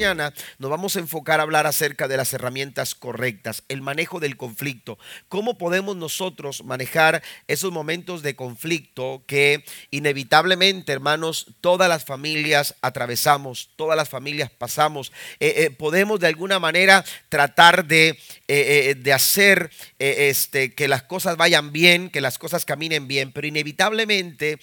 nos 0.00 0.70
vamos 0.70 0.96
a 0.96 1.00
enfocar 1.00 1.40
a 1.40 1.42
hablar 1.42 1.66
acerca 1.66 2.08
de 2.08 2.16
las 2.16 2.32
herramientas 2.32 2.94
correctas, 2.94 3.64
el 3.68 3.82
manejo 3.82 4.18
del 4.18 4.38
conflicto, 4.38 4.98
cómo 5.28 5.58
podemos 5.58 5.94
nosotros 5.94 6.64
manejar 6.64 7.22
esos 7.48 7.70
momentos 7.70 8.22
de 8.22 8.34
conflicto 8.34 9.22
que 9.26 9.62
inevitablemente, 9.90 10.92
hermanos, 10.92 11.48
todas 11.60 11.88
las 11.90 12.06
familias 12.06 12.76
atravesamos, 12.80 13.70
todas 13.76 13.96
las 13.96 14.08
familias 14.08 14.50
pasamos. 14.50 15.12
Eh, 15.38 15.54
eh, 15.56 15.70
podemos 15.70 16.18
de 16.18 16.28
alguna 16.28 16.58
manera 16.58 17.04
tratar 17.28 17.84
de, 17.84 18.18
eh, 18.48 18.94
de 18.96 19.12
hacer 19.12 19.70
este, 19.98 20.74
que 20.74 20.88
las 20.88 21.02
cosas 21.02 21.36
vayan 21.36 21.72
bien, 21.72 22.08
que 22.08 22.22
las 22.22 22.38
cosas 22.38 22.64
caminen 22.64 23.06
bien, 23.06 23.32
pero 23.32 23.46
inevitablemente 23.46 24.58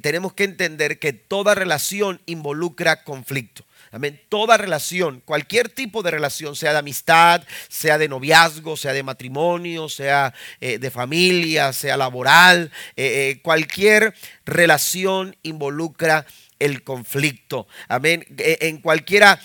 tenemos 0.00 0.32
que 0.32 0.44
entender 0.44 1.00
que 1.00 1.12
toda 1.12 1.56
relación 1.56 2.20
involucra 2.26 3.02
conflicto. 3.02 3.65
Amén. 3.96 4.20
Toda 4.28 4.58
relación, 4.58 5.22
cualquier 5.24 5.70
tipo 5.70 6.02
de 6.02 6.10
relación, 6.10 6.54
sea 6.54 6.72
de 6.72 6.80
amistad, 6.80 7.42
sea 7.70 7.96
de 7.96 8.10
noviazgo, 8.10 8.76
sea 8.76 8.92
de 8.92 9.02
matrimonio, 9.02 9.88
sea 9.88 10.34
eh, 10.60 10.78
de 10.78 10.90
familia, 10.90 11.72
sea 11.72 11.96
laboral, 11.96 12.70
eh, 12.94 13.30
eh, 13.30 13.40
cualquier 13.40 14.12
relación 14.44 15.34
involucra 15.42 16.26
el 16.58 16.82
conflicto. 16.82 17.66
Amén. 17.88 18.24
E, 18.38 18.58
en 18.62 18.78
cualquier 18.78 19.22
eh, 19.22 19.36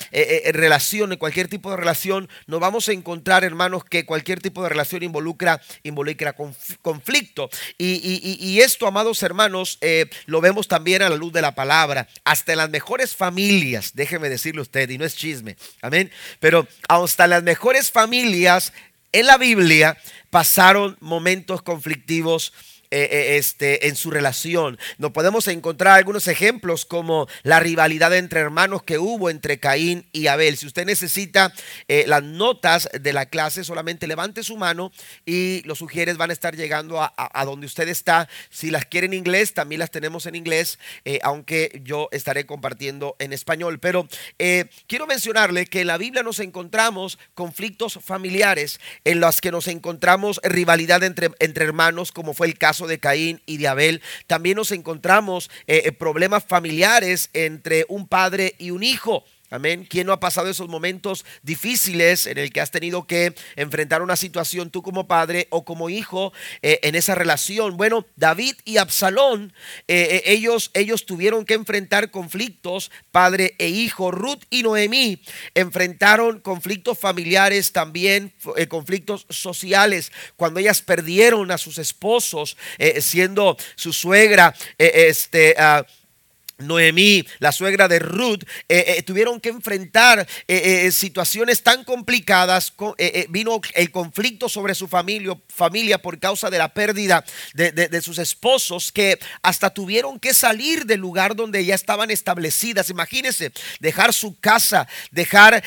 eh, 0.45 0.51
relación, 0.51 1.11
en 1.11 1.17
cualquier 1.17 1.47
tipo 1.47 1.71
de 1.71 1.77
relación, 1.77 2.29
nos 2.47 2.59
vamos 2.59 2.87
a 2.89 2.93
encontrar, 2.93 3.43
hermanos, 3.43 3.83
que 3.85 4.05
cualquier 4.05 4.41
tipo 4.41 4.63
de 4.63 4.69
relación 4.69 5.03
involucra, 5.03 5.61
involucra 5.83 6.35
conflicto. 6.81 7.49
Y, 7.77 8.59
esto, 8.61 8.87
amados 8.87 9.23
hermanos, 9.23 9.77
eh, 9.81 10.05
lo 10.25 10.41
vemos 10.41 10.67
también 10.67 11.01
a 11.01 11.09
la 11.09 11.15
luz 11.15 11.33
de 11.33 11.41
la 11.41 11.55
palabra. 11.55 12.07
Hasta 12.23 12.53
en 12.53 12.59
las 12.59 12.69
mejores 12.69 13.15
familias, 13.15 13.91
déjeme 13.93 14.29
decirle 14.29 14.61
usted, 14.61 14.89
y 14.89 14.97
no 14.97 15.05
es 15.05 15.15
chisme. 15.15 15.55
Amén. 15.81 16.11
Pero 16.39 16.67
hasta 16.87 17.27
las 17.27 17.43
mejores 17.43 17.91
familias 17.91 18.73
en 19.11 19.27
la 19.27 19.37
Biblia 19.37 19.97
pasaron 20.29 20.97
momentos 21.01 21.61
conflictivos 21.61 22.53
eh, 22.93 23.07
eh, 23.09 23.37
este, 23.37 23.87
en 23.87 23.95
su 23.95 24.11
relación. 24.11 24.77
Nos 24.97 25.11
podemos 25.11 25.47
encontrar 25.47 25.97
algunos 25.97 26.27
ejemplos 26.27 26.83
como 26.83 27.25
la 27.41 27.61
rivalidad 27.61 28.13
entre 28.13 28.41
hermanos 28.41 28.83
que 28.83 28.97
hubo 28.97 29.29
entre 29.29 29.61
Caín 29.61 30.05
y 30.11 30.27
Abel. 30.27 30.57
Si 30.57 30.67
usted 30.67 30.85
necesita 30.85 31.53
eh, 31.87 32.03
las 32.05 32.21
notas 32.21 32.89
de 32.91 33.13
la 33.13 33.27
clase, 33.27 33.63
solamente 33.63 34.07
levante 34.07 34.43
su 34.43 34.57
mano 34.57 34.91
y 35.25 35.61
los 35.63 35.77
sugieres 35.77 36.17
van 36.17 36.31
a 36.31 36.33
estar 36.33 36.57
llegando 36.57 37.01
a, 37.01 37.45
donde 37.45 37.65
usted 37.65 37.87
está. 37.87 38.27
Si 38.49 38.71
las 38.71 38.85
quiere 38.85 39.07
en 39.07 39.13
inglés, 39.13 39.53
también 39.53 39.79
las 39.79 39.91
tenemos 39.91 40.25
en 40.25 40.35
inglés, 40.35 40.77
aunque 41.23 41.81
yo 41.85 42.09
estaré 42.11 42.45
compartiendo 42.45 43.15
en 43.19 43.31
español. 43.31 43.79
Pero 43.79 44.05
quiero 44.87 45.07
mencionarle 45.07 45.65
que 45.65 45.79
en 45.79 45.87
la 45.87 45.97
Biblia 45.97 46.23
nos 46.23 46.39
encontramos 46.39 47.17
conflictos 47.35 47.99
familiares 48.03 48.81
en 49.05 49.21
los 49.21 49.39
que 49.39 49.51
nos 49.51 49.67
encontramos 49.67 50.41
rivalidad 50.43 51.03
entre, 51.03 51.31
entre 51.39 51.63
hermanos, 51.63 52.11
como 52.11 52.33
fue 52.33 52.47
el 52.47 52.57
caso 52.57 52.80
de 52.87 52.99
Caín 52.99 53.41
y 53.45 53.57
de 53.57 53.67
Abel, 53.67 54.01
también 54.27 54.57
nos 54.57 54.71
encontramos 54.71 55.49
eh, 55.67 55.83
eh, 55.85 55.91
problemas 55.91 56.43
familiares 56.43 57.29
entre 57.33 57.85
un 57.89 58.07
padre 58.07 58.55
y 58.57 58.71
un 58.71 58.83
hijo. 58.83 59.23
Amén. 59.53 59.85
¿Quién 59.87 60.07
no 60.07 60.13
ha 60.13 60.19
pasado 60.21 60.49
esos 60.49 60.69
momentos 60.69 61.25
difíciles 61.43 62.25
en 62.25 62.37
el 62.37 62.53
que 62.53 62.61
has 62.61 62.71
tenido 62.71 63.05
que 63.05 63.35
enfrentar 63.57 64.01
una 64.01 64.15
situación 64.15 64.69
tú 64.69 64.81
como 64.81 65.07
padre 65.07 65.47
o 65.49 65.65
como 65.65 65.89
hijo 65.89 66.31
eh, 66.61 66.79
en 66.83 66.95
esa 66.95 67.15
relación? 67.15 67.75
Bueno, 67.75 68.05
David 68.15 68.55
y 68.63 68.77
Absalón, 68.77 69.51
eh, 69.89 70.07
eh, 70.09 70.31
ellos, 70.31 70.71
ellos 70.73 71.05
tuvieron 71.05 71.43
que 71.43 71.55
enfrentar 71.55 72.11
conflictos, 72.11 72.91
padre 73.11 73.55
e 73.59 73.67
hijo. 73.67 74.09
Ruth 74.09 74.43
y 74.49 74.63
Noemí 74.63 75.21
enfrentaron 75.53 76.39
conflictos 76.39 76.97
familiares 76.97 77.73
también, 77.73 78.33
conflictos 78.69 79.25
sociales, 79.29 80.13
cuando 80.37 80.61
ellas 80.61 80.81
perdieron 80.81 81.51
a 81.51 81.57
sus 81.57 81.77
esposos, 81.77 82.55
siendo 83.01 83.57
su 83.75 83.91
suegra, 83.91 84.55
este... 84.77 85.57
Uh, 85.59 86.00
Noemí, 86.61 87.25
la 87.39 87.51
suegra 87.51 87.87
de 87.87 87.99
Ruth, 87.99 88.43
eh, 88.69 88.85
eh, 88.87 89.03
tuvieron 89.03 89.39
que 89.39 89.49
enfrentar 89.49 90.27
eh, 90.47 90.91
situaciones 90.91 91.63
tan 91.63 91.83
complicadas. 91.83 92.73
vino 93.29 93.61
el 93.73 93.91
conflicto 93.91 94.49
sobre 94.49 94.75
su 94.75 94.87
familia, 94.87 96.01
por 96.01 96.19
causa 96.19 96.49
de 96.49 96.57
la 96.57 96.73
pérdida 96.73 97.23
de, 97.53 98.01
sus 98.01 98.17
esposos 98.17 98.91
que 98.91 99.19
hasta 99.41 99.71
tuvieron 99.71 100.19
que 100.19 100.33
salir 100.33 100.85
del 100.85 100.99
lugar 100.99 101.35
donde 101.35 101.63
ya 101.65 101.75
estaban 101.75 102.11
establecidas. 102.11 102.89
Imagínense, 102.89 103.51
dejar 103.79 104.13
su 104.13 104.39
casa, 104.39 104.87
dejar 105.11 105.63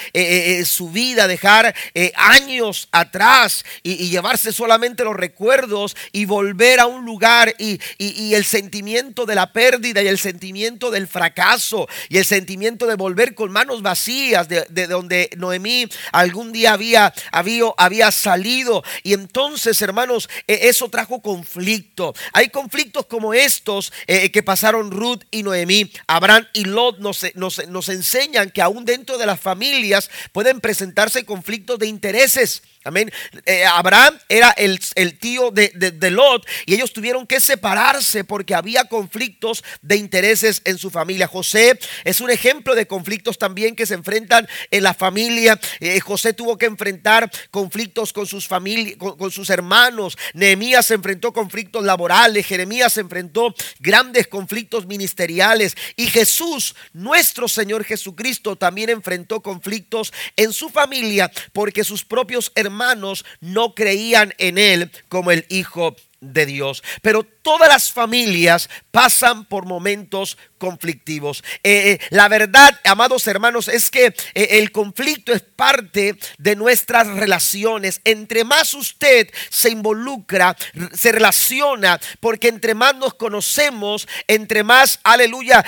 su 0.64 0.90
vida, 0.90 1.26
dejar 1.26 1.74
años 2.14 2.88
atrás 2.92 3.64
y, 3.82 4.08
llevarse 4.14 4.52
solamente 4.52 5.04
los 5.04 5.16
recuerdos 5.16 5.96
y 6.12 6.24
volver 6.24 6.80
a 6.80 6.86
un 6.86 7.04
lugar 7.04 7.54
y 7.58 8.34
el 8.34 8.44
sentimiento 8.44 9.26
de 9.26 9.34
la 9.34 9.52
pérdida 9.52 10.02
y 10.02 10.08
el 10.08 10.18
sentimiento 10.18 10.83
del 10.90 11.08
fracaso 11.08 11.88
y 12.08 12.18
el 12.18 12.24
sentimiento 12.24 12.86
de 12.86 12.94
volver 12.94 13.34
con 13.34 13.52
manos 13.52 13.82
vacías 13.82 14.48
de, 14.48 14.86
donde 14.86 15.30
Noemí 15.36 15.86
algún 16.12 16.52
día 16.52 16.72
había, 16.72 17.12
había, 17.32 17.64
había 17.76 18.10
salido. 18.10 18.82
Y 19.02 19.12
entonces, 19.12 19.80
hermanos, 19.82 20.28
e, 20.46 20.68
eso 20.68 20.88
trajo 20.88 21.20
conflicto. 21.20 22.14
Hay 22.32 22.48
conflictos 22.48 23.06
como 23.06 23.34
estos 23.34 23.92
eh, 24.06 24.30
que 24.30 24.42
pasaron 24.42 24.90
Ruth 24.90 25.22
y 25.30 25.42
Noemí. 25.42 25.90
Abraham 26.06 26.46
y 26.52 26.64
Lot 26.64 26.98
nos, 26.98 27.24
nos, 27.34 27.66
nos 27.68 27.88
enseñan 27.88 28.50
que 28.50 28.62
aún 28.62 28.84
dentro 28.84 29.18
de 29.18 29.26
las 29.26 29.40
familias 29.40 30.10
pueden 30.32 30.60
presentarse 30.60 31.24
conflictos 31.24 31.78
de 31.78 31.86
intereses. 31.86 32.62
Amén. 32.86 33.10
Eh, 33.46 33.64
Abraham 33.64 34.18
era 34.28 34.50
el, 34.50 34.78
tío 35.18 35.50
de, 35.50 36.10
Lot 36.10 36.46
y 36.66 36.74
ellos 36.74 36.92
tuvieron 36.92 37.26
que 37.26 37.40
separarse 37.40 38.24
porque 38.24 38.54
había 38.54 38.84
conflictos 38.84 39.64
de 39.80 39.96
intereses 39.96 40.60
en 40.66 40.76
su 40.76 40.90
familia. 40.90 41.26
José 41.26 41.78
es 42.04 42.20
un 42.20 42.30
ejemplo 42.30 42.74
de 42.74 42.86
conflictos 42.86 43.38
también 43.38 43.74
que 43.74 43.86
se 43.86 43.94
enfrentan 43.94 44.46
en 44.70 44.82
la 44.82 44.92
familia. 44.92 45.58
Eh, 45.80 45.98
José 46.00 46.34
tuvo 46.34 46.58
que 46.58 46.66
enfrentar 46.66 47.30
conflictos 47.50 48.12
con 48.12 48.26
sus 48.26 48.46
familias, 48.46 48.98
con, 48.98 49.30
sus 49.30 49.48
hermanos. 49.48 50.18
Nehemías 50.34 50.90
enfrentó 50.90 51.32
conflictos 51.32 51.84
laborales. 51.84 52.46
Jeremías 52.46 52.98
enfrentó 52.98 53.54
grandes 53.80 54.26
conflictos 54.26 54.84
ministeriales. 54.84 55.74
Y 55.96 56.08
Jesús, 56.08 56.76
nuestro 56.92 57.48
Señor 57.48 57.82
Jesucristo, 57.84 58.56
también 58.56 58.90
enfrentó 58.90 59.40
conflictos 59.40 60.12
en 60.36 60.52
su 60.52 60.68
familia 60.68 61.32
porque 61.54 61.82
sus 61.82 62.04
propios 62.04 62.52
hermanos 62.54 62.73
hermanos 62.74 63.24
no 63.40 63.74
creían 63.74 64.34
en 64.38 64.58
él 64.58 64.90
como 65.08 65.30
el 65.30 65.46
Hijo 65.48 65.94
de 66.20 66.44
Dios. 66.44 66.82
Pero 67.02 67.24
todas 67.44 67.68
las 67.68 67.92
familias 67.92 68.68
pasan 68.90 69.44
por 69.44 69.66
momentos 69.66 70.36
conflictivos. 70.58 71.44
Eh, 71.62 71.92
eh, 71.92 72.06
la 72.08 72.26
verdad, 72.28 72.80
amados 72.84 73.26
hermanos, 73.26 73.68
es 73.68 73.90
que 73.90 74.06
eh, 74.06 74.48
el 74.52 74.72
conflicto 74.72 75.32
es 75.32 75.42
parte 75.42 76.16
de 76.38 76.56
nuestras 76.56 77.06
relaciones. 77.06 78.00
Entre 78.04 78.44
más 78.44 78.72
usted 78.72 79.28
se 79.50 79.68
involucra, 79.68 80.56
se 80.94 81.12
relaciona, 81.12 82.00
porque 82.18 82.48
entre 82.48 82.74
más 82.74 82.96
nos 82.96 83.12
conocemos, 83.14 84.08
entre 84.26 84.64
más, 84.64 84.98
aleluya, 85.04 85.62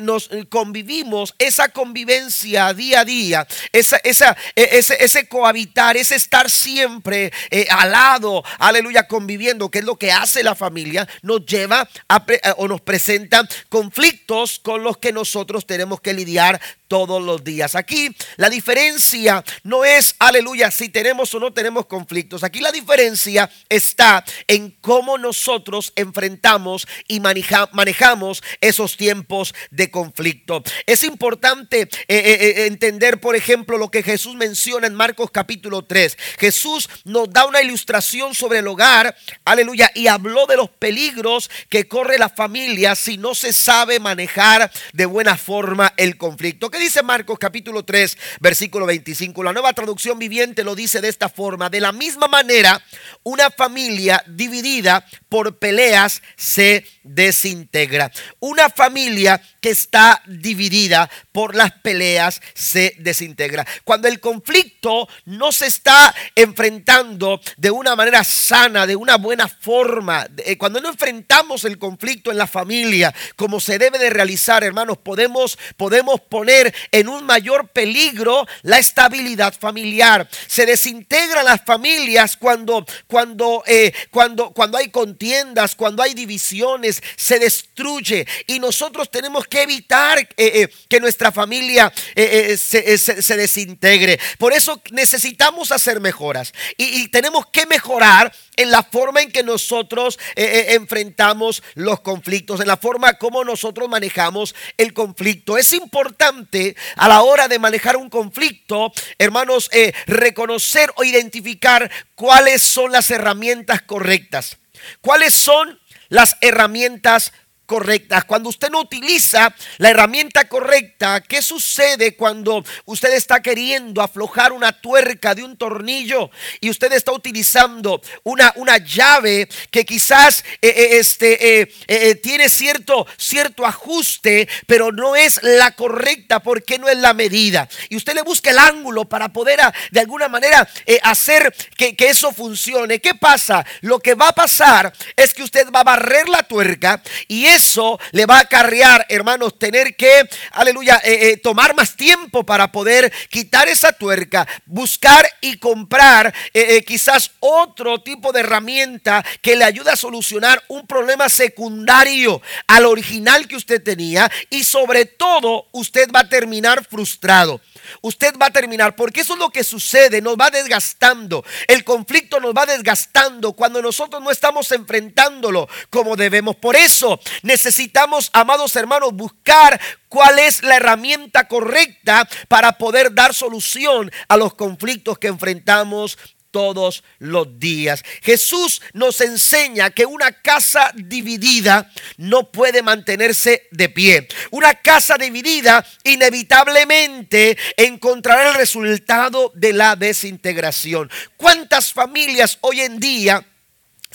nos 0.00 0.28
convivimos, 0.50 1.34
esa 1.38 1.70
convivencia 1.70 2.74
día 2.74 3.00
a 3.00 3.04
día, 3.06 3.46
esa, 3.72 3.96
esa, 4.04 4.36
ese, 4.54 5.02
ese 5.02 5.28
cohabitar, 5.28 5.96
ese 5.96 6.14
estar 6.14 6.50
siempre 6.50 7.32
al 7.70 7.90
lado, 7.90 8.44
aleluya, 8.58 9.08
conviviendo, 9.08 9.70
que 9.70 9.78
es 9.78 9.84
lo 9.84 9.96
que 9.96 10.12
hace 10.12 10.42
la 10.42 10.54
familia, 10.54 11.05
nos 11.22 11.44
lleva 11.46 11.88
a, 12.08 12.26
o 12.56 12.68
nos 12.68 12.80
presenta 12.80 13.46
conflictos 13.68 14.58
con 14.58 14.82
los 14.82 14.98
que 14.98 15.12
nosotros 15.12 15.66
tenemos 15.66 16.00
que 16.00 16.14
lidiar 16.14 16.60
todos 16.88 17.22
los 17.22 17.44
días. 17.44 17.74
Aquí 17.74 18.14
la 18.36 18.48
diferencia 18.48 19.44
no 19.62 19.84
es, 19.84 20.14
aleluya, 20.18 20.70
si 20.70 20.88
tenemos 20.88 21.34
o 21.34 21.40
no 21.40 21.52
tenemos 21.52 21.86
conflictos. 21.86 22.44
Aquí 22.44 22.60
la 22.60 22.72
diferencia 22.72 23.50
está 23.68 24.24
en 24.46 24.70
cómo 24.80 25.18
nosotros 25.18 25.92
enfrentamos 25.96 26.86
y 27.08 27.20
manejamos 27.20 28.42
esos 28.60 28.96
tiempos 28.96 29.54
de 29.70 29.90
conflicto. 29.90 30.62
Es 30.86 31.02
importante 31.04 31.82
eh, 31.82 31.88
eh, 32.08 32.38
eh, 32.40 32.66
entender, 32.66 33.20
por 33.20 33.36
ejemplo, 33.36 33.78
lo 33.78 33.90
que 33.90 34.02
Jesús 34.02 34.34
menciona 34.34 34.86
en 34.86 34.94
Marcos 34.94 35.30
capítulo 35.30 35.84
3. 35.84 36.16
Jesús 36.38 36.88
nos 37.04 37.30
da 37.30 37.46
una 37.46 37.62
ilustración 37.62 38.34
sobre 38.34 38.60
el 38.60 38.68
hogar, 38.68 39.16
aleluya, 39.44 39.90
y 39.94 40.06
habló 40.06 40.46
de 40.46 40.56
los 40.56 40.70
peligros 40.70 41.50
que 41.68 41.88
corre 41.88 42.18
la 42.18 42.28
familia 42.28 42.94
si 42.94 43.18
no 43.18 43.34
se 43.34 43.52
sabe 43.52 43.98
manejar 44.00 44.70
de 44.92 45.06
buena 45.06 45.36
forma 45.36 45.92
el 45.96 46.16
conflicto 46.16 46.70
dice 46.78 47.02
Marcos 47.02 47.38
capítulo 47.38 47.84
3, 47.84 48.18
versículo 48.40 48.86
25? 48.86 49.42
La 49.42 49.52
nueva 49.52 49.72
traducción 49.72 50.18
viviente 50.18 50.64
lo 50.64 50.74
dice 50.74 51.00
de 51.00 51.08
esta 51.08 51.28
forma. 51.28 51.70
De 51.70 51.80
la 51.80 51.92
misma 51.92 52.28
manera, 52.28 52.82
una 53.22 53.50
familia 53.50 54.22
dividida 54.26 55.04
por 55.28 55.58
peleas 55.58 56.22
se 56.36 56.84
desintegra. 57.02 58.10
Una 58.40 58.70
familia 58.70 59.40
que 59.60 59.70
está 59.70 60.22
dividida 60.26 61.10
por 61.32 61.54
las 61.54 61.72
peleas 61.72 62.40
se 62.54 62.94
desintegra. 62.98 63.66
Cuando 63.84 64.08
el 64.08 64.20
conflicto 64.20 65.08
no 65.24 65.52
se 65.52 65.66
está 65.66 66.14
enfrentando 66.34 67.40
de 67.56 67.70
una 67.70 67.96
manera 67.96 68.24
sana, 68.24 68.86
de 68.86 68.96
una 68.96 69.16
buena 69.16 69.48
forma, 69.48 70.26
eh, 70.38 70.56
cuando 70.56 70.80
no 70.80 70.88
enfrentamos 70.88 71.64
el 71.64 71.78
conflicto 71.78 72.30
en 72.30 72.38
la 72.38 72.46
familia 72.46 73.14
como 73.36 73.60
se 73.60 73.78
debe 73.78 73.98
de 73.98 74.10
realizar, 74.10 74.64
hermanos, 74.64 74.98
podemos, 74.98 75.58
podemos 75.76 76.20
poner 76.20 76.65
en 76.90 77.08
un 77.08 77.24
mayor 77.24 77.68
peligro 77.68 78.46
la 78.62 78.78
estabilidad 78.78 79.54
familiar. 79.58 80.28
Se 80.46 80.66
desintegran 80.66 81.44
las 81.44 81.62
familias 81.64 82.36
cuando, 82.36 82.84
cuando, 83.06 83.62
eh, 83.66 83.92
cuando, 84.10 84.50
cuando 84.50 84.78
hay 84.78 84.90
contiendas, 84.90 85.74
cuando 85.74 86.02
hay 86.02 86.14
divisiones, 86.14 87.02
se 87.16 87.38
destruye. 87.38 88.26
Y 88.46 88.58
nosotros 88.58 89.10
tenemos 89.10 89.46
que 89.46 89.62
evitar 89.62 90.28
eh, 90.36 90.68
que 90.88 91.00
nuestra 91.00 91.32
familia 91.32 91.92
se, 92.14 93.36
desintegre. 93.36 94.18
Por 94.38 94.52
eso 94.52 94.80
necesitamos 94.90 95.72
hacer 95.72 96.00
mejoras 96.00 96.52
y 96.76 97.08
tenemos 97.08 97.46
que 97.46 97.66
mejorar 97.66 98.32
en 98.56 98.70
la 98.70 98.82
forma 98.82 99.22
en 99.22 99.30
que 99.30 99.42
nosotros 99.42 100.18
eh, 100.34 100.44
eh, 100.44 100.74
enfrentamos 100.74 101.62
los 101.74 102.00
conflictos, 102.00 102.60
en 102.60 102.66
la 102.66 102.76
forma 102.76 103.14
como 103.14 103.44
nosotros 103.44 103.88
manejamos 103.88 104.54
el 104.76 104.92
conflicto. 104.92 105.58
Es 105.58 105.72
importante 105.72 106.76
a 106.96 107.08
la 107.08 107.22
hora 107.22 107.48
de 107.48 107.58
manejar 107.58 107.96
un 107.96 108.08
conflicto, 108.08 108.92
hermanos, 109.18 109.68
eh, 109.72 109.92
reconocer 110.06 110.92
o 110.96 111.04
identificar 111.04 111.90
cuáles 112.14 112.62
son 112.62 112.92
las 112.92 113.10
herramientas 113.10 113.82
correctas. 113.82 114.58
¿Cuáles 115.00 115.34
son 115.34 115.78
las 116.08 116.36
herramientas 116.40 117.30
correctas. 117.30 117.45
Cuando 117.66 118.48
usted 118.48 118.70
no 118.70 118.80
utiliza 118.80 119.52
la 119.78 119.90
herramienta 119.90 120.48
correcta, 120.48 121.20
¿qué 121.20 121.42
sucede 121.42 122.14
cuando 122.14 122.64
usted 122.84 123.12
está 123.12 123.42
queriendo 123.42 124.02
aflojar 124.02 124.52
una 124.52 124.72
tuerca 124.72 125.34
de 125.34 125.42
un 125.42 125.56
tornillo 125.56 126.30
y 126.60 126.70
usted 126.70 126.92
está 126.92 127.10
utilizando 127.10 128.00
una, 128.22 128.52
una 128.56 128.78
llave 128.78 129.48
que 129.70 129.84
quizás 129.84 130.44
eh, 130.62 130.68
eh, 130.68 130.98
este, 130.98 131.68
eh, 131.88 132.14
tiene 132.16 132.48
cierto, 132.48 133.04
cierto 133.16 133.66
ajuste, 133.66 134.48
pero 134.66 134.92
no 134.92 135.16
es 135.16 135.42
la 135.42 135.72
correcta 135.72 136.40
porque 136.40 136.78
no 136.78 136.88
es 136.88 136.98
la 136.98 137.14
medida? 137.14 137.68
Y 137.88 137.96
usted 137.96 138.14
le 138.14 138.22
busca 138.22 138.50
el 138.50 138.58
ángulo 138.58 139.06
para 139.06 139.30
poder 139.30 139.60
ah, 139.60 139.74
de 139.90 140.00
alguna 140.00 140.28
manera 140.28 140.68
hacer 141.02 141.52
que, 141.76 141.96
que 141.96 142.10
eso 142.10 142.32
funcione. 142.32 143.00
¿Qué 143.00 143.14
pasa? 143.14 143.66
Lo 143.80 143.98
que 143.98 144.14
va 144.14 144.28
a 144.28 144.34
pasar 144.34 144.92
es 145.16 145.34
que 145.34 145.42
usted 145.42 145.68
va 145.74 145.80
a 145.80 145.84
barrer 145.84 146.28
la 146.28 146.44
tuerca 146.44 147.02
y 147.26 147.46
eso 147.56 147.98
le 148.12 148.26
va 148.26 148.36
a 148.36 148.40
acarrear, 148.40 149.06
hermanos, 149.08 149.58
tener 149.58 149.96
que, 149.96 150.28
aleluya, 150.52 151.00
eh, 151.04 151.30
eh, 151.30 151.36
tomar 151.38 151.74
más 151.74 151.96
tiempo 151.96 152.44
para 152.44 152.70
poder 152.70 153.12
quitar 153.30 153.68
esa 153.68 153.92
tuerca, 153.92 154.46
buscar 154.66 155.28
y 155.40 155.58
comprar 155.58 156.32
eh, 156.52 156.84
quizás 156.84 157.30
otro 157.40 158.02
tipo 158.02 158.32
de 158.32 158.40
herramienta 158.40 159.24
que 159.40 159.56
le 159.56 159.64
ayude 159.64 159.90
a 159.90 159.96
solucionar 159.96 160.62
un 160.68 160.86
problema 160.86 161.28
secundario 161.28 162.40
al 162.66 162.86
original 162.86 163.48
que 163.48 163.56
usted 163.56 163.82
tenía 163.82 164.30
y 164.50 164.64
sobre 164.64 165.06
todo 165.06 165.68
usted 165.72 166.10
va 166.14 166.20
a 166.20 166.28
terminar 166.28 166.84
frustrado 166.84 167.60
usted 168.00 168.34
va 168.40 168.46
a 168.46 168.50
terminar, 168.50 168.96
porque 168.96 169.20
eso 169.20 169.34
es 169.34 169.38
lo 169.38 169.50
que 169.50 169.64
sucede, 169.64 170.20
nos 170.20 170.36
va 170.36 170.50
desgastando, 170.50 171.44
el 171.68 171.84
conflicto 171.84 172.40
nos 172.40 172.54
va 172.54 172.66
desgastando 172.66 173.52
cuando 173.52 173.82
nosotros 173.82 174.22
no 174.22 174.30
estamos 174.30 174.70
enfrentándolo 174.72 175.68
como 175.90 176.16
debemos. 176.16 176.56
Por 176.56 176.76
eso 176.76 177.20
necesitamos, 177.46 178.28
amados 178.32 178.76
hermanos, 178.76 179.12
buscar 179.14 179.80
cuál 180.08 180.38
es 180.38 180.62
la 180.62 180.76
herramienta 180.76 181.48
correcta 181.48 182.28
para 182.48 182.76
poder 182.76 183.14
dar 183.14 183.32
solución 183.32 184.10
a 184.28 184.36
los 184.36 184.54
conflictos 184.54 185.18
que 185.18 185.28
enfrentamos 185.28 186.18
todos 186.50 187.04
los 187.18 187.60
días. 187.60 188.02
Jesús 188.22 188.80
nos 188.94 189.20
enseña 189.20 189.90
que 189.90 190.06
una 190.06 190.32
casa 190.32 190.90
dividida 190.94 191.90
no 192.16 192.50
puede 192.50 192.82
mantenerse 192.82 193.68
de 193.70 193.90
pie. 193.90 194.26
Una 194.50 194.74
casa 194.74 195.18
dividida 195.18 195.84
inevitablemente 196.02 197.58
encontrará 197.76 198.48
el 198.48 198.54
resultado 198.54 199.52
de 199.54 199.74
la 199.74 199.96
desintegración. 199.96 201.10
¿Cuántas 201.36 201.92
familias 201.92 202.56
hoy 202.62 202.80
en 202.80 203.00
día 203.00 203.44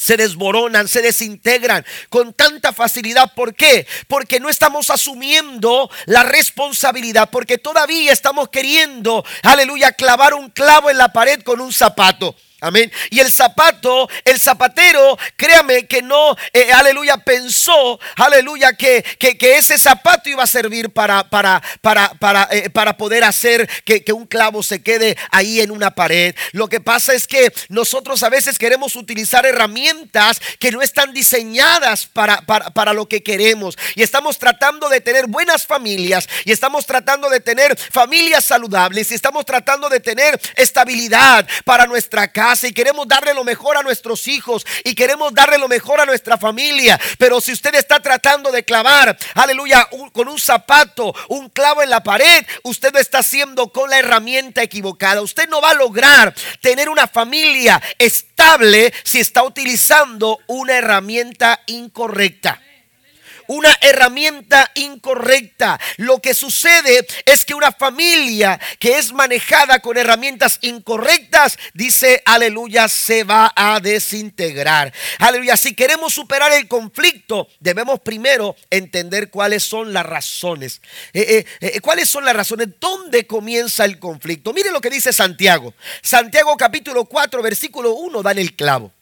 se 0.01 0.17
desboronan, 0.17 0.87
se 0.87 1.03
desintegran 1.03 1.85
con 2.09 2.33
tanta 2.33 2.73
facilidad. 2.73 3.33
¿Por 3.35 3.53
qué? 3.53 3.85
Porque 4.07 4.39
no 4.39 4.49
estamos 4.49 4.89
asumiendo 4.89 5.91
la 6.07 6.23
responsabilidad, 6.23 7.29
porque 7.29 7.59
todavía 7.59 8.11
estamos 8.11 8.49
queriendo, 8.49 9.23
aleluya, 9.43 9.91
clavar 9.91 10.33
un 10.33 10.49
clavo 10.49 10.89
en 10.89 10.97
la 10.97 11.13
pared 11.13 11.43
con 11.43 11.61
un 11.61 11.71
zapato. 11.71 12.35
Amén. 12.63 12.91
Y 13.09 13.19
el 13.19 13.31
zapato, 13.31 14.07
el 14.23 14.39
zapatero, 14.39 15.17
créame 15.35 15.87
que 15.87 16.03
no, 16.03 16.37
eh, 16.53 16.71
aleluya, 16.71 17.17
pensó, 17.17 17.99
aleluya, 18.15 18.73
que, 18.73 19.03
que, 19.17 19.57
ese 19.57 19.79
zapato 19.79 20.29
iba 20.29 20.43
a 20.43 20.47
servir 20.47 20.91
para, 20.91 21.27
para, 21.27 21.59
para, 21.81 22.13
para, 22.19 22.47
eh, 22.51 22.69
para 22.69 22.95
poder 22.97 23.23
hacer 23.23 23.67
que, 23.83 24.03
un 24.13 24.27
clavo 24.27 24.61
se 24.61 24.83
quede 24.83 25.17
ahí 25.31 25.59
en 25.59 25.71
una 25.71 25.95
pared. 25.95 26.35
Lo 26.51 26.67
que 26.67 26.79
pasa 26.79 27.15
es 27.15 27.25
que 27.25 27.51
nosotros 27.69 28.21
a 28.21 28.29
veces 28.29 28.59
queremos 28.59 28.95
utilizar 28.95 29.43
herramientas 29.47 30.39
que 30.59 30.71
no 30.71 30.83
están 30.83 31.13
diseñadas 31.13 32.05
para, 32.05 32.41
para, 32.41 32.69
para 32.69 32.93
lo 32.93 33.07
que 33.07 33.23
queremos. 33.23 33.75
Y 33.95 34.03
estamos 34.03 34.37
tratando 34.37 34.87
de 34.87 35.01
tener 35.01 35.25
buenas 35.25 35.65
familias 35.65 36.29
y 36.45 36.51
estamos 36.51 36.85
tratando 36.85 37.27
de 37.27 37.39
tener 37.39 37.75
familias 37.75 38.45
saludables 38.45 39.11
y 39.11 39.15
estamos 39.15 39.45
tratando 39.45 39.89
de 39.89 39.99
tener 39.99 40.39
estabilidad 40.57 41.47
para 41.65 41.87
nuestra 41.87 42.27
casa 42.27 42.50
y 42.63 42.73
queremos 42.73 43.07
darle 43.07 43.33
lo 43.33 43.43
mejor 43.43 43.77
a 43.77 43.81
nuestros 43.81 44.27
hijos 44.27 44.65
y 44.83 44.93
queremos 44.93 45.33
darle 45.33 45.57
lo 45.57 45.67
mejor 45.67 46.01
a 46.01 46.05
nuestra 46.05 46.37
familia. 46.37 46.99
Pero 47.17 47.39
si 47.39 47.53
usted 47.53 47.73
está 47.75 48.01
tratando 48.01 48.51
de 48.51 48.63
clavar, 48.63 49.17
aleluya, 49.35 49.87
con 50.11 50.27
un 50.27 50.37
zapato, 50.39 51.15
un 51.29 51.49
clavo 51.49 51.81
en 51.81 51.89
la 51.89 52.03
pared, 52.03 52.45
usted 52.63 52.91
lo 52.93 52.99
está 52.99 53.19
haciendo 53.19 53.71
con 53.71 53.89
la 53.89 53.99
herramienta 53.99 54.61
equivocada. 54.61 55.21
Usted 55.21 55.47
no 55.47 55.61
va 55.61 55.71
a 55.71 55.75
lograr 55.75 56.35
tener 56.59 56.89
una 56.89 57.07
familia 57.07 57.81
estable 57.97 58.93
si 59.03 59.19
está 59.19 59.43
utilizando 59.43 60.39
una 60.47 60.77
herramienta 60.77 61.61
incorrecta 61.67 62.61
una 63.51 63.77
herramienta 63.81 64.71
incorrecta. 64.75 65.77
Lo 65.97 66.21
que 66.21 66.33
sucede 66.33 67.05
es 67.25 67.43
que 67.43 67.53
una 67.53 67.73
familia 67.73 68.57
que 68.79 68.97
es 68.97 69.11
manejada 69.11 69.79
con 69.79 69.97
herramientas 69.97 70.57
incorrectas, 70.61 71.57
dice, 71.73 72.21
aleluya, 72.25 72.87
se 72.87 73.25
va 73.25 73.51
a 73.53 73.81
desintegrar. 73.81 74.93
Aleluya, 75.19 75.57
si 75.57 75.75
queremos 75.75 76.13
superar 76.13 76.53
el 76.53 76.69
conflicto, 76.69 77.49
debemos 77.59 77.99
primero 77.99 78.55
entender 78.69 79.29
cuáles 79.29 79.63
son 79.63 79.91
las 79.91 80.05
razones. 80.05 80.81
Eh, 81.11 81.45
eh, 81.59 81.71
eh, 81.75 81.81
¿Cuáles 81.81 82.09
son 82.09 82.23
las 82.23 82.35
razones? 82.35 82.69
¿Dónde 82.79 83.27
comienza 83.27 83.83
el 83.83 83.99
conflicto? 83.99 84.53
Mire 84.53 84.71
lo 84.71 84.79
que 84.79 84.89
dice 84.89 85.11
Santiago. 85.11 85.73
Santiago 86.01 86.55
capítulo 86.55 87.03
4, 87.03 87.41
versículo 87.41 87.95
1, 87.95 88.23
dan 88.23 88.39
el 88.39 88.55
clavo. 88.55 88.93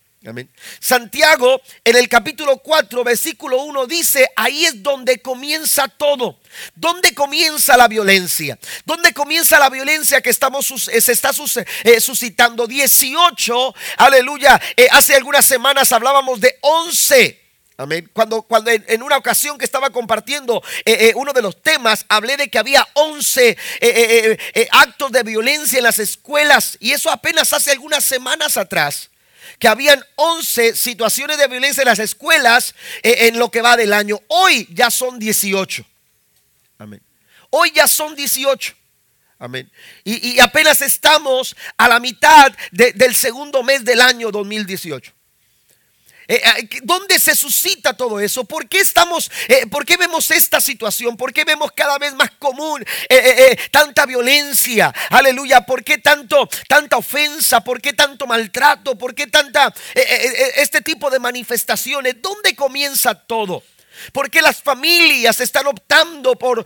Santiago 0.82 1.62
en 1.86 1.96
el 1.96 2.10
capítulo 2.10 2.58
4, 2.58 3.06
versículo 3.06 3.64
1 3.64 3.88
dice, 3.88 4.30
ahí 4.36 4.66
es 4.66 4.84
donde 4.84 5.22
comienza 5.22 5.88
todo. 5.88 6.42
¿Dónde 6.76 7.14
comienza 7.14 7.78
la 7.78 7.88
violencia? 7.88 8.60
¿Dónde 8.84 9.14
comienza 9.14 9.58
la 9.60 9.70
violencia 9.70 10.20
que 10.20 10.30
estamos, 10.30 10.90
eh, 10.90 11.00
se 11.00 11.14
está 11.14 11.32
eh, 11.86 12.02
suscitando? 12.02 12.68
18, 12.68 13.74
aleluya. 13.96 14.60
Eh, 14.76 14.90
hace 14.92 15.16
algunas 15.16 15.46
semanas 15.46 15.90
hablábamos 15.94 16.42
de 16.42 16.58
11. 16.62 17.42
Amén. 17.78 18.10
Cuando, 18.12 18.42
cuando 18.42 18.72
en, 18.72 19.02
una 19.02 19.16
ocasión 19.16 19.58
que 19.58 19.64
estaba 19.64 19.90
compartiendo 19.90 20.62
uno 21.16 21.32
de 21.32 21.42
los 21.42 21.62
temas, 21.62 22.06
hablé 22.10 22.36
de 22.36 22.50
que 22.50 22.60
había 22.60 22.86
11 22.94 23.58
actos 24.72 25.14
de 25.14 25.24
violencia 25.24 25.78
en 25.78 25.86
las 25.86 25.98
escuelas 25.98 26.76
y 26.82 26.92
eso 26.92 27.10
apenas 27.10 27.54
hace 27.54 27.72
algunas 27.72 28.04
semanas 28.04 28.58
atrás 28.58 29.09
que 29.58 29.68
habían 29.68 30.04
11 30.16 30.76
situaciones 30.76 31.38
de 31.38 31.48
violencia 31.48 31.82
en 31.82 31.88
las 31.88 32.00
escuelas 32.00 32.76
eh, 33.04 33.28
en 33.28 33.40
lo 33.40 33.50
que 33.50 33.62
va 33.62 33.78
del 33.78 33.94
año. 33.94 34.20
Hoy 34.28 34.68
ya 34.72 34.92
son 34.92 35.20
18. 35.20 35.86
Amén. 36.78 37.02
Hoy 37.50 37.72
ya 37.74 37.88
son 37.88 38.16
18. 38.16 38.76
Amén. 39.40 39.72
Y, 40.04 40.38
apenas 40.40 40.82
estamos 40.82 41.56
a 41.78 41.88
la 41.88 42.02
mitad 42.02 42.52
del 42.72 43.16
segundo 43.16 43.64
mes 43.64 43.86
del 43.86 44.02
año 44.02 44.32
2018. 44.32 45.14
Eh, 46.30 46.44
eh, 46.46 46.70
¿Dónde 46.84 47.18
se 47.18 47.34
suscita 47.34 47.98
todo 47.98 48.20
eso? 48.20 48.44
¿Por 48.44 48.70
qué 48.70 48.80
estamos, 48.80 49.32
eh, 49.48 49.66
por 49.66 49.84
qué 49.84 49.98
vemos 49.98 50.30
esta 50.30 50.62
situación? 50.62 51.18
¿Por 51.18 51.34
qué 51.34 51.44
vemos 51.44 51.72
cada 51.72 51.98
vez 51.98 52.14
más 52.14 52.30
común 52.38 52.86
tanta 53.72 54.06
violencia? 54.06 54.94
Aleluya. 55.10 55.62
¿Por 55.62 55.84
qué 55.84 55.98
tanto, 55.98 56.48
tanta 56.68 56.98
ofensa? 56.98 57.62
¿Por 57.62 57.82
qué 57.82 57.94
tanto 57.94 58.28
maltrato? 58.28 58.96
¿Por 58.96 59.16
qué 59.16 59.26
tanta, 59.26 59.74
este 60.56 60.82
tipo 60.82 61.10
de 61.10 61.18
manifestaciones? 61.18 62.22
¿Dónde 62.22 62.56
comienza 62.56 63.16
todo? 63.16 63.64
¿Por 64.12 64.30
qué 64.30 64.42
las 64.42 64.62
familias 64.62 65.40
están 65.40 65.68
optando 65.68 66.36
por, 66.36 66.66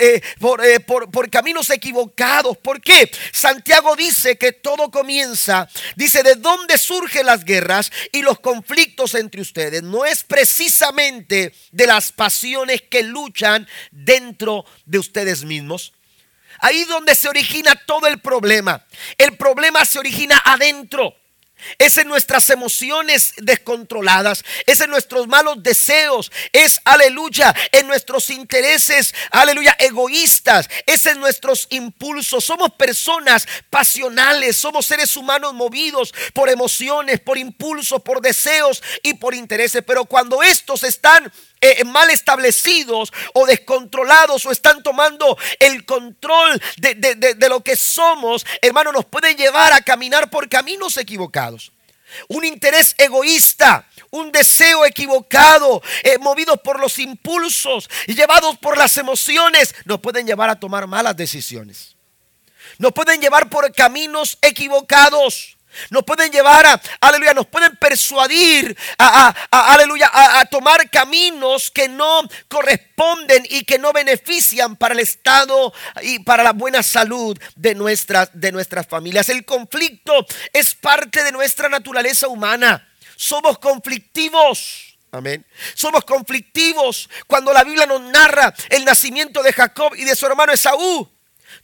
eh, 0.00 0.22
eh, 0.64 0.80
por, 0.80 1.10
por, 1.10 1.30
caminos 1.30 1.70
equivocados? 1.70 2.56
¿Por 2.58 2.80
qué? 2.80 3.10
Santiago 3.32 3.96
dice 3.96 4.36
que 4.36 4.52
todo 4.52 4.90
comienza, 4.90 5.68
dice, 5.96 6.22
¿de 6.22 6.34
dónde 6.36 6.78
surgen 6.78 7.26
las 7.26 7.44
guerras 7.44 7.90
y 8.12 8.22
los 8.22 8.40
conflictos 8.40 9.14
entre 9.14 9.40
ustedes? 9.40 9.82
No 9.82 10.04
es 10.04 10.24
precisamente 10.24 11.54
de 11.72 11.86
las 11.86 12.12
pasiones 12.12 12.82
que 12.82 13.02
luchan 13.02 13.68
dentro 13.90 14.64
de 14.86 14.98
ustedes 14.98 15.44
mismos. 15.44 15.92
Ahí 16.60 16.84
donde 16.84 17.14
se 17.14 17.28
origina 17.28 17.76
todo 17.86 18.06
el 18.06 18.20
problema. 18.20 18.84
El 19.16 19.36
problema 19.36 19.84
se 19.84 19.98
origina 19.98 20.40
adentro. 20.44 21.14
Es 21.78 21.96
en 21.98 22.08
nuestras 22.08 22.48
emociones 22.50 23.34
descontroladas, 23.38 24.44
es 24.66 24.80
en 24.80 24.90
nuestros 24.90 25.26
malos 25.26 25.62
deseos, 25.62 26.30
es, 26.52 26.80
aleluya, 26.84 27.54
en 27.72 27.86
nuestros 27.86 28.30
intereses, 28.30 29.14
aleluya, 29.30 29.76
egoístas, 29.78 30.68
es 30.86 31.06
en 31.06 31.20
nuestros 31.20 31.66
impulsos. 31.70 32.44
Somos 32.44 32.72
personas 32.72 33.46
pasionales, 33.70 34.56
somos 34.56 34.86
seres 34.86 35.16
humanos 35.16 35.54
movidos 35.54 36.14
por 36.32 36.48
emociones, 36.48 37.20
por 37.20 37.38
impulsos, 37.38 38.02
por 38.02 38.20
deseos 38.20 38.82
y 39.02 39.14
por 39.14 39.34
intereses. 39.34 39.82
Pero 39.86 40.04
cuando 40.04 40.42
estos 40.42 40.82
están 40.84 41.32
eh, 41.60 41.84
mal 41.84 42.10
establecidos 42.10 43.12
o 43.34 43.46
descontrolados 43.46 44.46
o 44.46 44.52
están 44.52 44.82
tomando 44.82 45.36
el 45.58 45.84
control 45.84 46.60
de, 46.76 46.94
de, 46.94 47.48
lo 47.48 47.62
que 47.62 47.76
somos, 47.76 48.46
hermano, 48.62 48.92
nos 48.92 49.04
pueden 49.04 49.36
llevar 49.36 49.72
a 49.72 49.80
caminar 49.80 50.30
por 50.30 50.48
caminos 50.48 50.96
equivocados. 50.96 51.72
Un 52.28 52.44
interés 52.44 52.94
egoísta, 52.96 53.86
un 54.10 54.32
deseo 54.32 54.86
equivocado, 54.86 55.82
eh, 56.02 56.16
movidos 56.18 56.58
por 56.62 56.80
los 56.80 56.98
impulsos 56.98 57.88
y 58.06 58.14
llevados 58.14 58.56
por 58.58 58.78
las 58.78 58.96
emociones, 58.96 59.74
nos 59.84 60.00
pueden 60.00 60.26
llevar 60.26 60.48
a 60.48 60.58
tomar 60.58 60.86
malas 60.86 61.16
decisiones. 61.16 61.96
Nos 62.78 62.92
pueden 62.92 63.20
llevar 63.20 63.50
por 63.50 63.70
caminos 63.72 64.38
equivocados. 64.40 65.57
Nos 65.90 66.04
pueden 66.04 66.30
llevar 66.30 66.66
a, 66.66 66.80
aleluya, 67.00 67.34
nos 67.34 67.46
pueden 67.46 67.76
persuadir 67.76 68.76
a, 68.98 69.28
aleluya, 69.50 70.10
a, 70.12 70.44
tomar 70.46 70.90
caminos 70.90 71.70
que 71.70 71.88
no 71.88 72.22
corresponden 72.48 73.46
y 73.48 73.64
que 73.64 73.78
no 73.78 73.92
benefician 73.92 74.76
para 74.76 74.94
el 74.94 75.00
Estado 75.00 75.72
y 76.02 76.18
para 76.20 76.42
la 76.42 76.52
buena 76.52 76.82
salud 76.82 77.38
de 77.54 77.74
nuestras, 77.74 78.30
de 78.32 78.52
nuestras 78.52 78.86
familias. 78.86 79.28
El 79.28 79.44
conflicto 79.44 80.26
es 80.52 80.74
parte 80.74 81.22
de 81.22 81.32
nuestra 81.32 81.68
naturaleza 81.68 82.28
humana. 82.28 82.88
Somos 83.16 83.58
conflictivos. 83.58 84.96
Amén. 85.10 85.44
Somos 85.74 86.04
conflictivos 86.04 87.08
cuando 87.26 87.52
la 87.52 87.64
Biblia 87.64 87.86
nos 87.86 88.00
narra 88.00 88.54
el 88.68 88.84
nacimiento 88.84 89.42
de 89.42 89.52
Jacob 89.52 89.94
y 89.96 90.04
de 90.04 90.14
su 90.14 90.26
hermano 90.26 90.52
Esaú. 90.52 91.08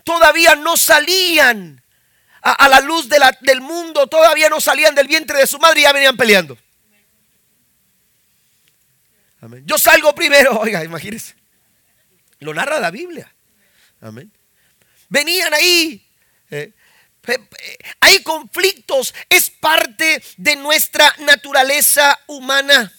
Todavía 0.02 0.54
no 0.54 0.76
salían 0.76 1.83
a, 2.44 2.68
la 2.68 2.80
luz 2.80 3.08
del 3.08 3.60
mundo, 3.62 4.06
todavía 4.06 4.50
no 4.50 4.60
salían 4.60 4.94
del 4.94 5.08
vientre 5.08 5.38
de 5.38 5.46
su 5.46 5.58
madre 5.58 5.80
y 5.80 5.82
ya 5.84 5.92
venían 5.92 6.16
peleando. 6.16 6.58
Yo 9.64 9.78
salgo 9.78 10.14
primero, 10.14 10.58
oiga, 10.60 10.84
imagínense. 10.84 11.34
Lo 12.40 12.52
narra 12.52 12.78
la 12.78 12.90
Biblia. 12.90 13.32
Amén. 14.00 14.30
Venían 15.08 15.52
ahí. 15.54 16.06
Eh, 16.50 16.72
hay 18.00 18.22
conflictos, 18.22 19.14
es 19.30 19.48
parte 19.48 20.22
de 20.36 20.56
nuestra 20.56 21.14
naturaleza 21.20 22.18
humana. 22.26 22.92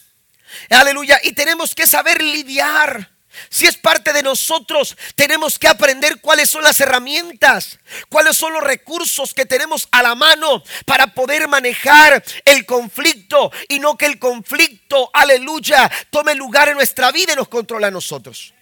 Aleluya. 0.71 1.19
Y 1.23 1.33
tenemos 1.33 1.75
que 1.75 1.85
saber 1.85 2.23
lidiar 2.23 3.14
si 3.49 3.67
es 3.67 3.77
parte 3.77 4.13
de 4.13 4.23
nosotros, 4.23 4.97
tenemos 5.15 5.59
que 5.59 5.67
aprender 5.67 6.21
cuáles 6.21 6.49
son 6.49 6.63
las 6.63 6.79
herramientas, 6.79 7.79
cuáles 8.09 8.35
son 8.35 8.53
los 8.53 8.63
recursos 8.63 9.33
que 9.33 9.45
tenemos 9.45 9.87
a 9.91 10.01
la 10.01 10.15
mano 10.15 10.63
para 10.85 11.13
poder 11.13 11.47
manejar 11.47 12.23
el 12.45 12.65
conflicto 12.65 13.51
y 13.69 13.79
no 13.79 13.97
que 13.97 14.05
el 14.05 14.19
conflicto, 14.19 15.09
aleluya, 15.13 15.91
tome 16.09 16.35
lugar 16.35 16.69
en 16.69 16.75
nuestra 16.75 17.11
vida 17.11 17.33
y 17.33 17.35
nos 17.35 17.47
controle 17.47 17.87
a 17.87 17.91
nosotros. 17.91 18.54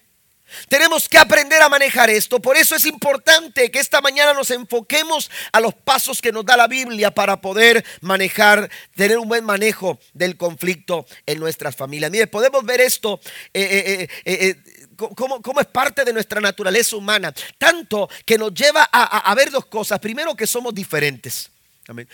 Tenemos 0.67 1.07
que 1.09 1.17
aprender 1.17 1.61
a 1.61 1.69
manejar 1.69 2.09
esto. 2.09 2.39
Por 2.39 2.57
eso 2.57 2.75
es 2.75 2.85
importante 2.85 3.71
que 3.71 3.79
esta 3.79 4.01
mañana 4.01 4.33
nos 4.33 4.51
enfoquemos 4.51 5.29
a 5.51 5.59
los 5.59 5.73
pasos 5.73 6.21
que 6.21 6.31
nos 6.31 6.45
da 6.45 6.57
la 6.57 6.67
Biblia 6.67 7.11
para 7.11 7.41
poder 7.41 7.83
manejar, 8.01 8.69
tener 8.95 9.17
un 9.17 9.27
buen 9.27 9.45
manejo 9.45 9.99
del 10.13 10.37
conflicto 10.37 11.05
en 11.25 11.39
nuestras 11.39 11.75
familias. 11.75 12.11
Mire, 12.11 12.27
podemos 12.27 12.63
ver 12.65 12.81
esto. 12.81 13.19
Eh, 13.53 14.07
eh, 14.25 14.33
eh, 14.41 14.55
como, 14.95 15.59
es 15.59 15.67
parte 15.67 16.05
de 16.05 16.13
nuestra 16.13 16.39
naturaleza 16.39 16.95
humana, 16.95 17.33
tanto 17.57 18.09
que 18.25 18.37
nos 18.37 18.53
lleva 18.53 18.83
a, 18.91 19.33
ver 19.35 19.51
dos 19.51 19.65
cosas. 19.65 19.99
Primero, 19.99 20.35
que 20.35 20.47
somos 20.47 20.73
diferentes. 20.73 21.49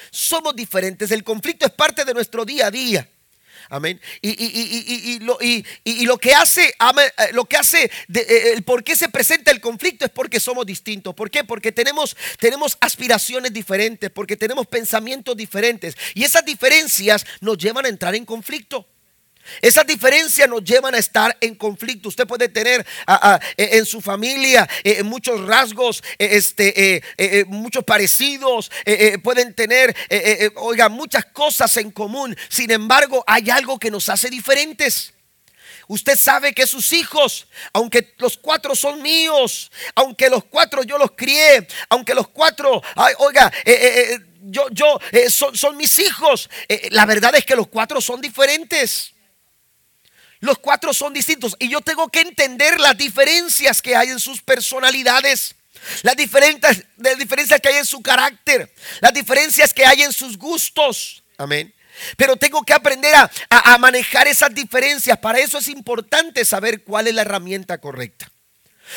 Somos 0.10 0.56
diferentes. 0.56 1.12
El 1.12 1.24
conflicto 1.24 1.66
es 1.66 1.72
parte 1.72 2.06
de 2.06 2.14
nuestro 2.14 2.46
día 2.46 2.68
a 2.68 2.72
día. 2.72 3.08
Amén. 3.70 4.02
Y, 4.22 4.30
y, 4.30 5.20
lo, 5.20 5.38
lo, 6.06 6.18
que 6.18 6.34
hace, 6.34 6.70
eh, 6.70 7.30
lo 7.34 7.46
que 7.46 7.56
hace, 7.56 7.84
eh, 7.84 8.54
el 8.56 8.64
por 8.64 8.84
qué 8.84 8.96
se 8.96 9.10
presenta 9.10 9.52
el 9.52 9.62
conflicto 9.62 10.06
es 10.06 10.12
porque 10.12 10.40
somos 10.40 10.66
distintos. 10.66 11.14
¿Por 11.14 11.30
qué? 11.30 11.44
Porque 11.44 11.72
tenemos, 11.72 12.18
tenemos 12.40 12.78
aspiraciones 12.82 13.54
diferentes, 13.54 14.10
porque 14.10 14.36
tenemos 14.36 14.66
pensamientos 14.66 15.38
diferentes. 15.38 15.96
Y 16.16 16.24
esas 16.24 16.44
diferencias 16.44 17.26
nos 17.42 17.60
llevan 17.60 17.86
a 17.86 17.90
entrar 17.90 18.16
en 18.16 18.26
conflicto. 18.26 18.88
Esas 19.62 19.86
diferencias 19.86 20.48
nos 20.50 20.64
llevan 20.64 20.96
a 20.96 20.98
estar 20.98 21.36
en 21.42 21.56
conflicto. 21.56 22.10
Usted 22.10 22.28
puede 22.28 22.50
tener 22.50 22.86
e, 23.58 23.78
en 23.78 23.86
su 23.86 24.02
familia 24.02 24.68
eh, 24.84 25.04
muchos 25.04 25.46
rasgos, 25.46 26.04
eh, 26.18 26.30
este, 26.32 27.04
eh, 27.18 27.46
muchos 27.48 27.84
parecidos, 27.84 28.72
pueden 29.24 29.54
tener, 29.54 29.96
oiga, 30.56 30.90
muchas 30.90 31.26
cosas 31.26 31.76
en 31.78 31.92
común. 31.92 32.36
Sin 32.50 32.72
embargo, 32.72 33.24
hay 33.28 33.50
algo 33.50 33.80
que 33.80 33.92
nos 33.92 34.10
hace 34.10 34.30
diferentes. 34.30 35.14
Usted 35.88 36.18
sabe 36.18 36.54
que 36.54 36.68
sus 36.68 36.94
hijos, 36.94 37.48
aunque 37.74 38.14
los 38.18 38.38
cuatro 38.38 38.76
son 38.76 39.02
míos, 39.02 39.72
aunque 39.96 40.30
los 40.30 40.46
cuatro 40.46 40.84
yo 40.84 40.98
los 40.98 41.12
crié, 41.12 41.68
aunque 41.90 42.14
los 42.14 42.28
cuatro, 42.28 42.82
oiga, 43.18 43.52
yo, 44.42 44.70
yo 44.72 45.00
son, 45.30 45.58
son, 45.58 45.78
mis 45.78 45.98
hijos, 46.00 46.50
la 46.92 47.06
verdad 47.06 47.36
es 47.36 47.46
que 47.46 47.56
los 47.56 47.68
cuatro 47.68 48.02
son 48.02 48.22
diferentes. 48.22 49.14
Los 50.40 50.60
cuatro 50.60 50.94
son 50.94 51.14
distintos 51.14 51.56
y 51.60 51.70
yo 51.70 51.82
tengo 51.82 52.08
que 52.10 52.22
entender 52.22 52.80
las 52.80 52.98
diferencias 52.98 53.82
que 53.82 53.96
hay 53.96 54.10
en 54.10 54.20
sus 54.20 54.42
personalidades. 54.42 55.56
Las 56.04 56.16
diferencias, 56.16 56.84
las 56.98 57.18
diferencias 57.18 57.60
que 57.62 57.70
hay 57.70 57.78
en 57.78 57.86
su 57.86 58.02
carácter, 58.02 58.74
las 59.02 59.14
diferencias 59.14 59.74
que 59.74 59.86
hay 59.86 60.02
en 60.02 60.12
sus 60.12 60.38
gustos. 60.38 61.24
Amén. 61.38 61.74
Pero 62.18 62.36
tengo 62.38 62.64
que 62.64 62.74
aprender 62.74 63.14
a, 63.16 63.30
a, 63.50 63.78
manejar 63.78 64.28
esas 64.28 64.54
diferencias. 64.54 65.18
Para 65.18 65.40
eso 65.40 65.58
es 65.58 65.68
importante 65.68 66.46
saber 66.46 66.84
cuál 66.84 67.08
es 67.08 67.14
la 67.14 67.22
herramienta 67.22 67.80
correcta. 67.80 68.32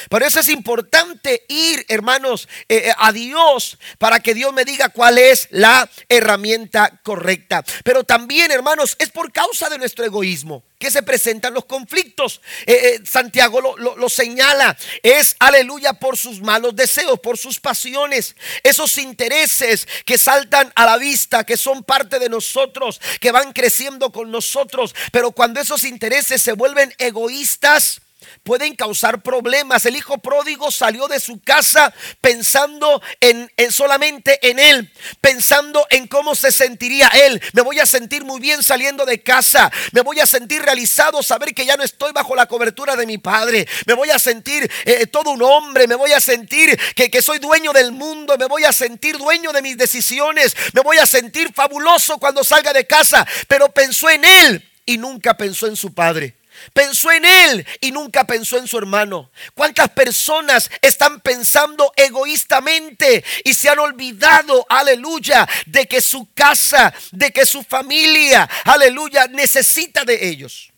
Por 0.09 0.23
eso 0.23 0.41
es 0.41 0.49
importante 0.49 1.45
ir, 1.49 1.85
hermanos, 1.89 2.49
eh, 2.69 2.83
eh, 2.87 2.93
a 2.97 3.13
Dios 3.13 3.79
para 3.99 4.21
que 4.21 4.35
Dios 4.35 4.53
me 4.53 4.65
diga 4.65 4.89
cuál 4.89 5.19
es 5.19 5.49
la 5.51 5.89
herramienta 6.09 7.01
correcta. 7.03 7.65
Pero 7.85 8.05
también, 8.05 8.51
hermanos, 8.51 8.97
es 8.99 9.11
por 9.11 9.33
causa 9.33 9.69
de 9.69 9.79
nuestro 9.79 10.05
egoísmo 10.05 10.65
que 10.83 10.91
se 10.91 11.05
presentan 11.05 11.55
los 11.55 11.65
conflictos. 11.67 12.41
Eh, 12.67 13.01
Santiago 13.09 13.61
lo, 13.61 13.77
lo, 13.77 14.09
señala. 14.09 14.77
Es, 15.05 15.37
aleluya, 15.39 15.93
por 15.93 16.19
sus 16.19 16.41
malos 16.41 16.75
deseos, 16.75 17.21
por 17.21 17.39
sus 17.39 17.61
pasiones, 17.61 18.35
esos 18.65 18.99
intereses 18.99 19.87
que 20.05 20.19
saltan 20.19 20.73
a 20.75 20.85
la 20.85 20.99
vista, 20.99 21.45
que 21.45 21.57
son 21.57 21.85
parte 21.85 22.19
de 22.19 22.29
nosotros, 22.29 23.01
que 23.21 23.31
van 23.31 23.53
creciendo 23.53 24.11
con 24.11 24.33
nosotros. 24.33 24.93
Pero 25.13 25.31
cuando 25.31 25.61
esos 25.61 25.85
intereses 25.85 26.43
se 26.43 26.53
vuelven 26.53 26.93
egoístas, 26.99 28.01
pueden 28.43 28.75
causar 28.75 29.23
problemas. 29.23 29.87
El 29.87 29.97
hijo 29.97 30.19
pródigo 30.19 30.71
salió 30.71 31.09
de 31.09 31.21
su 31.21 31.41
casa 31.41 31.93
pensando 32.21 33.02
en, 33.21 33.50
solamente 33.71 34.38
en 34.49 34.59
él, 34.59 34.93
pensando 35.21 35.87
en 35.91 36.07
cómo 36.07 36.35
se 36.35 36.52
sentiría 36.52 37.09
él. 37.09 37.41
Me 37.52 37.62
voy 37.62 37.81
a 37.81 37.87
sentir 37.87 38.25
muy 38.25 38.41
bien 38.41 38.62
saliendo 38.62 39.05
de 39.05 39.23
casa, 39.23 39.71
me 39.93 40.00
voy 40.00 40.21
a 40.21 40.26
sentir 40.26 40.62
realizado 40.62 41.23
saber 41.23 41.55
que 41.55 41.67
ya 41.67 41.76
no 41.76 41.85
estoy 41.85 42.12
bajo 42.12 42.35
la 42.35 42.47
cobertura 42.47 42.97
de 42.97 43.07
mi 43.07 43.19
padre, 43.19 43.67
me 43.87 43.95
voy 43.95 44.11
a 44.11 44.19
sentir 44.19 44.71
eh, 44.85 45.07
todo 45.07 45.31
un 45.31 45.43
hombre, 45.43 45.87
me 45.87 45.95
voy 45.95 46.12
a 46.12 46.21
sentir 46.21 46.79
que, 46.95 47.11
que 47.11 47.23
soy 47.23 47.38
dueño 47.38 47.73
del 47.73 47.93
mundo, 47.93 48.37
me 48.38 48.47
voy 48.47 48.64
a 48.64 48.73
sentir 48.73 49.19
dueño 49.19 49.52
de 49.52 49.62
mis 49.62 49.76
decisiones, 49.76 50.57
me 50.73 50.81
voy 50.83 50.99
a 50.99 51.07
sentir 51.07 51.52
fabuloso 51.52 52.19
cuando 52.19 52.45
salga 52.45 52.73
de 52.73 52.87
casa, 52.87 53.26
pero 53.49 53.69
pensó 53.69 54.11
en 54.11 54.25
él 54.25 54.69
y 54.87 54.99
nunca 54.99 55.37
pensó 55.37 55.67
en 55.67 55.76
su 55.76 55.93
padre. 55.93 56.42
Pensó 56.73 57.11
en 57.11 57.25
él 57.25 57.66
y 57.81 57.92
nunca 57.92 58.26
pensó 58.26 58.59
en 58.59 58.66
su 58.66 58.78
hermano. 58.78 59.31
¿Cuántas 59.54 59.88
personas 59.90 60.71
están 60.81 61.21
pensando 61.21 61.92
egoístamente 61.97 63.25
y 63.45 63.54
se 63.54 63.69
han 63.69 63.78
olvidado, 63.78 64.66
aleluya, 64.69 65.49
de 65.66 65.87
que 65.87 66.00
su 66.00 66.33
casa, 66.35 66.92
de 67.11 67.31
que 67.31 67.47
su 67.47 67.62
familia, 67.62 68.49
aleluya, 68.64 69.26
necesita 69.28 70.04
de 70.04 70.28
ellos? 70.28 70.73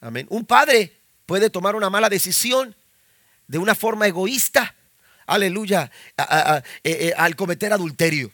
Amén. 0.00 0.26
Un 0.30 0.44
padre 0.44 0.92
puede 1.26 1.50
tomar 1.50 1.76
una 1.76 1.90
mala 1.90 2.08
decisión 2.08 2.74
de 3.46 3.58
una 3.58 3.74
forma 3.74 4.06
egoísta, 4.06 4.74
aleluya, 5.26 5.90
eh, 6.16 6.62
eh, 6.84 7.14
al 7.16 7.36
cometer 7.36 7.72
adulterio 7.72 8.32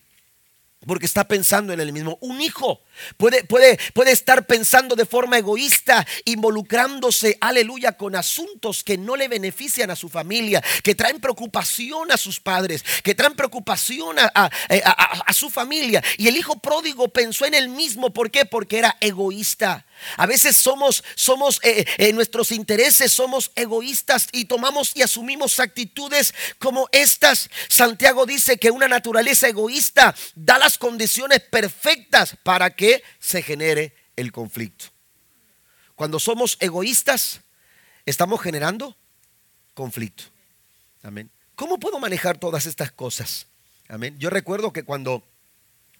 porque 0.87 1.07
está 1.07 1.25
pensando 1.25 1.73
en 1.73 1.81
el 1.81 1.93
mismo. 1.93 2.19
Un 2.21 2.41
hijo 2.41 2.83
puede, 3.17 3.45
puede, 3.45 3.79
puede 3.93 4.13
estar 4.13 4.47
pensando 4.47 4.97
de 4.97 5.07
forma 5.07 5.39
egoísta, 5.39 6.07
involucrándose, 6.25 7.39
aleluya, 7.41 7.93
con 7.93 8.17
asuntos 8.17 8.85
que 8.85 8.99
no 8.99 9.17
le 9.17 9.29
benefician 9.29 9.91
a 9.91 9.97
su 9.97 10.09
familia, 10.09 10.63
que 10.83 10.95
traen 10.95 11.21
preocupación 11.21 12.11
a 12.11 12.17
sus 12.17 12.41
padres, 12.41 12.85
que 13.03 13.15
traen 13.15 13.35
preocupación 13.35 14.19
a, 14.19 14.31
a 14.31 15.33
su 15.33 15.51
familia. 15.51 16.03
Y 16.19 16.29
el 16.29 16.37
hijo 16.37 16.59
pródigo 16.59 17.09
pensó 17.09 17.47
en 17.47 17.55
el 17.55 17.69
mismo. 17.69 18.13
¿Por 18.13 18.31
qué? 18.31 18.45
Porque 18.45 18.79
era 18.79 18.97
egoísta. 19.01 19.85
A 20.17 20.27
veces 20.27 20.57
somos, 20.57 21.03
somos 21.15 21.61
eh, 21.63 21.85
eh, 21.99 22.13
nuestros 22.13 22.53
intereses, 22.53 23.13
somos 23.13 23.51
egoístas 23.55 24.29
y 24.33 24.45
tomamos 24.45 24.93
y 24.95 25.03
asumimos 25.03 25.61
actitudes 25.61 26.35
como 26.59 26.89
estas. 26.93 27.49
Santiago 27.69 28.27
dice 28.27 28.59
que 28.59 28.71
una 28.71 28.89
naturaleza 28.89 29.49
egoísta 29.49 30.15
da 30.35 30.59
las 30.59 30.79
condiciones 30.79 31.41
perfectas 31.41 32.37
para 32.43 32.71
que 32.71 32.84
se 33.19 33.43
genere 33.43 33.95
el 34.17 34.33
conflicto. 34.33 34.87
Cuando 35.95 36.19
somos 36.19 36.57
egoístas, 36.61 37.41
estamos 38.07 38.41
generando 38.41 38.97
conflicto. 39.75 40.25
Amén. 41.03 41.31
¿Cómo 41.55 41.79
puedo 41.79 41.99
manejar 41.99 42.39
todas 42.39 42.67
estas 42.67 42.91
cosas? 42.91 43.47
Amén. 43.89 44.17
Yo 44.19 44.31
recuerdo 44.31 44.73
que 44.73 44.83
cuando 44.83 45.23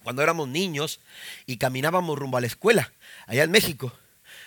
cuando 0.05 0.21
éramos 0.21 0.47
niños 0.47 0.99
y 1.47 1.57
caminábamos 1.57 2.19
rumbo 2.19 2.37
a 2.37 2.41
la 2.41 2.45
escuela, 2.45 2.93
allá 3.25 3.43
en 3.43 3.49
México. 3.49 3.91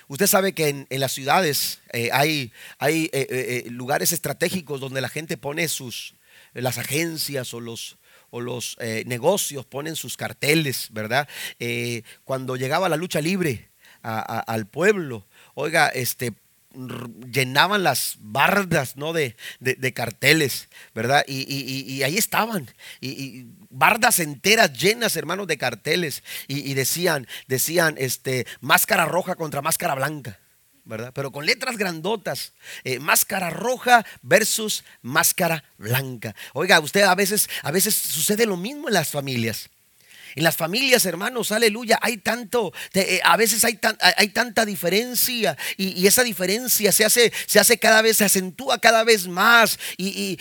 Usted 0.07 0.25
sabe 0.25 0.53
que 0.53 0.87
en, 0.89 0.99
las 1.01 1.11
ciudades 1.11 1.79
eh, 1.91 2.09
hay, 2.13 2.53
hay 2.77 3.09
eh, 3.11 3.27
eh, 3.29 3.69
lugares 3.69 4.13
estratégicos 4.13 4.79
donde 4.79 5.01
la 5.01 5.09
gente 5.09 5.35
pone 5.35 5.67
sus, 5.67 6.15
las 6.53 6.77
agencias 6.77 7.53
o 7.53 7.59
los, 7.59 7.97
o 8.29 8.41
los 8.41 8.77
negocios 9.05 9.65
ponen 9.65 9.95
sus 9.95 10.17
carteles, 10.17 10.87
¿verdad? 10.91 11.27
cuando 12.23 12.55
llegaba 12.55 12.89
la 12.89 12.97
lucha 12.97 13.21
libre 13.21 13.69
al 14.01 14.67
pueblo, 14.67 15.25
oiga, 15.55 15.89
este, 15.89 16.33
llenaban 17.31 17.83
las 17.83 18.17
bardas 18.19 18.95
¿no? 18.95 19.13
de, 19.13 19.35
carteles, 19.93 20.69
¿verdad? 20.93 21.23
Y, 21.27 22.03
ahí 22.03 22.17
estaban, 22.17 22.69
y, 23.01 23.47
bardas 23.69 24.19
enteras 24.19 24.73
llenas, 24.73 25.15
hermanos, 25.15 25.47
de 25.47 25.57
carteles, 25.57 26.23
y, 26.47 26.73
decían, 26.73 27.27
decían, 27.47 27.95
este, 27.97 28.45
máscara 28.61 29.05
roja 29.05 29.35
contra 29.35 29.61
máscara 29.61 29.95
blanca. 29.95 30.39
¿Verdad? 30.85 31.11
Pero 31.13 31.31
con 31.31 31.45
letras 31.45 31.77
grandotas, 31.77 32.53
eh, 32.83 32.99
máscara 32.99 33.49
roja 33.49 34.05
versus 34.21 34.83
máscara 35.01 35.63
blanca. 35.77 36.35
Oiga, 36.53 36.79
usted 36.79 37.01
a 37.01 37.15
veces, 37.15 37.49
a 37.63 37.71
veces 37.71 37.95
sucede 37.95 38.45
lo 38.45 38.57
mismo 38.57 38.87
en 38.87 38.93
las 38.93 39.09
familias. 39.09 39.69
En 40.35 40.43
las 40.43 40.57
familias, 40.57 41.05
hermanos, 41.05 41.51
aleluya, 41.51 41.97
hay 42.01 42.17
tanto, 42.17 42.71
eh, 42.93 43.19
a 43.23 43.35
veces 43.35 43.63
hay, 43.63 43.79
hay 44.17 44.27
tanta 44.29 44.65
diferencia 44.65 45.57
y, 45.75 46.05
esa 46.05 46.23
diferencia 46.23 46.91
se 46.91 47.05
hace, 47.05 47.33
se 47.45 47.59
hace 47.59 47.77
cada 47.77 48.01
vez, 48.01 48.17
se 48.17 48.25
acentúa 48.25 48.79
cada 48.79 49.03
vez 49.03 49.27
más 49.27 49.79
y, 49.97 50.37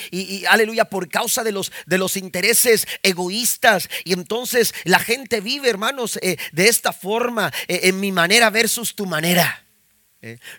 aleluya, 0.48 0.84
por 0.86 1.08
causa 1.08 1.42
de 1.42 1.52
los, 1.52 1.72
de 1.86 1.98
los 1.98 2.16
intereses 2.16 2.86
egoístas. 3.02 3.88
Y 4.04 4.12
entonces 4.12 4.74
la 4.84 4.98
gente 4.98 5.40
vive, 5.40 5.68
hermanos, 5.68 6.18
eh, 6.22 6.36
de 6.52 6.68
esta 6.68 6.92
forma, 6.92 7.52
en 7.66 7.98
mi 8.00 8.12
manera 8.12 8.50
versus 8.50 8.94
tu 8.94 9.06
manera. 9.06 9.67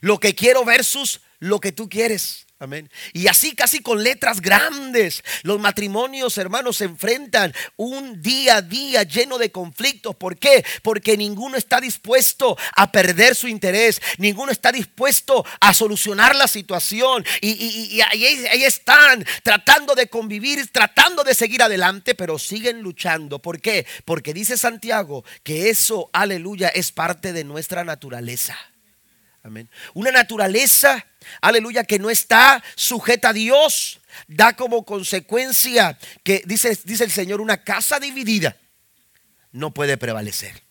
Lo 0.01 0.19
que 0.19 0.35
quiero 0.35 0.63
versus 0.65 1.21
lo 1.39 1.59
que 1.59 1.71
tú 1.71 1.89
quieres. 1.89 2.45
Amén. 2.61 2.89
Y 3.13 3.27
así 3.27 3.55
casi 3.55 3.79
con 3.79 4.03
letras 4.03 4.41
grandes, 4.41 5.23
los 5.43 5.61
matrimonios, 5.61 6.37
hermanos, 6.37 6.75
se 6.75 6.83
enfrentan 6.83 7.53
un 7.77 8.21
día 8.21 8.57
a 8.57 8.61
día 8.61 9.03
lleno 9.03 9.37
de 9.37 9.49
conflictos. 9.49 10.13
¿Por 10.17 10.37
qué? 10.37 10.65
Porque 10.83 11.15
ninguno 11.15 11.55
está 11.55 11.79
dispuesto 11.79 12.57
a 12.75 12.91
perder 12.91 13.33
su 13.33 13.47
interés, 13.47 14.01
ninguno 14.17 14.51
está 14.51 14.73
dispuesto 14.73 15.45
a 15.61 15.73
solucionar 15.73 16.35
la 16.35 16.49
situación. 16.49 17.25
Y, 17.39 18.01
ahí, 18.01 18.25
ahí, 18.51 18.65
están 18.65 19.25
tratando 19.41 19.95
de 19.95 20.07
convivir, 20.07 20.67
tratando 20.67 21.23
de 21.23 21.35
seguir 21.35 21.63
adelante, 21.63 22.13
pero 22.13 22.37
siguen 22.37 22.81
luchando. 22.81 23.39
¿Por 23.39 23.61
qué? 23.61 23.87
Porque 24.03 24.33
dice 24.33 24.57
Santiago 24.57 25.23
que 25.43 25.69
eso, 25.69 26.09
aleluya, 26.11 26.67
es 26.67 26.91
parte 26.91 27.31
de 27.31 27.45
nuestra 27.45 27.85
naturaleza. 27.85 28.57
Amén. 29.43 29.69
Una 29.93 30.11
naturaleza 30.11 31.05
aleluya, 31.41 31.83
que 31.83 31.99
no 31.99 32.09
está 32.09 32.63
sujeta 32.75 33.29
a 33.29 33.33
Dios, 33.33 33.99
da 34.27 34.55
como 34.55 34.85
consecuencia 34.85 35.97
que, 36.23 36.43
dice, 36.45 36.77
dice 36.83 37.03
el 37.03 37.11
Señor, 37.11 37.41
una 37.41 37.63
casa 37.63 37.99
dividida 37.99 38.57
no 39.51 39.73
puede 39.73 39.97
prevalecer 39.97 40.63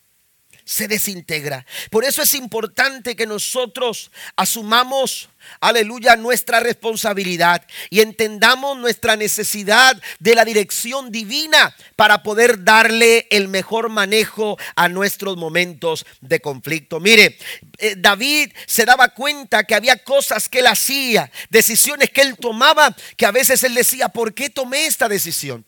se 0.69 0.87
desintegra. 0.87 1.65
Por 1.91 2.05
eso 2.05 2.21
es 2.21 2.35
importante 2.35 3.17
que 3.17 3.27
nosotros 3.27 4.11
asumamos, 4.37 5.31
aleluya, 5.61 6.17
nuestra 6.17 6.61
responsabilidad 6.61 7.67
y 7.91 8.01
entendamos 8.01 8.77
nuestra 8.79 9.17
necesidad 9.17 10.01
de 10.19 10.35
la 10.35 10.45
dirección 10.45 11.11
divina 11.11 11.75
para 11.97 12.23
poder 12.23 12.65
darle 12.65 13.27
el 13.31 13.49
mejor 13.49 13.89
manejo 13.89 14.59
a 14.77 14.89
nuestros 14.89 15.37
momentos 15.37 16.07
de 16.21 16.41
conflicto. 16.41 17.01
Mire, 17.01 17.39
eh, 17.79 17.95
David 17.97 18.53
se 18.67 18.85
daba 18.85 19.09
cuenta 19.11 19.65
que 19.65 19.75
había 19.75 19.97
cosas 20.03 20.49
que 20.49 20.61
él 20.61 20.67
hacía, 20.67 21.31
decisiones 21.51 22.11
que 22.11 22.23
él 22.23 22.37
tomaba, 22.37 22.95
que 23.17 23.27
a 23.27 23.31
veces 23.31 23.63
él 23.65 23.75
decía, 23.75 24.09
¿por 24.09 24.35
qué 24.35 24.51
tomé 24.51 24.87
esta 24.87 25.09
decisión? 25.09 25.65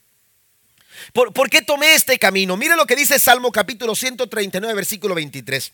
¿Por, 1.13 1.51
qué 1.51 1.63
tomé 1.63 1.95
este 1.95 2.19
camino? 2.19 2.57
Mire 2.57 2.77
lo 2.77 2.87
que 2.87 2.97
dice 2.97 3.19
Salmo 3.19 3.51
capítulo 3.51 3.95
139, 3.95 4.75
versículo 4.75 5.15
23. 5.15 5.73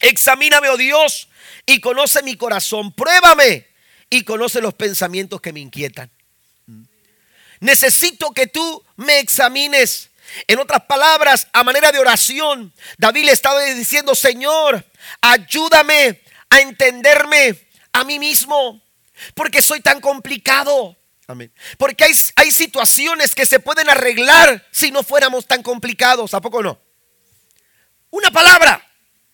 Examíname, 0.00 0.68
oh 0.70 0.76
Dios, 0.76 1.28
y 1.66 1.80
conoce 1.80 2.22
mi 2.22 2.36
corazón. 2.36 2.92
Pruébame 2.92 3.68
y 4.08 4.24
conoce 4.24 4.60
los 4.60 4.74
pensamientos 4.74 5.40
que 5.40 5.52
me 5.52 5.60
inquietan. 5.60 6.10
Necesito 7.60 8.32
que 8.32 8.46
tú 8.46 8.84
me 8.96 9.18
examines. 9.18 10.10
En 10.46 10.58
otras 10.58 10.82
palabras, 10.84 11.48
a 11.52 11.62
manera 11.64 11.92
de 11.92 11.98
oración, 11.98 12.72
David 12.96 13.24
le 13.24 13.32
estaba 13.32 13.60
diciendo, 13.62 14.14
Señor, 14.14 14.84
ayúdame 15.20 16.22
a 16.48 16.60
entenderme 16.60 17.58
a 17.92 18.04
mí 18.04 18.18
mismo, 18.18 18.80
porque 19.34 19.60
soy 19.60 19.80
tan 19.80 20.00
complicado. 20.00 20.96
Porque 21.78 22.04
hay, 22.04 22.12
hay 22.36 22.50
situaciones 22.50 23.34
que 23.34 23.46
se 23.46 23.60
pueden 23.60 23.88
arreglar 23.88 24.66
si 24.72 24.90
no 24.90 25.02
fuéramos 25.02 25.46
tan 25.46 25.62
complicados. 25.62 26.34
¿A 26.34 26.40
poco 26.40 26.62
no? 26.62 26.80
Una 28.10 28.30
palabra 28.32 28.89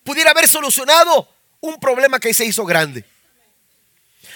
pudiera 0.07 0.31
haber 0.31 0.47
solucionado 0.47 1.27
un 1.59 1.77
problema 1.81 2.17
que 2.17 2.33
se 2.33 2.45
hizo 2.45 2.63
grande. 2.63 3.03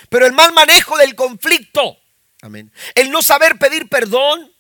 Pero 0.10 0.26
el 0.26 0.34
mal 0.34 0.52
manejo 0.52 0.98
del 0.98 1.16
conflicto, 1.16 1.98
amén. 2.42 2.70
El 2.94 3.10
no 3.10 3.22
saber 3.22 3.58
pedir 3.58 3.88
perdón, 3.88 4.54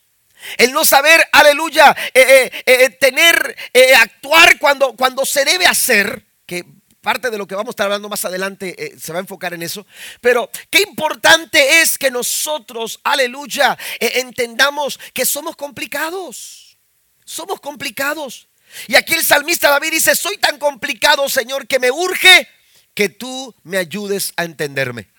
el 0.55 0.71
no 0.71 0.85
saber, 0.85 1.21
aleluya, 1.33 1.93
eh, 2.13 2.49
eh, 2.55 2.63
eh, 2.65 2.89
tener, 2.91 3.57
actuar 3.99 4.57
cuando, 4.57 4.95
cuando 4.95 5.25
se 5.25 5.43
debe 5.43 5.65
hacer, 5.67 6.25
que 6.45 6.65
parte 7.01 7.31
de 7.31 7.37
lo 7.37 7.47
que 7.47 7.55
vamos 7.55 7.69
a 7.69 7.71
estar 7.71 7.85
hablando 7.85 8.07
más 8.07 8.23
adelante 8.23 8.75
eh, 8.77 8.97
se 8.97 9.11
va 9.11 9.19
a 9.19 9.21
enfocar 9.21 9.53
en 9.53 9.63
eso. 9.63 9.85
Pero 10.21 10.49
qué 10.69 10.81
importante 10.83 11.81
es 11.81 11.97
que 11.97 12.11
nosotros, 12.11 12.99
aleluya, 13.03 13.77
eh, 13.99 14.13
entendamos 14.15 14.99
que 15.13 15.25
somos 15.25 15.55
complicados. 15.55 16.77
Somos 17.25 17.59
complicados. 17.59 18.47
Y 18.87 18.95
aquí 18.95 19.13
el 19.13 19.23
salmista 19.23 19.69
David 19.69 19.91
dice, 19.91 20.15
soy 20.15 20.37
tan 20.37 20.57
complicado, 20.57 21.27
Señor, 21.29 21.67
que 21.67 21.79
me 21.79 21.91
urge 21.91 22.47
que 22.93 23.09
tú 23.09 23.53
me 23.63 23.77
ayudes 23.77 24.33
a 24.35 24.43
entenderme. 24.43 25.09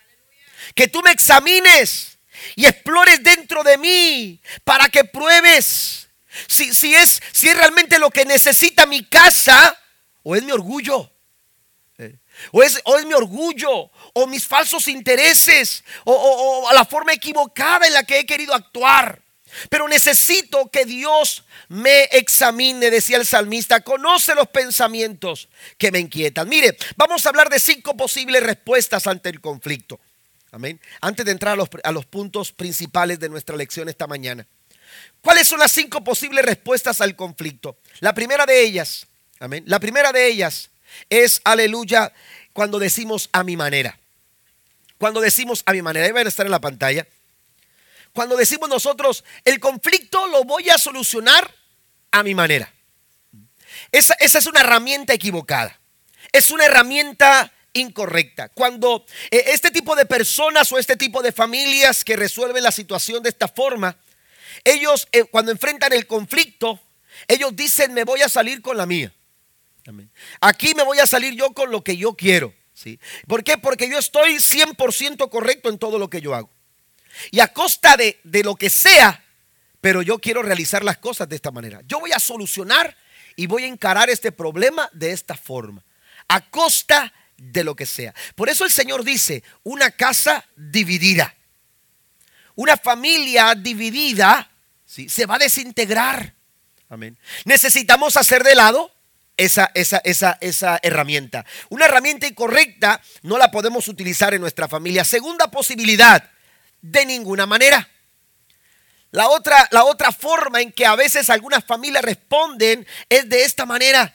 que 0.75 0.89
tú 0.89 1.03
me 1.03 1.11
examines 1.11 2.19
y 2.55 2.67
explores 2.67 3.23
dentro 3.23 3.63
de 3.63 3.77
mí 3.79 4.41
para 4.65 4.89
que 4.89 5.05
pruebes 5.05 6.09
si, 6.49 6.73
si, 6.75 6.95
es, 6.95 7.21
si 7.33 7.49
es 7.49 7.57
realmente 7.57 7.99
lo 7.99 8.11
que 8.11 8.25
necesita 8.25 8.87
mi 8.87 9.05
casa 9.05 9.79
o 10.23 10.35
es 10.37 10.43
mi 10.43 10.53
orgullo. 10.53 11.11
Eh, 11.99 12.17
o 12.53 12.63
es, 12.63 12.81
o 12.85 12.97
es, 12.97 13.05
mi 13.05 13.13
orgullo, 13.13 13.91
o 14.15 14.27
mis 14.27 14.47
falsos 14.47 14.89
intereses, 14.89 15.85
o, 16.05 16.65
o 16.67 16.73
la 16.73 16.85
forma 16.85 17.13
equivocada 17.13 17.87
en 17.87 17.93
la 17.93 18.05
que 18.05 18.21
he 18.21 18.27
querido 18.27 18.55
actuar. 18.55 19.22
Pero 19.69 19.89
necesito 19.89 20.71
que 20.71 20.85
Dios 20.85 21.45
me 21.69 22.05
examine, 22.05 22.91
decía 22.91 23.17
el 23.17 23.27
salmista, 23.27 23.81
conoce 23.81 24.35
los 24.35 24.49
pensamientos 24.49 25.49
que 25.79 25.91
me 25.91 25.99
inquietan. 25.99 26.49
Mire, 26.49 26.77
vamos 26.97 27.25
a 27.25 27.29
hablar 27.29 27.49
de 27.49 27.59
cinco 27.59 27.97
posibles 27.97 28.43
respuestas 28.43 29.07
ante 29.07 29.29
el 29.29 29.41
conflicto. 29.41 30.01
Amén. 30.51 30.79
Antes 31.01 31.25
de 31.25 31.33
entrar 31.33 31.59
a 31.83 31.93
los, 31.93 32.07
puntos 32.07 32.53
principales 32.53 33.19
de 33.19 33.29
nuestra 33.31 33.57
lección 33.57 33.89
esta 33.89 34.07
mañana. 34.07 34.47
¿Cuáles 35.23 35.49
son 35.49 35.59
las 35.59 35.73
cinco 35.73 36.05
posibles 36.05 36.45
respuestas 36.45 37.01
al 37.01 37.17
conflicto? 37.17 37.79
La 38.01 38.13
primera 38.13 38.45
de 38.45 38.63
ellas, 38.63 39.07
amén. 39.41 39.65
La 39.67 39.81
primera 39.81 40.13
de 40.13 40.27
ellas 40.27 40.69
es, 41.09 41.41
aleluya, 41.45 42.13
cuando 42.53 42.79
decimos 42.79 43.31
a 43.33 43.43
mi 43.45 43.57
manera. 43.57 43.99
Cuando 44.99 45.21
decimos 45.21 45.63
a 45.65 45.73
mi 45.73 45.81
manera, 45.81 46.07
ahí 46.07 46.13
van 46.13 46.27
a 46.27 46.29
estar 46.29 46.45
en 46.45 46.53
la 46.53 46.61
pantalla. 46.61 47.07
Cuando 48.13 48.37
decimos 48.37 48.69
nosotros, 48.69 49.25
el 49.45 49.59
conflicto 49.59 50.27
lo 50.27 50.45
voy 50.45 50.69
a 50.71 50.79
solucionar 50.79 51.51
a 52.11 52.23
mi 52.23 52.35
manera. 52.35 52.73
Esa, 53.91 54.15
esa 54.21 54.39
es 54.39 54.47
una 54.47 54.61
herramienta 54.61 55.13
equivocada. 55.15 55.81
Es 56.31 56.51
una 56.51 56.67
herramienta 56.67 57.53
incorrecta. 57.73 58.49
Cuando 58.51 59.05
eh, 59.31 59.45
este 59.49 59.71
tipo 59.71 59.97
de 59.97 60.07
personas 60.07 60.71
o 60.73 60.79
este 60.79 60.97
tipo 60.97 61.23
de 61.23 61.33
familias 61.33 62.05
que 62.05 62.17
resuelven 62.17 62.63
la 62.63 62.73
situación 62.73 63.23
de 63.23 63.31
esta 63.31 63.49
forma, 63.49 63.97
ellos 64.65 65.09
eh, 65.13 65.25
cuando 65.25 65.51
enfrentan 65.53 65.93
el 65.93 66.07
conflicto, 66.07 66.81
ellos 67.29 67.55
dicen, 67.55 67.93
me 67.95 68.05
voy 68.05 68.23
a 68.23 68.29
salir 68.29 68.63
con 68.63 68.77
la 68.77 68.87
mía. 68.87 69.13
Aquí 70.41 70.75
me 70.75 70.85
voy 70.85 70.99
a 71.01 71.07
salir 71.07 71.35
yo 71.35 71.53
con 71.53 71.71
lo 71.71 71.83
que 71.83 71.97
yo 71.97 72.15
quiero. 72.15 72.55
¿sí? 72.73 72.99
¿Por 73.27 73.43
qué? 73.43 73.59
Porque 73.59 73.89
yo 73.89 73.99
estoy 73.99 74.37
100% 74.37 75.29
correcto 75.29 75.69
en 75.69 75.79
todo 75.79 75.99
lo 75.99 76.09
que 76.09 76.21
yo 76.21 76.35
hago. 76.35 76.51
Y 77.31 77.41
a 77.41 77.49
costa 77.49 77.97
de, 77.97 78.21
de 78.25 78.43
lo 78.43 78.57
que 78.57 78.71
sea, 78.71 79.25
pero 79.81 80.03
yo 80.03 80.19
quiero 80.19 80.43
realizar 80.43 80.85
las 80.85 80.99
cosas 80.99 81.29
de 81.29 81.37
esta 81.37 81.51
manera. 81.51 81.81
Yo 81.87 82.01
voy 82.01 82.13
a 82.13 82.19
solucionar 82.19 82.97
y 83.37 83.47
voy 83.47 83.65
a 83.65 83.69
encarar 83.69 84.11
este 84.11 84.33
problema 84.33 84.89
de 84.93 85.13
esta 85.13 85.37
forma. 85.37 85.85
A 86.29 86.41
costa 86.51 87.13
de 87.37 87.65
lo 87.65 87.75
que 87.75 87.87
sea. 87.87 88.15
Por 88.35 88.49
eso 88.49 88.65
el 88.65 88.71
Señor 88.71 89.05
dice, 89.05 89.43
una 89.65 89.91
casa 89.91 90.45
dividida, 90.55 91.35
una 92.55 92.77
familia 92.77 93.55
dividida, 93.55 94.51
¿sí? 94.85 95.09
se 95.09 95.27
va 95.27 95.37
a 95.37 95.39
desintegrar. 95.39 96.35
Amén. 96.89 97.19
Necesitamos 97.45 98.17
hacer 98.17 98.45
de 98.45 98.55
lado 98.55 98.95
esa, 99.37 99.71
esa, 99.75 100.01
esa, 100.05 100.39
esa 100.41 100.79
herramienta. 100.83 101.45
Una 101.71 101.87
herramienta 101.87 102.27
incorrecta 102.27 103.01
no 103.23 103.39
la 103.39 103.51
podemos 103.51 103.89
utilizar 103.89 104.35
en 104.35 104.43
nuestra 104.43 104.69
familia. 104.69 105.05
Segunda 105.05 105.51
posibilidad, 105.51 106.31
de 106.83 107.07
ninguna 107.07 107.47
manera. 107.47 107.89
La 109.11 109.29
otra, 109.29 109.69
la 109.71 109.85
otra 109.85 110.13
forma 110.13 110.61
en 110.61 110.73
que 110.73 110.85
a 110.85 110.97
veces 110.97 111.31
algunas 111.31 111.65
familias 111.65 112.05
responden 112.05 112.87
es 113.09 113.29
de 113.29 113.45
esta 113.45 113.65
manera. 113.65 114.15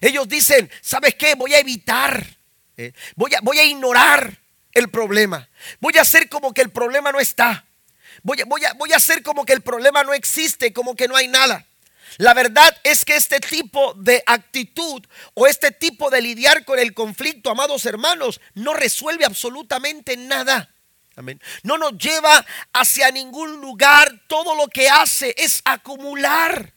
Ellos 0.00 0.28
dicen, 0.28 0.68
¿sabes 0.80 1.14
qué? 1.14 1.34
Voy 1.34 1.54
a 1.54 1.58
evitar 1.58 2.40
eh, 2.80 2.94
voy, 3.14 3.34
a, 3.34 3.40
voy 3.42 3.58
a 3.58 3.64
ignorar 3.64 4.38
el 4.72 4.88
problema. 4.88 5.50
Voy 5.80 5.98
a 5.98 6.00
hacer 6.00 6.30
como 6.30 6.54
que 6.54 6.62
el 6.62 6.70
problema 6.70 7.12
no 7.12 7.20
está. 7.20 7.66
Voy 8.22 8.40
a, 8.40 8.46
voy, 8.46 8.64
a, 8.64 8.72
voy 8.72 8.92
a 8.94 8.96
hacer 8.96 9.22
como 9.22 9.44
que 9.44 9.52
el 9.52 9.60
problema 9.60 10.02
no 10.02 10.14
existe, 10.14 10.72
como 10.72 10.96
que 10.96 11.06
no 11.06 11.14
hay 11.14 11.28
nada. 11.28 11.66
La 12.16 12.32
verdad 12.32 12.74
es 12.82 13.04
que 13.04 13.16
este 13.16 13.38
tipo 13.38 13.92
de 13.94 14.22
actitud 14.26 15.06
o 15.34 15.46
este 15.46 15.72
tipo 15.72 16.08
de 16.08 16.22
lidiar 16.22 16.64
con 16.64 16.78
el 16.78 16.94
conflicto, 16.94 17.50
amados 17.50 17.84
hermanos, 17.84 18.40
no 18.54 18.72
resuelve 18.72 19.26
absolutamente 19.26 20.16
nada. 20.16 20.74
Amén. 21.16 21.40
No 21.62 21.76
nos 21.76 21.98
lleva 21.98 22.44
hacia 22.72 23.10
ningún 23.10 23.60
lugar. 23.60 24.22
Todo 24.26 24.54
lo 24.54 24.68
que 24.68 24.88
hace 24.88 25.34
es 25.36 25.60
acumular 25.64 26.72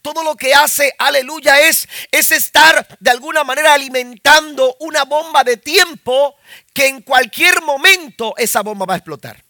todo 0.00 0.24
lo 0.24 0.36
que 0.36 0.54
hace, 0.54 0.94
aleluya, 0.98 1.60
es, 1.60 1.88
es 2.10 2.32
estar 2.32 2.86
de 2.98 3.10
alguna 3.10 3.44
manera 3.44 3.72
alimentando 3.72 4.76
una 4.80 5.04
bomba 5.04 5.44
de 5.44 5.56
tiempo 5.56 6.36
que 6.72 6.88
en 6.88 7.02
cualquier 7.02 7.62
momento 7.62 8.34
esa 8.36 8.62
bomba 8.62 8.84
va 8.86 8.94
a 8.94 8.96
explotar. 8.98 9.42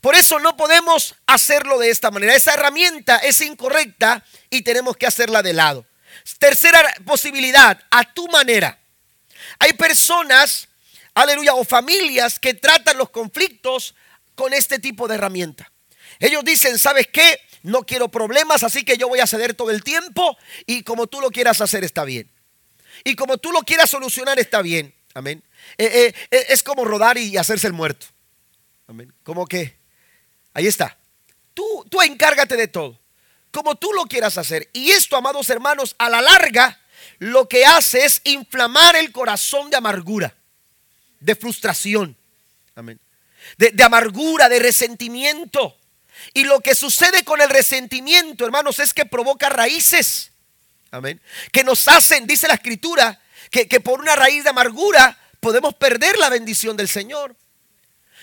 Por 0.00 0.14
eso 0.14 0.38
no 0.38 0.56
podemos 0.56 1.16
hacerlo 1.26 1.78
de 1.78 1.90
esta 1.90 2.10
manera. 2.10 2.34
Esa 2.34 2.54
herramienta 2.54 3.16
es 3.18 3.40
incorrecta 3.40 4.24
y 4.48 4.62
tenemos 4.62 4.96
que 4.96 5.06
hacerla 5.06 5.42
de 5.42 5.52
lado. 5.52 5.84
Tercera 6.38 6.80
posibilidad, 7.04 7.80
a 7.90 8.04
tu 8.12 8.28
manera. 8.28 8.78
Hay 9.58 9.72
personas, 9.72 10.68
aleluya, 11.22 11.54
o 11.54 11.64
familias 11.64 12.38
que 12.38 12.54
tratan 12.54 12.98
los 12.98 13.10
conflictos 13.10 13.94
con 14.34 14.52
este 14.52 14.78
tipo 14.78 15.08
de 15.08 15.16
herramienta. 15.16 15.70
Ellos 16.18 16.44
dicen, 16.44 16.78
¿sabes 16.78 17.08
qué? 17.12 17.40
no 17.62 17.84
quiero 17.84 18.08
problemas, 18.08 18.62
así 18.62 18.84
que 18.84 18.96
yo 18.96 19.08
voy 19.08 19.20
a 19.20 19.26
ceder 19.26 19.54
todo 19.54 19.70
el 19.70 19.82
tiempo 19.82 20.36
y 20.66 20.82
como 20.82 21.06
tú 21.06 21.20
lo 21.20 21.30
quieras 21.30 21.60
hacer 21.60 21.84
está 21.84 22.04
bien. 22.04 22.30
Y 23.04 23.14
como 23.14 23.38
tú 23.38 23.52
lo 23.52 23.60
quieras 23.60 23.90
solucionar 23.90 24.38
está 24.38 24.62
bien. 24.62 24.94
Amén. 25.14 25.42
Eh, 25.76 25.86
eh, 25.86 26.14
eh, 26.30 26.46
es 26.48 26.62
como 26.62 26.84
rodar 26.84 27.18
y 27.18 27.36
hacerse 27.36 27.66
el 27.66 27.72
muerto. 27.72 28.06
Amén. 28.86 29.12
Como 29.22 29.46
que, 29.46 29.76
ahí 30.54 30.66
está. 30.66 30.96
Tú, 31.54 31.86
tú 31.90 32.00
encárgate 32.02 32.56
de 32.56 32.68
todo. 32.68 32.98
Como 33.50 33.76
tú 33.76 33.92
lo 33.92 34.04
quieras 34.04 34.38
hacer. 34.38 34.68
Y 34.72 34.90
esto, 34.90 35.16
amados 35.16 35.48
hermanos, 35.50 35.94
a 35.98 36.08
la 36.08 36.20
larga, 36.20 36.80
lo 37.18 37.48
que 37.48 37.64
hace 37.64 38.04
es 38.04 38.20
inflamar 38.24 38.96
el 38.96 39.12
corazón 39.12 39.70
de 39.70 39.76
amargura, 39.76 40.34
de 41.20 41.34
frustración. 41.34 42.16
Amén. 42.74 43.00
De, 43.56 43.70
de 43.70 43.84
amargura, 43.84 44.48
de 44.48 44.58
resentimiento. 44.58 45.76
Y 46.34 46.44
lo 46.44 46.60
que 46.60 46.74
sucede 46.74 47.24
con 47.24 47.40
el 47.40 47.48
resentimiento, 47.48 48.44
hermanos, 48.44 48.78
es 48.78 48.92
que 48.92 49.06
provoca 49.06 49.48
raíces. 49.48 50.32
Amén. 50.90 51.20
Que 51.52 51.64
nos 51.64 51.86
hacen, 51.88 52.26
dice 52.26 52.48
la 52.48 52.54
escritura, 52.54 53.20
que, 53.50 53.66
por 53.80 54.00
una 54.00 54.16
raíz 54.16 54.44
de 54.44 54.50
amargura 54.50 55.16
podemos 55.40 55.74
perder 55.74 56.18
la 56.18 56.28
bendición 56.28 56.76
del 56.76 56.88
Señor. 56.88 57.36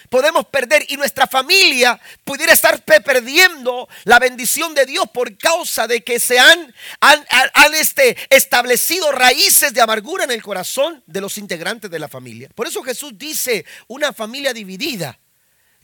Podemos 0.09 0.45
perder 0.47 0.85
y 0.89 0.97
nuestra 0.97 1.27
familia 1.27 1.99
pudiera 2.23 2.53
estar 2.53 2.83
perdiendo 2.83 3.87
la 4.03 4.19
bendición 4.19 4.73
de 4.73 4.85
Dios 4.85 5.05
por 5.13 5.37
causa 5.37 5.87
de 5.87 6.03
que 6.03 6.19
se 6.19 6.39
han, 6.39 6.73
han, 6.99 7.75
este, 7.75 8.17
establecido 8.29 9.11
raíces 9.11 9.73
de 9.73 9.81
amargura 9.81 10.23
en 10.23 10.31
el 10.31 10.41
corazón 10.41 11.03
de 11.05 11.21
los 11.21 11.37
integrantes 11.37 11.89
de 11.89 11.99
la 11.99 12.07
familia. 12.07 12.49
Por 12.55 12.67
eso 12.67 12.83
Jesús 12.83 13.13
dice, 13.17 13.65
una 13.87 14.13
familia 14.13 14.53
dividida 14.53 15.19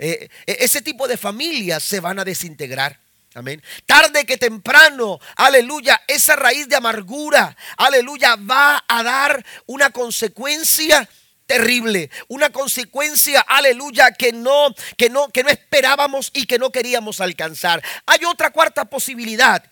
eh, 0.01 0.29
eh, 0.47 0.57
ese 0.61 0.81
tipo 0.81 1.07
de 1.07 1.15
familias 1.15 1.83
se 1.83 1.99
van 1.99 2.17
a 2.17 2.25
desintegrar. 2.25 2.99
Amén. 3.35 3.63
Tarde 3.85 4.25
que 4.25 4.37
temprano, 4.37 5.19
aleluya, 5.37 6.01
esa 6.07 6.35
raíz 6.35 6.67
de 6.67 6.75
amargura, 6.75 7.55
aleluya, 7.77 8.35
va 8.35 8.83
a 8.87 9.03
dar 9.03 9.45
una 9.67 9.91
consecuencia 9.91 11.07
terrible, 11.51 12.09
una 12.27 12.49
consecuencia, 12.49 13.41
aleluya, 13.41 14.11
que 14.11 14.31
no, 14.31 14.73
que 14.97 15.09
no, 15.09 15.27
que 15.29 15.43
no 15.43 15.49
esperábamos 15.49 16.31
y 16.33 16.45
que 16.45 16.57
no 16.57 16.71
queríamos 16.71 17.19
alcanzar. 17.19 17.83
Hay 18.05 18.23
otra 18.25 18.51
cuarta 18.51 18.85
posibilidad, 18.85 19.63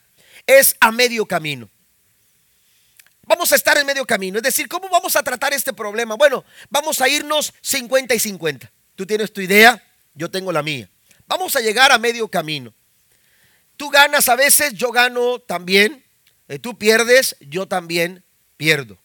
es 0.46 0.76
a 0.80 0.92
medio 0.92 1.26
camino. 1.26 1.70
Vamos 3.24 3.52
a 3.52 3.56
estar 3.56 3.78
en 3.78 3.86
medio 3.86 4.06
camino, 4.06 4.38
es 4.38 4.44
decir, 4.44 4.68
¿cómo 4.68 4.90
vamos 4.90 5.16
a 5.16 5.24
tratar 5.24 5.54
este 5.54 5.72
problema? 5.72 6.16
Bueno, 6.16 6.44
vamos 6.70 7.00
a 7.00 7.08
irnos 7.08 7.54
50 7.62 8.16
y 8.16 8.20
50. 8.20 8.72
¿Tú 8.96 9.06
tienes 9.06 9.32
tu 9.32 9.40
idea? 9.40 9.82
yo 10.20 10.30
tengo 10.30 10.52
la 10.52 10.62
mía. 10.62 10.90
Vamos 11.28 11.56
a 11.56 11.62
llegar 11.62 11.92
a 11.94 11.98
medio 11.98 12.28
camino. 12.28 12.74
Tú 13.78 13.90
ganas 13.90 14.28
a 14.28 14.36
veces, 14.36 14.74
yo 14.74 14.92
gano 14.92 15.40
también. 15.40 16.04
Eh, 16.50 16.60
tú 16.60 16.78
pierdes, 16.78 17.38
yo 17.40 17.68
también 17.68 18.24
pierdo. 18.58 18.98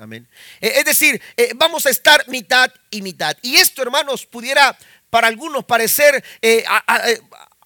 Amén. 0.00 0.26
Eh, 0.60 0.72
es 0.76 0.84
decir, 0.84 1.20
eh, 1.36 1.52
vamos 1.54 1.86
a 1.86 1.90
estar 1.90 2.26
mitad 2.28 2.72
y 2.90 3.02
mitad. 3.02 3.36
Y 3.42 3.56
esto, 3.56 3.82
hermanos, 3.82 4.26
pudiera 4.26 4.76
para 5.10 5.28
algunos 5.28 5.64
parecer 5.64 6.24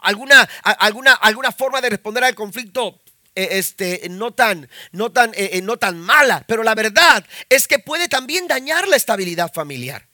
alguna, 0.00 0.48
alguna, 0.64 1.12
alguna 1.12 1.52
forma 1.52 1.80
de 1.80 1.90
responder 1.90 2.24
al 2.24 2.34
conflicto 2.34 3.00
este, 3.34 4.08
no, 4.08 4.32
tan, 4.32 4.68
no, 4.92 5.12
tan, 5.12 5.32
no 5.62 5.76
tan 5.76 6.00
mala, 6.00 6.42
pero 6.46 6.62
la 6.62 6.74
verdad 6.74 7.24
es 7.50 7.68
que 7.68 7.78
puede 7.78 8.08
también 8.08 8.48
dañar 8.48 8.88
la 8.88 8.96
estabilidad 8.96 9.52
familiar. 9.52 10.08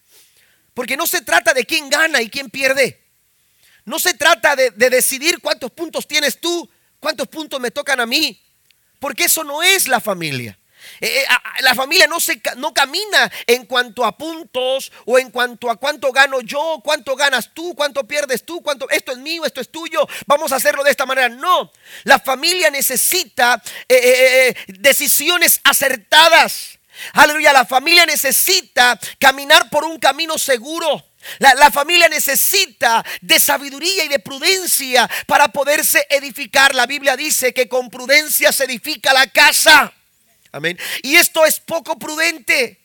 Porque 0.75 0.97
no 0.97 1.07
se 1.07 1.23
trata 1.23 1.55
de 1.55 1.65
quién 1.65 1.89
gana 1.89 2.21
y 2.21 2.29
quién 2.29 2.51
pierde. 2.51 3.01
No 3.85 3.99
se 3.99 4.15
trata 4.15 4.57
de, 4.57 4.71
decidir 4.71 5.41
cuántos 5.41 5.71
puntos 5.73 6.07
tienes 6.07 6.41
tú, 6.41 6.71
cuántos 6.99 7.29
puntos 7.29 7.61
me 7.61 7.71
tocan 7.71 8.01
a 8.01 8.07
mí. 8.07 8.41
Porque 8.99 9.25
eso 9.25 9.45
no 9.45 9.63
es 9.63 9.89
la 9.89 10.01
familia. 10.01 10.59
Eh, 11.01 11.23
eh, 11.23 11.27
la 11.61 11.75
familia 11.75 12.07
no, 12.07 12.21
se, 12.21 12.41
no 12.57 12.75
camina 12.75 13.31
en 13.47 13.67
cuanto 13.67 14.05
a 14.05 14.17
puntos 14.17 14.93
o 15.07 15.19
en 15.19 15.31
cuanto 15.31 15.71
a 15.71 15.77
cuánto 15.77 16.13
gano 16.13 16.41
yo, 16.41 16.81
cuánto 16.85 17.17
ganas 17.17 17.51
tú, 17.55 17.75
cuánto 17.75 18.07
pierdes 18.07 18.45
tú, 18.45 18.63
cuánto 18.63 18.89
esto 18.91 19.13
es 19.13 19.19
mío, 19.19 19.45
esto 19.45 19.61
es 19.61 19.71
tuyo, 19.71 20.07
vamos 20.27 20.53
a 20.53 20.57
hacerlo 20.57 20.85
de 20.85 20.91
esta 20.91 21.07
manera. 21.07 21.29
No, 21.29 21.71
la 22.05 22.19
familia 22.19 22.71
necesita 22.71 23.63
eh, 23.89 24.55
decisiones 24.67 25.61
acertadas. 25.65 26.79
Aleluya, 27.15 27.53
la 27.53 27.65
familia 27.65 28.05
necesita 28.05 28.99
caminar 29.19 29.71
por 29.71 29.85
un 29.85 29.99
camino 29.99 30.37
seguro. 30.37 31.07
La, 31.39 31.55
la, 31.55 31.71
familia 31.71 32.09
necesita 32.09 33.05
de 33.21 33.39
sabiduría 33.39 34.05
y 34.05 34.09
de 34.09 34.19
prudencia 34.19 35.09
para 35.27 35.49
poderse 35.49 36.07
edificar. 36.09 36.75
La 36.75 36.87
Biblia 36.87 37.17
dice 37.17 37.53
que 37.53 37.69
con 37.69 37.91
prudencia 37.91 38.53
se 38.53 38.65
edifica 38.65 39.13
la 39.13 39.27
casa. 39.27 39.93
Amén. 40.53 40.79
Y 41.03 41.17
esto 41.17 41.45
es 41.45 41.61
poco 41.61 41.99
prudente. 41.99 42.81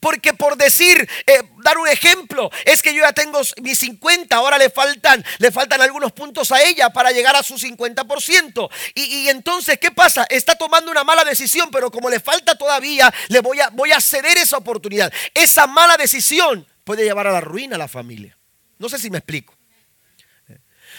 Porque 0.00 0.32
por 0.32 0.56
decir, 0.56 1.08
eh, 1.26 1.42
dar 1.62 1.76
un 1.78 1.88
ejemplo, 1.88 2.50
es 2.64 2.82
que 2.82 2.94
yo 2.94 3.02
ya 3.02 3.12
tengo 3.12 3.40
mis 3.62 3.78
50, 3.78 4.34
ahora 4.34 4.56
le 4.56 4.70
faltan, 4.70 5.24
le 5.38 5.52
faltan 5.52 5.80
algunos 5.80 6.12
puntos 6.12 6.50
a 6.52 6.62
ella 6.62 6.90
para 6.90 7.10
llegar 7.10 7.36
a 7.36 7.42
su 7.42 7.56
50%. 7.56 8.70
Y, 8.94 9.02
y 9.02 9.28
entonces, 9.28 9.78
¿qué 9.78 9.90
pasa? 9.90 10.26
Está 10.30 10.54
tomando 10.56 10.90
una 10.90 11.04
mala 11.04 11.24
decisión, 11.24 11.68
pero 11.70 11.90
como 11.90 12.08
le 12.08 12.20
falta 12.20 12.56
todavía, 12.56 13.12
le 13.28 13.40
voy 13.40 13.60
a, 13.60 13.68
voy 13.70 13.92
a 13.92 14.00
ceder 14.00 14.38
esa 14.38 14.56
oportunidad. 14.56 15.12
Esa 15.34 15.66
mala 15.66 15.96
decisión 15.96 16.66
puede 16.84 17.04
llevar 17.04 17.26
a 17.26 17.32
la 17.32 17.40
ruina 17.40 17.76
a 17.76 17.78
la 17.78 17.88
familia. 17.88 18.36
No 18.78 18.88
sé 18.88 18.98
si 18.98 19.10
me 19.10 19.18
explico. 19.18 19.54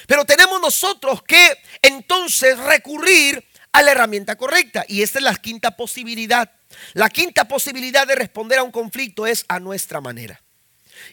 Pero 0.08 0.26
tenemos 0.26 0.62
nosotros 0.62 1.24
que 1.24 1.58
entonces 1.82 2.58
recurrir 2.60 3.44
a 3.76 3.82
la 3.82 3.92
herramienta 3.92 4.38
correcta. 4.38 4.86
Y 4.88 5.02
esta 5.02 5.20
es 5.20 5.24
la 5.24 5.36
quinta 5.36 5.76
posibilidad. 5.76 6.50
La 6.94 7.10
quinta 7.10 7.48
posibilidad 7.48 8.08
de 8.08 8.16
responder 8.16 8.60
a 8.60 8.64
un 8.64 8.72
conflicto 8.72 9.28
es 9.28 9.44
a 9.50 9.60
nuestra 9.60 10.00
manera. 10.00 10.42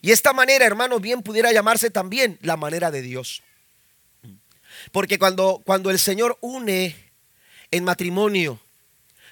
Y 0.00 0.12
esta 0.12 0.32
manera, 0.32 0.64
hermanos, 0.64 1.00
bien 1.00 1.22
pudiera 1.22 1.52
llamarse 1.52 1.90
también 1.90 2.38
la 2.40 2.56
manera 2.56 2.92
de 2.92 3.02
Dios. 3.02 3.42
Porque 4.92 5.18
cuando, 5.18 5.60
cuando 5.64 5.90
el 5.90 5.98
Señor 5.98 6.38
une 6.40 6.96
en 7.72 7.84
matrimonio, 7.84 8.60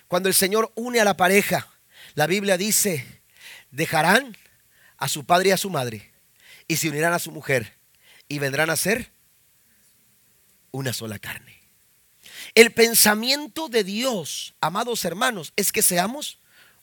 cuando 0.08 0.28
el 0.28 0.34
Señor 0.34 0.72
une 0.74 1.00
a 1.00 1.04
la 1.04 1.16
pareja, 1.16 1.68
la 2.14 2.26
Biblia 2.26 2.56
dice, 2.56 3.06
dejarán 3.70 4.36
a 4.96 5.06
su 5.06 5.24
padre 5.24 5.50
y 5.50 5.52
a 5.52 5.56
su 5.56 5.70
madre 5.70 6.10
y 6.66 6.76
se 6.76 6.88
unirán 6.88 7.12
a 7.12 7.20
su 7.20 7.30
mujer 7.30 7.76
y 8.28 8.40
vendrán 8.40 8.70
a 8.70 8.76
ser 8.76 9.12
una 10.72 10.92
sola 10.92 11.20
carne. 11.20 11.59
El 12.54 12.72
pensamiento 12.72 13.68
de 13.68 13.84
Dios, 13.84 14.54
amados 14.60 15.04
hermanos, 15.04 15.52
es 15.56 15.72
que 15.72 15.82
seamos 15.82 16.38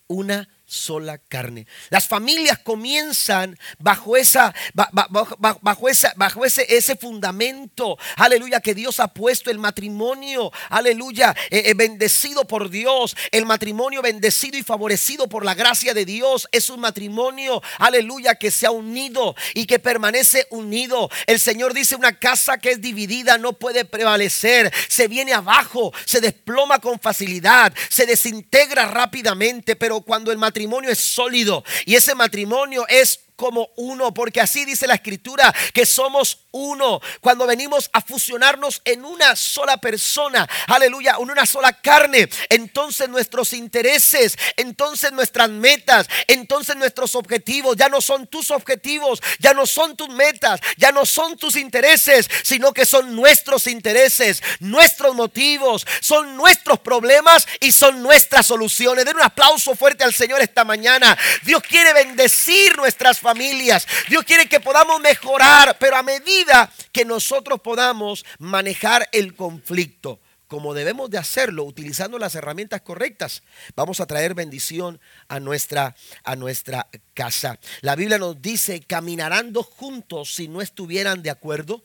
una 0.07 0.49
sola 0.67 1.17
carne. 1.17 1.65
Las 1.89 2.07
familias 2.07 2.59
comienzan 2.59 3.57
bajo 3.79 4.17
esa 4.17 4.53
bajo, 4.73 5.89
esa, 5.89 6.13
bajo 6.17 6.45
ese, 6.45 6.65
ese 6.69 6.95
fundamento, 6.97 7.97
aleluya, 8.17 8.59
que 8.59 8.75
Dios 8.75 8.99
ha 8.99 9.07
puesto 9.07 9.49
el 9.49 9.59
matrimonio, 9.59 10.51
aleluya, 10.69 11.33
eh, 11.49 11.63
eh, 11.67 11.73
bendecido 11.73 12.45
por 12.45 12.69
Dios, 12.69 13.15
el 13.31 13.45
matrimonio 13.45 14.01
bendecido 14.01 14.57
y 14.57 14.63
favorecido 14.63 15.27
por 15.27 15.45
la 15.45 15.55
gracia 15.55 15.93
de 15.93 16.05
Dios 16.05 16.47
es 16.51 16.69
un 16.69 16.81
matrimonio, 16.81 17.61
aleluya, 17.79 18.35
que 18.35 18.51
se 18.51 18.65
ha 18.65 18.71
unido 18.71 19.35
y 19.53 19.65
que 19.65 19.79
permanece 19.79 20.47
unido. 20.49 21.09
El 21.25 21.39
Señor 21.39 21.73
dice 21.73 21.95
una 21.95 22.19
casa 22.19 22.57
que 22.57 22.71
es 22.71 22.81
dividida 22.81 23.37
no 23.37 23.53
puede 23.53 23.85
prevalecer, 23.85 24.71
se 24.89 25.07
viene 25.07 25.33
abajo, 25.33 25.93
se 26.05 26.19
desploma 26.19 26.79
con 26.79 26.99
facilidad, 26.99 27.73
se 27.89 28.05
desintegra 28.05 28.85
rápidamente, 28.85 29.77
pero 29.77 30.01
cuando 30.01 30.31
el 30.31 30.37
matrimonio 30.37 30.56
matrimonio 30.57 30.89
es 30.89 30.97
sólido 30.97 31.63
y 31.85 31.93
ese 31.93 32.15
matrimonio 32.15 32.87
es 32.87 33.19
como 33.37 33.69
uno, 33.77 34.13
porque 34.13 34.41
así 34.41 34.65
dice 34.65 34.87
la 34.87 34.95
escritura, 34.95 35.53
que 35.73 35.85
somos 35.85 36.39
uno. 36.51 36.99
Cuando 37.21 37.45
venimos 37.45 37.89
a 37.93 38.01
fusionarnos 38.01 38.81
en 38.83 39.05
una 39.05 39.35
sola 39.35 39.77
persona, 39.77 40.49
aleluya, 40.67 41.15
en 41.19 41.29
una 41.29 41.45
sola 41.45 41.71
carne, 41.71 42.27
entonces 42.49 43.07
nuestros 43.07 43.53
intereses, 43.53 44.35
entonces 44.57 45.11
nuestras 45.11 45.49
metas, 45.49 46.07
entonces 46.27 46.75
nuestros 46.75 47.15
objetivos 47.15 47.77
ya 47.77 47.89
no 47.89 48.01
son 48.01 48.25
tus 48.27 48.49
objetivos, 48.49 49.21
ya 49.39 49.53
no 49.53 49.67
son 49.67 49.95
tus 49.95 50.09
metas, 50.09 50.59
ya 50.75 50.91
no 50.91 51.05
son 51.05 51.37
tus 51.37 51.55
intereses, 51.55 52.27
sino 52.43 52.73
que 52.73 52.85
son 52.85 53.15
nuestros 53.15 53.67
intereses, 53.67 54.41
nuestros 54.59 55.13
motivos, 55.13 55.85
son 56.01 56.35
nuestros 56.35 56.79
problemas 56.79 57.47
y 57.59 57.71
son 57.71 58.01
nuestras 58.01 58.47
soluciones. 58.47 59.05
Den 59.05 59.17
un 59.17 59.21
aplauso 59.21 59.75
fuerte 59.75 60.03
al 60.03 60.13
Señor 60.13 60.41
esta 60.41 60.63
mañana. 60.63 61.15
Dios 61.43 61.61
quiere 61.61 61.93
bendecir 61.93 62.75
nuestras 62.77 63.19
familias. 63.19 63.26
Dios 63.33 64.23
quiere 64.25 64.47
que 64.47 64.59
podamos 64.59 64.99
mejorar, 65.01 65.77
pero 65.79 65.97
a 65.97 66.03
medida 66.03 66.71
que 66.91 67.05
nosotros 67.05 67.61
podamos 67.61 68.25
manejar 68.39 69.07
el 69.11 69.35
conflicto 69.35 70.19
como 70.47 70.73
debemos 70.73 71.09
de 71.09 71.17
hacerlo 71.17 71.63
utilizando 71.65 72.17
las 72.17 72.35
herramientas 72.35 72.81
correctas, 72.81 73.43
vamos 73.75 73.99
a 73.99 74.05
traer 74.05 74.33
bendición 74.33 74.99
a 75.27 75.39
nuestra, 75.39 75.95
a 76.23 76.35
nuestra 76.35 76.87
casa. 77.13 77.59
La 77.81 77.95
Biblia 77.95 78.17
nos 78.17 78.41
dice, 78.41 78.79
caminarán 78.81 79.51
dos 79.51 79.65
juntos 79.65 80.33
si 80.33 80.47
no 80.47 80.61
estuvieran 80.61 81.21
de 81.21 81.29
acuerdo. 81.31 81.83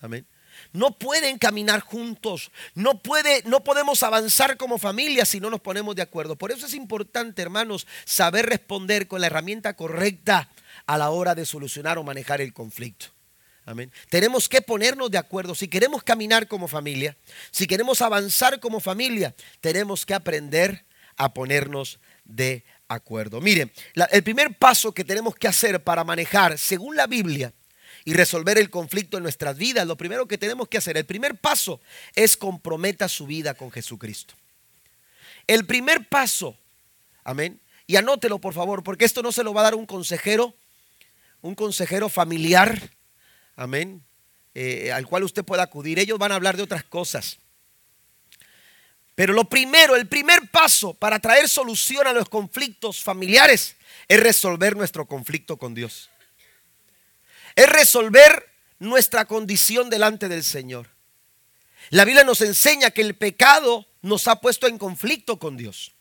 Amén. 0.00 0.26
No 0.72 0.98
pueden 0.98 1.38
caminar 1.38 1.80
juntos. 1.80 2.50
No, 2.74 3.02
puede, 3.02 3.42
no 3.44 3.62
podemos 3.62 4.02
avanzar 4.02 4.56
como 4.56 4.78
familia 4.78 5.24
si 5.24 5.40
no 5.40 5.50
nos 5.50 5.60
ponemos 5.60 5.94
de 5.94 6.02
acuerdo. 6.02 6.36
Por 6.36 6.50
eso 6.50 6.66
es 6.66 6.74
importante, 6.74 7.42
hermanos, 7.42 7.86
saber 8.04 8.46
responder 8.46 9.06
con 9.06 9.20
la 9.20 9.26
herramienta 9.26 9.74
correcta 9.74 10.50
a 10.86 10.98
la 10.98 11.10
hora 11.10 11.34
de 11.34 11.46
solucionar 11.46 11.98
o 11.98 12.04
manejar 12.04 12.40
el 12.40 12.52
conflicto. 12.52 13.06
Amén. 13.64 13.92
Tenemos 14.08 14.48
que 14.48 14.60
ponernos 14.60 15.10
de 15.10 15.18
acuerdo. 15.18 15.54
Si 15.54 15.68
queremos 15.68 16.02
caminar 16.02 16.48
como 16.48 16.66
familia, 16.66 17.16
si 17.50 17.66
queremos 17.66 18.02
avanzar 18.02 18.58
como 18.58 18.80
familia, 18.80 19.34
tenemos 19.60 20.04
que 20.04 20.14
aprender 20.14 20.84
a 21.16 21.32
ponernos 21.32 22.00
de 22.24 22.64
acuerdo. 22.88 23.40
Miren, 23.40 23.70
el 24.10 24.22
primer 24.22 24.56
paso 24.56 24.92
que 24.92 25.04
tenemos 25.04 25.34
que 25.36 25.48
hacer 25.48 25.82
para 25.82 26.02
manejar, 26.02 26.58
según 26.58 26.96
la 26.96 27.06
Biblia, 27.06 27.52
y 28.04 28.14
resolver 28.14 28.58
el 28.58 28.70
conflicto 28.70 29.16
en 29.16 29.22
nuestras 29.22 29.56
vidas, 29.56 29.86
lo 29.86 29.96
primero 29.96 30.26
que 30.26 30.38
tenemos 30.38 30.68
que 30.68 30.78
hacer, 30.78 30.96
el 30.96 31.06
primer 31.06 31.36
paso 31.36 31.80
es 32.14 32.36
comprometa 32.36 33.08
su 33.08 33.26
vida 33.26 33.54
con 33.54 33.70
Jesucristo. 33.70 34.34
El 35.46 35.66
primer 35.66 36.08
paso, 36.08 36.56
amén, 37.24 37.60
y 37.86 37.96
anótelo 37.96 38.38
por 38.38 38.54
favor, 38.54 38.82
porque 38.82 39.04
esto 39.04 39.22
no 39.22 39.32
se 39.32 39.44
lo 39.44 39.54
va 39.54 39.60
a 39.60 39.64
dar 39.64 39.74
un 39.74 39.86
consejero, 39.86 40.54
un 41.40 41.54
consejero 41.54 42.08
familiar, 42.08 42.90
amén, 43.56 44.02
eh, 44.54 44.92
al 44.92 45.06
cual 45.06 45.24
usted 45.24 45.44
pueda 45.44 45.62
acudir. 45.62 45.98
Ellos 45.98 46.18
van 46.18 46.32
a 46.32 46.36
hablar 46.36 46.56
de 46.56 46.62
otras 46.62 46.84
cosas. 46.84 47.38
Pero 49.14 49.32
lo 49.34 49.44
primero, 49.44 49.94
el 49.94 50.08
primer 50.08 50.48
paso 50.50 50.94
para 50.94 51.18
traer 51.18 51.48
solución 51.48 52.06
a 52.06 52.12
los 52.12 52.28
conflictos 52.28 53.02
familiares 53.02 53.76
es 54.08 54.20
resolver 54.20 54.76
nuestro 54.76 55.06
conflicto 55.06 55.56
con 55.56 55.74
Dios 55.74 56.08
es 57.54 57.68
resolver 57.68 58.50
nuestra 58.78 59.24
condición 59.26 59.90
delante 59.90 60.28
del 60.28 60.44
Señor. 60.44 60.88
La 61.90 62.04
Biblia 62.04 62.24
nos 62.24 62.40
enseña 62.40 62.90
que 62.90 63.02
el 63.02 63.14
pecado 63.14 63.86
nos 64.00 64.28
ha 64.28 64.40
puesto 64.40 64.66
en 64.66 64.78
conflicto 64.78 65.38
con 65.38 65.56
Dios. 65.56 65.92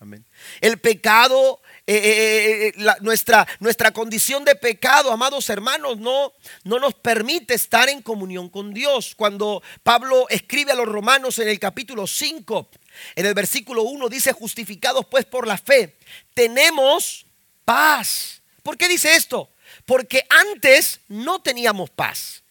Amén. 0.00 0.24
El 0.60 0.78
pecado, 0.78 1.60
eh, 1.84 1.96
eh, 1.96 2.66
eh, 2.68 2.96
nuestra, 3.00 3.48
nuestra 3.58 3.90
condición 3.90 4.44
de 4.44 4.54
pecado, 4.54 5.10
amados 5.10 5.50
hermanos, 5.50 5.98
no, 5.98 6.32
no 6.62 6.78
nos 6.78 6.94
permite 6.94 7.54
estar 7.54 7.88
en 7.88 8.00
comunión 8.00 8.48
con 8.48 8.72
Dios. 8.72 9.14
Cuando 9.16 9.60
Pablo 9.82 10.28
escribe 10.28 10.70
a 10.70 10.76
los 10.76 10.86
romanos 10.86 11.40
en 11.40 11.48
el 11.48 11.58
capítulo 11.58 12.06
5, 12.06 12.68
en 13.16 13.26
el 13.26 13.34
versículo 13.34 13.82
1 13.82 14.08
dice, 14.08 14.32
justificados 14.32 15.04
pues 15.06 15.24
por 15.24 15.48
la 15.48 15.58
fe, 15.58 15.96
tenemos 16.32 17.26
paz. 17.64 18.40
¿Por 18.62 18.76
qué 18.76 18.86
dice 18.86 19.16
esto? 19.16 19.50
Porque 19.84 20.24
antes 20.28 21.00
no 21.08 21.40
teníamos 21.40 21.90
paz 21.90 22.42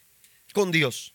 con 0.54 0.72
Dios. 0.72 1.13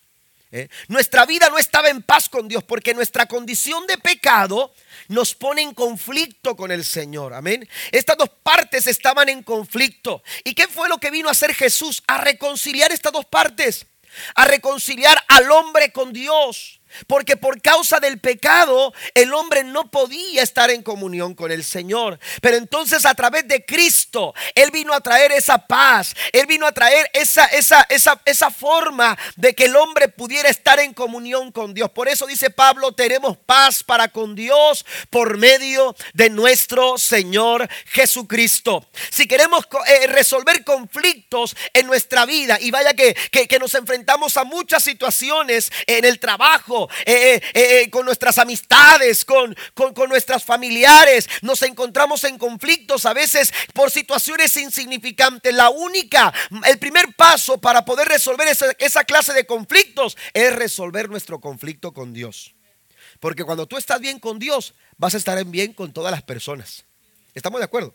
¿eh? 0.52 0.68
Nuestra 0.88 1.26
vida 1.26 1.48
no 1.48 1.58
estaba 1.58 1.88
en 1.88 2.02
paz 2.02 2.28
con 2.28 2.46
Dios 2.46 2.62
porque 2.62 2.94
nuestra 2.94 3.26
condición 3.26 3.86
de 3.86 3.98
pecado 3.98 4.72
nos 5.08 5.34
pone 5.34 5.62
en 5.62 5.74
conflicto 5.74 6.54
con 6.54 6.70
el 6.70 6.84
Señor. 6.84 7.34
Amén. 7.34 7.68
Estas 7.90 8.16
dos 8.16 8.28
partes 8.42 8.86
estaban 8.86 9.28
en 9.28 9.42
conflicto. 9.42 10.22
¿Y 10.44 10.54
qué 10.54 10.68
fue 10.68 10.88
lo 10.88 10.98
que 10.98 11.10
vino 11.10 11.28
a 11.28 11.32
hacer 11.32 11.54
Jesús? 11.54 12.02
A 12.06 12.18
reconciliar 12.18 12.92
estas 12.92 13.12
dos 13.12 13.24
partes. 13.24 13.86
A 14.34 14.44
reconciliar 14.44 15.22
al 15.28 15.50
hombre 15.50 15.90
con 15.90 16.12
Dios. 16.12 16.80
Porque 17.06 17.36
por 17.36 17.60
causa 17.60 18.00
del 18.00 18.20
pecado 18.20 18.92
el 19.14 19.32
hombre 19.34 19.64
no 19.64 19.90
podía 19.90 20.42
estar 20.42 20.70
en 20.70 20.82
comunión 20.82 21.34
con 21.34 21.50
el 21.50 21.64
Señor. 21.64 22.18
Pero 22.40 22.56
entonces 22.56 23.04
a 23.04 23.14
través 23.14 23.46
de 23.48 23.64
Cristo, 23.64 24.34
Él 24.54 24.70
vino 24.70 24.92
a 24.92 25.00
traer 25.00 25.32
esa 25.32 25.66
paz. 25.66 26.14
Él 26.32 26.46
vino 26.46 26.66
a 26.66 26.72
traer 26.72 27.10
esa, 27.12 27.46
esa, 27.46 27.82
esa, 27.88 28.20
esa 28.24 28.50
forma 28.50 29.18
de 29.36 29.54
que 29.54 29.64
el 29.64 29.76
hombre 29.76 30.08
pudiera 30.08 30.48
estar 30.48 30.78
en 30.80 30.94
comunión 30.94 31.52
con 31.52 31.74
Dios. 31.74 31.90
Por 31.90 32.08
eso 32.08 32.26
dice 32.26 32.50
Pablo, 32.50 32.92
tenemos 32.92 33.36
paz 33.36 33.82
para 33.82 34.08
con 34.08 34.34
Dios 34.34 34.84
por 35.10 35.38
medio 35.38 35.94
de 36.14 36.30
nuestro 36.30 36.98
Señor 36.98 37.68
Jesucristo. 37.86 38.86
Si 39.10 39.26
queremos 39.26 39.66
eh, 39.86 40.06
resolver 40.06 40.64
conflictos 40.64 41.56
en 41.72 41.86
nuestra 41.86 42.26
vida, 42.26 42.58
y 42.60 42.70
vaya 42.70 42.94
que, 42.94 43.14
que 43.14 43.58
nos 43.58 43.74
enfrentamos 43.74 44.36
a 44.36 44.44
muchas 44.44 44.84
situaciones 44.84 45.70
en 45.86 46.04
el 46.04 46.18
trabajo, 46.18 46.81
eh, 47.04 47.40
eh, 47.54 47.82
eh, 47.82 47.90
con 47.90 48.04
nuestras 48.04 48.38
amistades, 48.38 49.24
con, 49.24 49.54
con, 49.74 50.08
nuestras 50.08 50.44
familiares. 50.44 51.28
Nos 51.42 51.62
encontramos 51.62 52.24
en 52.24 52.38
conflictos 52.38 53.06
a 53.06 53.12
veces 53.12 53.52
por 53.74 53.90
situaciones 53.90 54.56
insignificantes. 54.56 55.54
La 55.54 55.70
única, 55.70 56.32
el 56.66 56.78
primer 56.78 57.14
paso 57.14 57.58
para 57.58 57.84
poder 57.84 58.08
resolver 58.08 58.48
esa, 58.48 58.66
esa 58.78 59.04
clase 59.04 59.32
de 59.32 59.46
conflictos 59.46 60.16
es 60.32 60.52
resolver 60.54 61.08
nuestro 61.08 61.40
conflicto 61.40 61.92
con 61.92 62.12
Dios. 62.12 62.54
Porque 63.20 63.44
cuando 63.44 63.66
tú 63.66 63.76
estás 63.76 64.00
bien 64.00 64.18
con 64.18 64.38
Dios, 64.38 64.74
vas 64.96 65.14
a 65.14 65.18
estar 65.18 65.42
bien 65.44 65.72
con 65.72 65.92
todas 65.92 66.10
las 66.10 66.22
personas. 66.22 66.84
¿Estamos 67.34 67.60
de 67.60 67.64
acuerdo? 67.64 67.94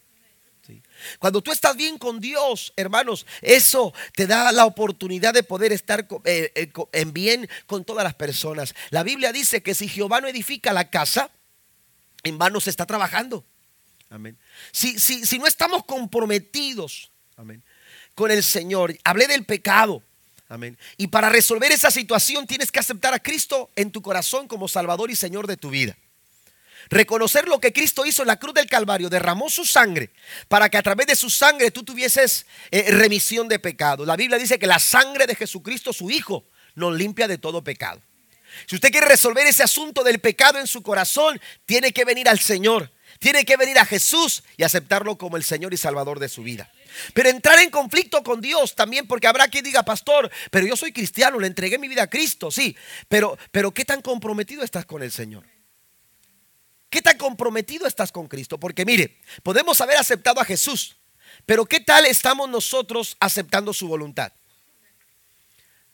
Cuando 1.20 1.42
tú 1.42 1.52
estás 1.52 1.76
bien 1.76 1.98
con 1.98 2.20
Dios, 2.20 2.74
hermanos, 2.76 3.26
eso 3.42 3.94
te 4.14 4.28
da 4.28 4.52
la 4.52 4.66
oportunidad 4.66 5.34
de 5.34 5.44
poder 5.44 5.72
estar 5.72 6.08
eh, 6.26 6.52
eh, 6.56 6.72
en 6.94 7.14
bien 7.14 7.50
con 7.66 7.86
todas 7.86 8.04
las 8.04 8.16
personas. 8.16 8.74
La 8.90 9.04
Biblia 9.04 9.32
dice 9.32 9.62
que 9.62 9.76
si 9.76 9.88
Jehová 9.88 10.22
no 10.22 10.28
edifica 10.28 10.74
la 10.74 10.90
casa, 10.90 11.32
en 12.24 12.38
vano 12.38 12.60
se 12.60 12.70
está 12.70 12.86
trabajando. 12.86 13.46
Amén. 14.10 14.38
Si, 14.72 15.00
si, 15.00 15.26
si 15.26 15.38
no 15.40 15.48
estamos 15.48 15.84
comprometidos 15.86 17.12
amén, 17.36 17.64
con 18.16 18.32
el 18.32 18.44
Señor, 18.44 18.98
hablé 19.04 19.28
del 19.28 19.46
pecado. 19.46 20.04
Amén. 20.50 20.78
Y 20.96 21.08
para 21.08 21.30
resolver 21.30 21.72
esa 21.72 21.92
situación 21.92 22.48
tienes 22.48 22.72
que 22.72 22.80
aceptar 22.80 23.14
a 23.14 23.20
Cristo 23.20 23.70
en 23.76 23.92
tu 23.92 24.02
corazón 24.02 24.48
como 24.48 24.68
Salvador 24.68 25.12
y 25.12 25.16
Señor 25.16 25.46
de 25.46 25.58
tu 25.58 25.70
vida. 25.70 25.98
Reconocer 26.90 27.48
lo 27.48 27.60
que 27.60 27.74
Cristo 27.74 28.06
hizo 28.06 28.22
en 28.22 28.28
la 28.28 28.40
cruz 28.40 28.54
del 28.54 28.68
Calvario, 28.68 29.10
derramó 29.10 29.50
su 29.50 29.66
sangre 29.66 30.12
para 30.48 30.70
que 30.70 30.78
a 30.78 30.84
través 30.84 31.08
de 31.08 31.16
su 31.16 31.30
sangre 31.30 31.72
tú 31.72 31.84
tuvieses 31.84 32.46
eh, 32.72 32.92
remisión 32.92 33.48
de 33.48 33.60
pecado. 33.60 34.06
La 34.06 34.16
Biblia 34.16 34.38
dice 34.38 34.60
que 34.60 34.68
la 34.68 34.80
sangre 34.80 35.28
de 35.28 35.36
Jesucristo, 35.36 35.92
su 35.92 36.10
Hijo, 36.10 36.46
nos 36.76 36.96
limpia 36.96 37.28
de 37.28 37.38
todo 37.38 37.64
pecado. 37.64 38.02
Si 38.66 38.76
usted 38.76 38.92
quiere 38.92 39.08
resolver 39.08 39.46
ese 39.46 39.64
asunto 39.64 40.04
del 40.04 40.20
pecado 40.20 40.60
en 40.60 40.68
su 40.68 40.82
corazón, 40.82 41.40
tiene 41.66 41.92
que 41.92 42.06
venir 42.06 42.30
al 42.30 42.40
Señor, 42.40 42.92
tiene 43.20 43.46
que 43.46 43.58
venir 43.58 43.78
a 43.78 43.86
Jesús 43.86 44.44
y 44.56 44.64
aceptarlo 44.64 45.18
como 45.18 45.38
el 45.38 45.44
Señor 45.44 45.74
y 45.74 45.78
Salvador 45.78 46.20
de 46.20 46.30
su 46.30 46.44
vida. 46.44 46.72
Pero 47.14 47.30
entrar 47.30 47.60
en 47.60 47.70
conflicto 47.70 48.24
con 48.24 48.42
Dios 48.42 48.76
también, 48.76 49.08
porque 49.08 49.28
habrá 49.28 49.48
quien 49.48 49.64
diga, 49.64 49.84
pastor, 49.84 50.32
pero 50.52 50.66
yo 50.66 50.76
soy 50.76 50.92
cristiano, 50.92 51.40
le 51.40 51.48
entregué 51.48 51.78
mi 51.78 51.88
vida 51.88 52.04
a 52.04 52.10
Cristo, 52.10 52.50
sí, 52.50 52.76
pero, 53.08 53.38
pero 53.52 53.74
¿qué 53.74 53.86
tan 53.86 54.02
comprometido 54.02 54.64
estás 54.64 54.86
con 54.86 55.04
el 55.04 55.12
Señor? 55.12 55.44
¿Qué 56.90 57.02
tan 57.02 57.18
comprometido 57.18 57.86
estás 57.86 58.12
con 58.12 58.28
Cristo? 58.28 58.60
Porque 58.60 58.86
mire, 58.86 59.18
podemos 59.44 59.80
haber 59.82 59.98
aceptado 59.98 60.40
a 60.40 60.46
Jesús, 60.46 60.96
pero 61.46 61.66
¿qué 61.66 61.80
tal 61.80 62.06
estamos 62.06 62.50
nosotros 62.50 63.18
aceptando 63.20 63.74
su 63.74 63.88
voluntad? 63.88 64.32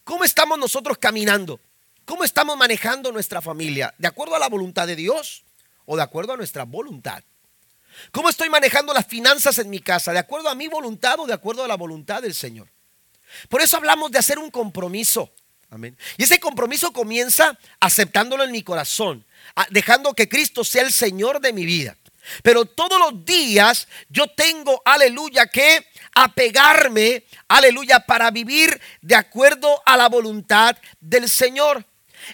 ¿Cómo 0.04 0.24
estamos 0.24 0.60
nosotros 0.60 0.98
caminando? 0.98 1.60
¿Cómo 2.06 2.24
estamos 2.24 2.58
manejando 2.58 3.12
nuestra 3.12 3.42
familia? 3.42 3.94
¿De 3.98 4.08
acuerdo 4.08 4.36
a 4.36 4.40
la 4.40 4.50
voluntad 4.50 4.86
de 4.86 4.96
Dios 4.96 5.44
o 5.86 5.96
de 5.96 6.04
acuerdo 6.04 6.34
a 6.34 6.38
nuestra 6.38 6.64
voluntad? 6.64 7.24
¿Cómo 8.12 8.30
estoy 8.30 8.50
manejando 8.50 8.94
las 8.94 9.08
finanzas 9.08 9.58
en 9.60 9.70
mi 9.70 9.80
casa? 9.80 10.12
¿De 10.12 10.20
acuerdo 10.20 10.50
a 10.50 10.56
mi 10.56 10.68
voluntad 10.68 11.20
o 11.20 11.26
de 11.26 11.34
acuerdo 11.34 11.64
a 11.64 11.68
la 11.68 11.78
voluntad 11.78 12.22
del 12.22 12.34
Señor? 12.34 12.68
Por 13.50 13.62
eso 13.62 13.78
hablamos 13.78 14.12
de 14.12 14.20
hacer 14.20 14.38
un 14.38 14.52
compromiso. 14.52 15.32
Amén. 15.70 15.98
Y 16.18 16.24
ese 16.24 16.40
compromiso 16.40 16.92
comienza 16.92 17.58
aceptándolo 17.80 18.44
en 18.44 18.52
mi 18.52 18.62
corazón, 18.64 19.26
dejando 19.70 20.14
que 20.14 20.30
Cristo 20.30 20.64
sea 20.64 20.84
el 20.84 20.92
Señor 20.92 21.40
de 21.42 21.54
mi 21.54 21.66
vida. 21.66 21.98
Pero 22.42 22.66
todos 22.66 23.00
los 23.00 23.26
días 23.26 23.88
yo 24.10 24.28
tengo, 24.28 24.82
aleluya, 24.86 25.48
que 25.48 25.86
apegarme, 26.16 27.26
aleluya, 27.48 28.00
para 28.02 28.32
vivir 28.32 28.80
de 29.02 29.16
acuerdo 29.16 29.82
a 29.86 29.98
la 29.98 30.08
voluntad 30.08 30.78
del 31.00 31.30
Señor. 31.30 31.86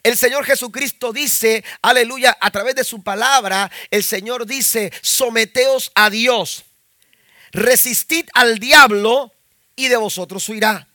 El 0.04 0.16
Señor 0.16 0.46
Jesucristo 0.46 1.12
dice, 1.12 1.64
aleluya, 1.82 2.38
a 2.40 2.52
través 2.52 2.76
de 2.76 2.84
su 2.84 3.02
palabra, 3.04 3.72
el 3.90 4.04
Señor 4.04 4.46
dice, 4.46 4.92
someteos 5.02 5.92
a 5.96 6.12
Dios, 6.12 6.66
resistid 7.52 8.28
al 8.34 8.60
diablo 8.60 9.34
y 9.76 9.88
de 9.88 9.98
vosotros 9.98 10.48
huirá. 10.50 10.89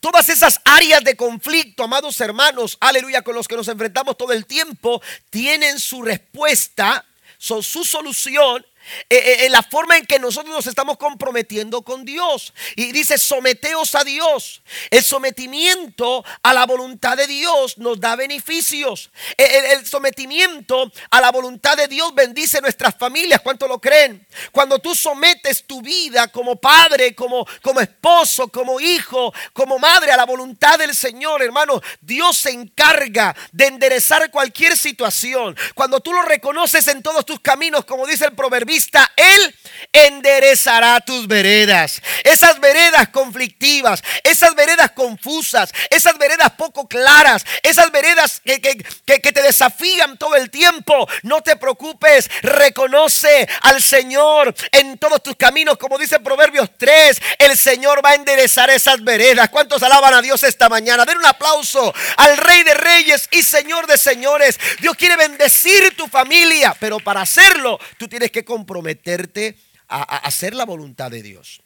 Todas 0.00 0.28
esas 0.28 0.60
áreas 0.64 1.02
de 1.04 1.16
conflicto, 1.16 1.84
amados 1.84 2.20
hermanos, 2.20 2.76
aleluya, 2.80 3.22
con 3.22 3.34
los 3.34 3.48
que 3.48 3.56
nos 3.56 3.68
enfrentamos 3.68 4.16
todo 4.16 4.32
el 4.32 4.46
tiempo, 4.46 5.02
tienen 5.30 5.78
su 5.78 6.02
respuesta, 6.02 7.04
son 7.38 7.62
su 7.62 7.84
solución 7.84 8.64
eh, 9.08 9.16
eh, 9.16 9.46
eh, 9.46 9.50
la 9.50 9.62
forma 9.62 9.96
en 9.96 10.06
que 10.06 10.18
nosotros 10.18 10.54
nos 10.54 10.66
estamos 10.66 10.98
comprometiendo 10.98 11.82
con 11.82 12.04
Dios. 12.04 12.52
Y 12.76 12.92
dice, 12.92 13.16
someteos 13.18 13.94
a 13.94 14.04
Dios. 14.04 14.62
El 14.90 15.02
sometimiento 15.02 16.24
a 16.42 16.52
la 16.52 16.66
voluntad 16.66 17.16
de 17.16 17.26
Dios 17.26 17.78
nos 17.78 17.98
da 17.98 18.16
beneficios. 18.16 19.10
El, 19.36 19.86
sometimiento 19.86 20.92
a 21.10 21.20
la 21.20 21.30
voluntad 21.30 21.76
de 21.76 21.88
Dios 21.88 22.14
bendice 22.14 22.60
nuestras 22.60 22.94
familias. 22.96 23.40
¿Cuánto 23.42 23.66
lo 23.66 23.80
creen? 23.80 24.26
Cuando 24.52 24.78
tú 24.78 24.94
sometes 24.94 25.64
tu 25.66 25.80
vida 25.80 26.28
como 26.28 26.56
padre, 26.56 27.14
como, 27.14 27.46
como 27.62 27.80
esposo, 27.80 28.48
como 28.48 28.80
hijo, 28.80 29.32
como 29.52 29.78
madre 29.78 30.12
a 30.12 30.16
la 30.16 30.26
voluntad 30.26 30.78
del 30.78 30.94
Señor, 30.94 31.42
hermano, 31.42 31.80
Dios 32.00 32.36
se 32.36 32.50
encarga 32.50 33.34
de 33.52 33.66
enderezar 33.66 34.30
cualquier 34.30 34.76
situación. 34.76 35.56
Cuando 35.74 36.00
tú 36.00 36.12
lo 36.12 36.22
reconoces 36.22 36.86
en 36.88 37.02
todos 37.02 37.24
tus 37.24 37.40
caminos, 37.40 37.84
como 37.84 38.06
dice 38.06 38.26
el 38.26 38.34
proverbio, 38.34 38.73
él 39.16 39.54
enderezará 39.92 41.00
tus 41.00 41.26
veredas. 41.26 42.02
Esas 42.24 42.60
veredas 42.60 43.08
conflictivas, 43.08 44.02
esas 44.22 44.54
veredas 44.54 44.90
confusas, 44.92 45.72
esas 45.90 46.18
veredas 46.18 46.50
poco 46.52 46.88
claras, 46.88 47.44
esas 47.62 47.90
veredas 47.90 48.40
que, 48.44 48.60
que, 48.60 49.32
te 49.32 49.42
desafían 49.42 50.18
todo 50.18 50.36
el 50.36 50.50
tiempo. 50.50 51.08
No 51.22 51.42
te 51.42 51.56
preocupes, 51.56 52.30
reconoce 52.42 53.48
al 53.62 53.82
Señor 53.82 54.54
en 54.72 54.98
todos 54.98 55.22
tus 55.22 55.36
caminos, 55.36 55.78
como 55.78 55.98
dice 55.98 56.20
Proverbios 56.20 56.70
3. 56.76 57.20
El 57.38 57.56
Señor 57.56 58.04
va 58.04 58.10
a 58.10 58.14
enderezar 58.14 58.70
esas 58.70 59.02
veredas. 59.02 59.48
¿Cuántos 59.50 59.82
alaban 59.82 60.14
a 60.14 60.22
Dios 60.22 60.42
esta 60.42 60.68
mañana? 60.68 61.04
Den 61.04 61.18
un 61.18 61.26
aplauso 61.26 61.94
al 62.16 62.36
Rey 62.36 62.62
de 62.64 62.74
Reyes 62.74 63.28
y 63.30 63.42
Señor 63.42 63.86
de 63.86 63.96
Señores. 63.96 64.58
Dios 64.80 64.96
quiere 64.96 65.16
bendecir 65.16 65.96
tu 65.96 66.08
familia, 66.08 66.76
pero 66.80 66.98
para 66.98 67.22
hacerlo 67.22 67.78
tú 67.96 68.08
tienes 68.08 68.30
que 68.30 68.44
comprometerte 68.64 69.58
a, 69.88 70.02
hacer 70.26 70.54
la 70.54 70.64
voluntad 70.64 71.10
de 71.10 71.22
Dios, 71.22 71.60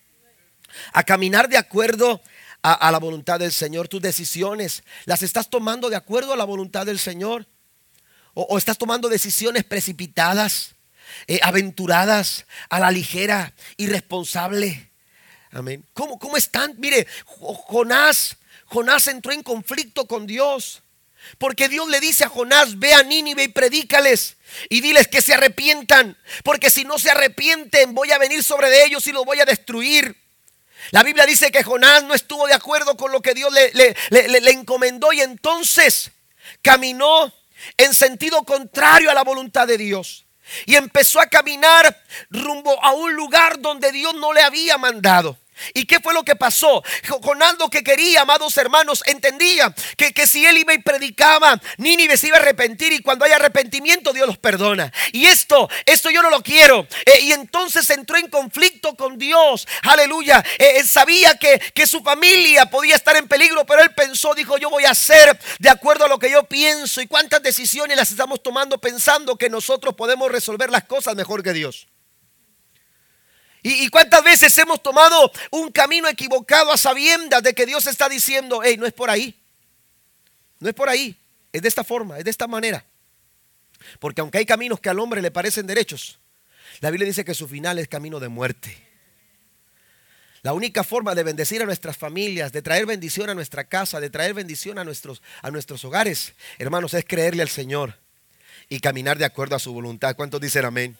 a 0.92 1.04
caminar 1.04 1.48
de 1.48 1.56
acuerdo 1.56 2.20
a, 2.60 2.90
la 2.90 2.98
voluntad 2.98 3.38
del 3.38 3.52
Señor. 3.52 3.86
Tus 3.86 4.02
decisiones 4.02 4.82
las 5.04 5.22
estás 5.22 5.48
tomando 5.48 5.90
de 5.90 5.96
acuerdo 5.96 6.32
a 6.32 6.36
la 6.36 6.44
voluntad 6.44 6.86
del 6.86 6.98
Señor 6.98 7.46
o, 8.34 8.58
estás 8.58 8.78
tomando 8.78 9.08
decisiones 9.08 9.62
precipitadas, 9.62 10.74
eh, 11.28 11.38
aventuradas, 11.42 12.46
a 12.68 12.80
la 12.80 12.90
ligera, 12.90 13.54
irresponsable. 13.76 14.90
Amén. 15.52 15.84
¿Cómo, 15.94 16.18
¿Cómo 16.18 16.36
están? 16.36 16.74
Mire, 16.78 17.06
Jonás, 17.24 18.36
Jonás 18.66 19.06
entró 19.06 19.32
en 19.32 19.44
conflicto 19.44 20.06
con 20.06 20.26
Dios. 20.26 20.82
Porque 21.38 21.68
Dios 21.68 21.88
le 21.88 22.00
dice 22.00 22.24
a 22.24 22.28
Jonás, 22.28 22.78
ve 22.78 22.94
a 22.94 23.02
Nínive 23.02 23.44
y 23.44 23.48
predícales 23.48 24.37
y 24.68 24.80
diles 24.80 25.08
que 25.08 25.22
se 25.22 25.34
arrepientan, 25.34 26.16
porque 26.44 26.70
si 26.70 26.84
no 26.84 26.98
se 26.98 27.10
arrepienten 27.10 27.94
voy 27.94 28.12
a 28.12 28.18
venir 28.18 28.42
sobre 28.42 28.84
ellos 28.84 29.06
y 29.06 29.12
los 29.12 29.24
voy 29.24 29.40
a 29.40 29.44
destruir. 29.44 30.16
La 30.90 31.02
Biblia 31.02 31.26
dice 31.26 31.50
que 31.50 31.62
Jonás 31.62 32.04
no 32.04 32.14
estuvo 32.14 32.46
de 32.46 32.54
acuerdo 32.54 32.96
con 32.96 33.12
lo 33.12 33.20
que 33.20 33.34
Dios 33.34 33.52
le, 33.52 33.96
le, 34.10 34.50
encomendó 34.50 35.12
y 35.12 35.20
entonces 35.20 36.10
caminó 36.62 37.32
en 37.76 37.92
sentido 37.92 38.44
contrario 38.44 39.10
a 39.10 39.14
la 39.14 39.24
voluntad 39.24 39.66
de 39.66 39.76
Dios. 39.76 40.24
Y 40.64 40.76
empezó 40.76 41.20
a 41.20 41.26
caminar 41.26 42.02
rumbo 42.30 42.82
a 42.82 42.92
un 42.92 43.12
lugar 43.14 43.60
donde 43.60 43.92
Dios 43.92 44.14
no 44.14 44.32
le 44.32 44.40
había 44.40 44.78
mandado. 44.78 45.38
¿Y 45.74 45.86
qué 45.86 46.00
fue 46.00 46.14
lo 46.14 46.24
que 46.24 46.36
pasó? 46.36 46.82
Jonás 47.22 47.56
lo 47.58 47.68
que 47.68 47.82
quería, 47.82 48.22
amados 48.22 48.56
hermanos, 48.56 49.02
entendía 49.06 49.74
que, 49.96 50.12
que, 50.12 50.26
si 50.26 50.44
él 50.44 50.58
iba 50.58 50.74
y 50.74 50.78
predicaba, 50.78 51.60
Nínive 51.76 52.16
se 52.16 52.28
iba 52.28 52.36
a 52.36 52.40
arrepentir 52.40 52.92
y 52.92 53.00
cuando 53.00 53.24
hay 53.24 53.32
arrepentimiento 53.32 54.12
Dios 54.12 54.26
los 54.26 54.38
perdona. 54.38 54.92
Y 55.12 55.26
esto, 55.26 55.68
esto 55.86 56.10
yo 56.10 56.22
no 56.22 56.30
lo 56.30 56.42
quiero. 56.42 56.86
Eh, 57.04 57.20
y 57.22 57.32
entonces 57.32 57.88
entró 57.90 58.16
en 58.16 58.28
conflicto 58.28 58.94
con 58.96 59.18
Dios. 59.18 59.66
Aleluya. 59.82 60.44
Eh, 60.58 60.74
él 60.76 60.88
sabía 60.88 61.36
que, 61.36 61.58
que 61.74 61.86
su 61.86 62.02
familia 62.02 62.66
podía 62.66 62.96
estar 62.96 63.16
en 63.16 63.28
peligro, 63.28 63.64
pero 63.66 63.82
él 63.82 63.92
pensó, 63.94 64.34
dijo, 64.34 64.58
yo 64.58 64.70
voy 64.70 64.84
a 64.84 64.90
hacer 64.90 65.38
de 65.58 65.70
acuerdo 65.70 66.04
a 66.04 66.08
lo 66.08 66.18
que 66.18 66.30
yo 66.30 66.44
pienso. 66.44 67.00
¿Y 67.00 67.06
cuántas 67.06 67.42
decisiones 67.42 67.96
las 67.96 68.10
estamos 68.10 68.42
tomando 68.42 68.78
pensando 68.78 69.36
que 69.36 69.50
nosotros 69.50 69.94
podemos 69.94 70.30
resolver 70.30 70.70
las 70.70 70.84
cosas 70.84 71.14
mejor 71.14 71.42
que 71.42 71.52
Dios? 71.52 71.86
¿Y, 73.70 73.88
cuántas 73.90 74.24
veces 74.24 74.56
hemos 74.56 74.82
tomado 74.82 75.30
un 75.50 75.70
camino 75.70 76.08
equivocado 76.08 76.72
a 76.72 76.78
sabiendas 76.78 77.42
de 77.42 77.52
que 77.52 77.66
Dios 77.66 77.86
está 77.86 78.08
diciendo, 78.08 78.62
hey, 78.64 78.76
no 78.78 78.86
es 78.86 78.94
por 78.94 79.10
ahí? 79.10 79.38
No 80.58 80.70
es 80.70 80.74
por 80.74 80.88
ahí, 80.88 81.14
es 81.52 81.60
de 81.60 81.68
esta 81.68 81.84
forma, 81.84 82.18
es 82.18 82.24
de 82.24 82.30
esta 82.30 82.46
manera. 82.46 82.84
Porque 84.00 84.22
aunque 84.22 84.38
hay 84.38 84.46
caminos 84.46 84.80
que 84.80 84.88
al 84.88 84.98
hombre 84.98 85.20
le 85.20 85.30
parecen 85.30 85.66
derechos, 85.66 86.18
la 86.80 86.90
Biblia 86.90 87.06
dice 87.06 87.26
que 87.26 87.34
su 87.34 87.46
final 87.46 87.78
es 87.78 87.88
camino 87.88 88.20
de 88.20 88.28
muerte. 88.28 88.74
La 90.40 90.54
única 90.54 90.82
forma 90.82 91.14
de 91.14 91.24
bendecir 91.24 91.60
a 91.60 91.66
nuestras 91.66 91.98
familias, 91.98 92.52
de 92.52 92.62
traer 92.62 92.86
bendición 92.86 93.28
a 93.28 93.34
nuestra 93.34 93.64
casa, 93.64 94.00
de 94.00 94.08
traer 94.08 94.32
bendición 94.32 94.78
a 94.78 94.84
nuestros, 94.84 95.20
a 95.42 95.50
nuestros 95.50 95.84
hogares, 95.84 96.32
hermanos, 96.58 96.94
es 96.94 97.04
creerle 97.04 97.42
al 97.42 97.50
Señor 97.50 97.98
y 98.70 98.80
caminar 98.80 99.18
de 99.18 99.26
acuerdo 99.26 99.56
a 99.56 99.58
su 99.58 99.74
voluntad. 99.74 100.16
¿Cuántos 100.16 100.40
dicen 100.40 100.64
amén? 100.64 100.96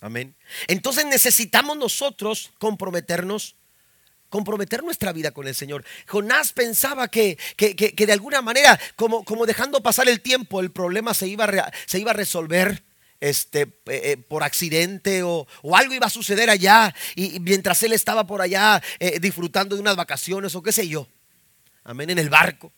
Amén. 0.00 0.36
Entonces 0.68 1.06
necesitamos 1.06 1.76
nosotros 1.76 2.52
comprometernos 2.58 3.56
comprometer 4.28 4.82
nuestra 4.82 5.12
vida 5.12 5.30
con 5.30 5.46
el 5.46 5.54
Señor. 5.54 5.84
Jonás 6.06 6.52
pensaba 6.52 7.08
que, 7.08 7.38
que, 7.56 7.94
de 7.94 8.12
alguna 8.12 8.42
manera, 8.42 8.78
como, 8.96 9.24
como, 9.24 9.46
dejando 9.46 9.82
pasar 9.82 10.08
el 10.08 10.20
tiempo, 10.20 10.60
el 10.60 10.72
problema 10.72 11.14
se 11.14 11.28
iba 11.28 11.44
a, 11.44 11.72
se 11.86 11.98
iba 11.98 12.10
a 12.10 12.14
resolver. 12.14 12.82
Este, 13.18 13.62
eh, 13.62 13.72
eh, 13.86 14.16
por 14.18 14.42
accidente 14.42 15.22
o, 15.22 15.46
algo 15.74 15.94
iba 15.94 16.04
a 16.04 16.10
suceder 16.10 16.50
allá 16.50 16.94
y, 17.14 17.40
mientras 17.40 17.82
él 17.82 17.94
estaba 17.94 18.26
por 18.26 18.42
allá 18.42 18.82
eh, 18.98 19.18
disfrutando 19.20 19.74
de 19.74 19.80
unas 19.80 19.96
vacaciones 19.96 20.54
o 20.54 20.62
qué 20.62 20.70
sé 20.70 20.86
yo, 20.86 21.08
amén, 21.82 22.10
en 22.10 22.18
el 22.18 22.28
barco. 22.28 22.70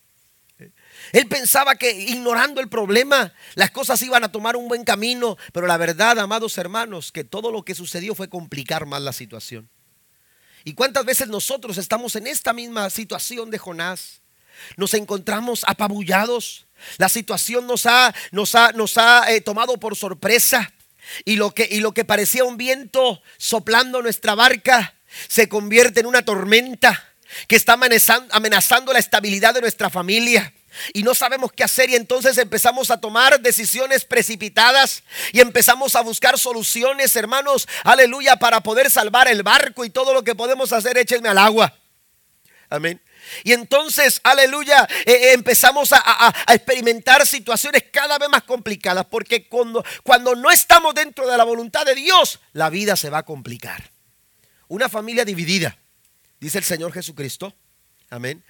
Él 1.12 1.26
pensaba 1.26 1.76
que 1.76 1.90
ignorando 1.90 2.60
el 2.60 2.68
problema 2.68 3.32
las 3.54 3.70
cosas 3.70 4.02
iban 4.02 4.24
a 4.24 4.32
tomar 4.32 4.56
un 4.56 4.68
buen 4.68 4.84
camino, 4.84 5.36
pero 5.52 5.66
la 5.66 5.76
verdad, 5.76 6.18
amados 6.18 6.58
hermanos, 6.58 7.12
que 7.12 7.24
todo 7.24 7.50
lo 7.50 7.64
que 7.64 7.74
sucedió 7.74 8.14
fue 8.14 8.28
complicar 8.28 8.86
más 8.86 9.02
la 9.02 9.12
situación. 9.12 9.68
¿Y 10.64 10.74
cuántas 10.74 11.04
veces 11.04 11.28
nosotros 11.28 11.78
estamos 11.78 12.16
en 12.16 12.26
esta 12.26 12.52
misma 12.52 12.90
situación 12.90 13.50
de 13.50 13.58
Jonás? 13.58 14.20
Nos 14.76 14.92
encontramos 14.94 15.64
apabullados. 15.66 16.66
La 16.98 17.08
situación 17.08 17.66
nos 17.66 17.86
ha, 17.86 18.14
nos 18.32 18.54
ha, 18.54 18.72
nos 18.72 18.98
ha 18.98 19.32
eh, 19.32 19.40
tomado 19.40 19.78
por 19.78 19.96
sorpresa. 19.96 20.72
Y 21.24 21.36
lo, 21.36 21.54
que, 21.54 21.66
y 21.70 21.80
lo 21.80 21.92
que 21.92 22.04
parecía 22.04 22.44
un 22.44 22.58
viento 22.58 23.22
soplando 23.38 24.02
nuestra 24.02 24.34
barca 24.34 24.94
se 25.28 25.48
convierte 25.48 26.00
en 26.00 26.06
una 26.06 26.22
tormenta 26.22 27.14
que 27.46 27.56
está 27.56 27.78
amenazando 28.30 28.92
la 28.92 28.98
estabilidad 28.98 29.54
de 29.54 29.62
nuestra 29.62 29.88
familia 29.88 30.52
y 30.92 31.02
no 31.02 31.14
sabemos 31.14 31.52
qué 31.52 31.64
hacer 31.64 31.90
y 31.90 31.94
entonces 31.94 32.38
empezamos 32.38 32.90
a 32.90 33.00
tomar 33.00 33.40
decisiones 33.40 34.04
precipitadas 34.04 35.02
y 35.32 35.40
empezamos 35.40 35.96
a 35.96 36.00
buscar 36.00 36.38
soluciones, 36.38 37.14
hermanos, 37.16 37.68
aleluya, 37.84 38.36
para 38.36 38.60
poder 38.60 38.90
salvar 38.90 39.28
el 39.28 39.42
barco 39.42 39.84
y 39.84 39.90
todo 39.90 40.12
lo 40.12 40.24
que 40.24 40.34
podemos 40.34 40.72
hacer, 40.72 40.98
échenme 40.98 41.28
al 41.28 41.38
agua. 41.38 41.74
Amén. 42.70 43.00
Y 43.44 43.52
entonces, 43.52 44.20
aleluya, 44.24 44.86
eh, 45.06 45.12
eh, 45.12 45.32
empezamos 45.32 45.92
a, 45.92 46.34
experimentar 46.48 47.26
situaciones 47.26 47.84
cada 47.92 48.18
vez 48.18 48.28
más 48.28 48.42
complicadas, 48.42 49.06
porque 49.06 49.48
cuando, 49.48 49.84
cuando 50.02 50.34
no 50.34 50.50
estamos 50.50 50.94
dentro 50.94 51.26
de 51.28 51.36
la 51.36 51.44
voluntad 51.44 51.84
de 51.84 51.94
Dios, 51.94 52.40
la 52.52 52.70
vida 52.70 52.96
se 52.96 53.10
va 53.10 53.18
a 53.18 53.22
complicar. 53.24 53.90
Una 54.68 54.88
familia 54.88 55.24
dividida, 55.24 55.78
dice 56.40 56.58
el 56.58 56.64
Señor 56.64 56.92
Jesucristo, 56.92 57.54
amén, 58.10 58.44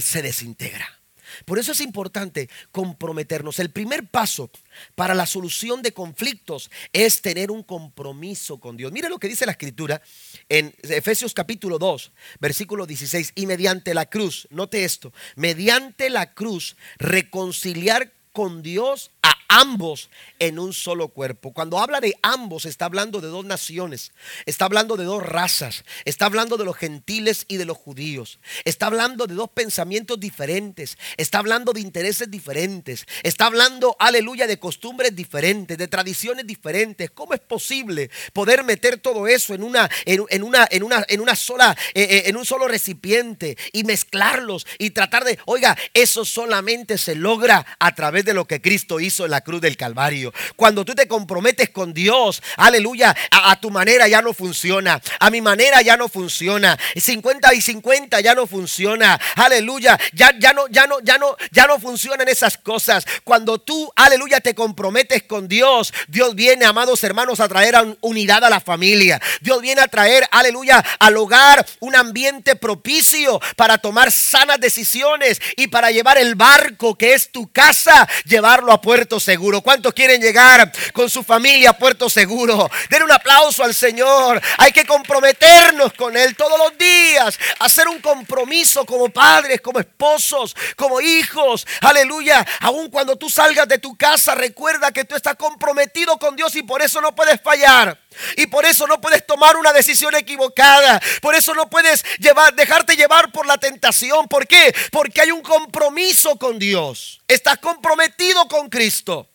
se 0.00 0.22
desintegra. 0.22 0.97
Por 1.44 1.58
eso 1.58 1.72
es 1.72 1.80
importante 1.80 2.48
comprometernos. 2.72 3.58
El 3.58 3.70
primer 3.70 4.08
paso 4.08 4.50
para 4.94 5.14
la 5.14 5.26
solución 5.26 5.82
de 5.82 5.92
conflictos 5.92 6.70
es 6.92 7.22
tener 7.22 7.50
un 7.50 7.62
compromiso 7.62 8.58
con 8.58 8.76
Dios. 8.76 8.92
Mire 8.92 9.08
lo 9.08 9.18
que 9.18 9.28
dice 9.28 9.46
la 9.46 9.52
escritura 9.52 10.02
en 10.48 10.74
Efesios 10.82 11.34
capítulo 11.34 11.78
2, 11.78 12.12
versículo 12.40 12.86
16. 12.86 13.32
Y 13.34 13.46
mediante 13.46 13.94
la 13.94 14.06
cruz, 14.06 14.46
note 14.50 14.84
esto, 14.84 15.12
mediante 15.36 16.10
la 16.10 16.34
cruz 16.34 16.76
reconciliar 16.98 18.12
con 18.32 18.62
Dios 18.62 19.10
a 19.22 19.37
ambos 19.48 20.10
en 20.38 20.58
un 20.58 20.72
solo 20.72 21.08
cuerpo. 21.08 21.52
Cuando 21.52 21.78
habla 21.78 22.00
de 22.00 22.16
ambos, 22.22 22.66
está 22.66 22.84
hablando 22.84 23.20
de 23.20 23.28
dos 23.28 23.44
naciones, 23.44 24.12
está 24.46 24.66
hablando 24.66 24.96
de 24.96 25.04
dos 25.04 25.22
razas, 25.22 25.84
está 26.04 26.26
hablando 26.26 26.56
de 26.56 26.64
los 26.64 26.76
gentiles 26.76 27.46
y 27.48 27.56
de 27.56 27.64
los 27.64 27.76
judíos, 27.76 28.38
está 28.64 28.86
hablando 28.86 29.26
de 29.26 29.34
dos 29.34 29.50
pensamientos 29.50 30.20
diferentes, 30.20 30.98
está 31.16 31.38
hablando 31.38 31.72
de 31.72 31.80
intereses 31.80 32.30
diferentes, 32.30 33.06
está 33.22 33.46
hablando, 33.46 33.96
aleluya, 33.98 34.46
de 34.46 34.58
costumbres 34.58 35.16
diferentes, 35.16 35.78
de 35.78 35.88
tradiciones 35.88 36.46
diferentes. 36.46 37.10
¿Cómo 37.10 37.34
es 37.34 37.40
posible 37.40 38.10
poder 38.32 38.64
meter 38.64 38.98
todo 38.98 39.26
eso 39.26 39.54
en 39.54 39.62
una, 39.62 39.90
en, 40.04 40.42
una, 40.42 40.68
en 40.70 40.82
una, 40.82 41.04
en 41.08 41.20
una 41.20 41.34
sola, 41.34 41.76
eh, 41.94 42.02
eh, 42.02 42.22
en 42.26 42.36
un 42.36 42.44
solo 42.44 42.68
recipiente 42.68 43.56
y 43.72 43.84
mezclarlos 43.84 44.66
y 44.78 44.90
tratar 44.90 45.24
de, 45.24 45.38
oiga, 45.46 45.76
eso 45.94 46.24
solamente 46.24 46.98
se 46.98 47.14
logra 47.14 47.64
a 47.78 47.94
través 47.94 48.24
de 48.24 48.34
lo 48.34 48.46
que 48.46 48.60
Cristo 48.60 49.00
hizo 49.00 49.24
en 49.24 49.30
la 49.30 49.37
cruz 49.40 49.60
del 49.60 49.76
Calvario. 49.76 50.32
Cuando 50.56 50.84
tú 50.84 50.94
te 50.94 51.08
comprometes 51.08 51.70
con 51.70 51.92
Dios, 51.92 52.42
aleluya, 52.56 53.14
a, 53.30 53.60
tu 53.60 53.70
manera 53.70 54.08
ya 54.08 54.22
no 54.22 54.32
funciona, 54.32 55.00
a 55.20 55.30
mi 55.30 55.40
manera 55.40 55.82
ya 55.82 55.96
no 55.96 56.08
funciona, 56.08 56.78
50 56.96 57.54
y 57.54 57.60
50 57.60 58.20
ya 58.20 58.34
no 58.34 58.46
funciona, 58.46 59.18
aleluya, 59.36 59.98
ya, 60.12 60.32
ya 60.38 60.52
no, 60.52 60.68
ya 60.68 60.86
no, 60.86 61.00
ya 61.00 61.18
no, 61.18 61.36
ya 61.50 61.66
no 61.66 61.78
funcionan 61.78 62.28
esas 62.28 62.58
cosas. 62.58 63.06
Cuando 63.24 63.58
tú, 63.58 63.90
aleluya, 63.96 64.40
te 64.40 64.54
comprometes 64.54 65.22
con 65.24 65.48
Dios, 65.48 65.92
Dios 66.08 66.34
viene, 66.34 66.64
amados 66.64 67.02
hermanos, 67.04 67.40
a 67.40 67.48
traer 67.48 67.76
unidad 68.00 68.44
a 68.44 68.50
la 68.50 68.60
familia. 68.60 69.20
Dios 69.40 69.60
viene 69.60 69.80
a 69.80 69.88
traer, 69.88 70.26
aleluya, 70.30 70.84
al 70.98 71.16
hogar 71.16 71.66
un 71.80 71.96
ambiente 71.96 72.56
propicio 72.56 73.40
para 73.56 73.78
tomar 73.78 74.10
sanas 74.12 74.60
decisiones 74.60 75.40
y 75.56 75.68
para 75.68 75.90
llevar 75.90 76.18
el 76.18 76.34
barco 76.34 76.96
que 76.96 77.14
es 77.14 77.30
tu 77.30 77.50
casa, 77.52 78.08
llevarlo 78.24 78.72
a 78.72 78.80
puerto 78.80 79.20
seguro. 79.28 79.60
¿Cuántos 79.60 79.92
quieren 79.92 80.22
llegar 80.22 80.72
con 80.94 81.10
su 81.10 81.22
familia 81.22 81.68
a 81.68 81.72
puerto 81.74 82.08
seguro? 82.08 82.70
Den 82.88 83.02
un 83.02 83.12
aplauso 83.12 83.62
al 83.62 83.74
Señor. 83.74 84.40
Hay 84.56 84.72
que 84.72 84.86
comprometernos 84.86 85.92
con 85.92 86.16
Él 86.16 86.34
todos 86.34 86.58
los 86.58 86.78
días. 86.78 87.38
Hacer 87.58 87.88
un 87.88 88.00
compromiso 88.00 88.86
como 88.86 89.10
padres, 89.10 89.60
como 89.60 89.80
esposos, 89.80 90.56
como 90.76 91.02
hijos. 91.02 91.66
Aleluya. 91.82 92.42
Aun 92.60 92.88
cuando 92.88 93.16
tú 93.16 93.28
salgas 93.28 93.68
de 93.68 93.76
tu 93.76 93.98
casa, 93.98 94.34
recuerda 94.34 94.92
que 94.92 95.04
tú 95.04 95.14
estás 95.14 95.36
comprometido 95.36 96.18
con 96.18 96.34
Dios 96.34 96.56
y 96.56 96.62
por 96.62 96.80
eso 96.80 97.02
no 97.02 97.14
puedes 97.14 97.38
fallar. 97.42 97.98
Y 98.36 98.46
por 98.46 98.64
eso 98.64 98.86
no 98.86 99.00
puedes 99.00 99.26
tomar 99.26 99.56
una 99.56 99.72
decisión 99.72 100.14
equivocada. 100.14 101.00
Por 101.20 101.34
eso 101.34 101.54
no 101.54 101.68
puedes 101.68 102.04
llevar, 102.18 102.54
dejarte 102.54 102.96
llevar 102.96 103.32
por 103.32 103.46
la 103.46 103.58
tentación. 103.58 104.28
¿Por 104.28 104.46
qué? 104.46 104.74
Porque 104.90 105.20
hay 105.20 105.30
un 105.30 105.42
compromiso 105.42 106.36
con 106.36 106.58
Dios. 106.58 107.20
Estás 107.28 107.58
comprometido 107.58 108.46
con 108.48 108.68
Cristo. 108.68 109.28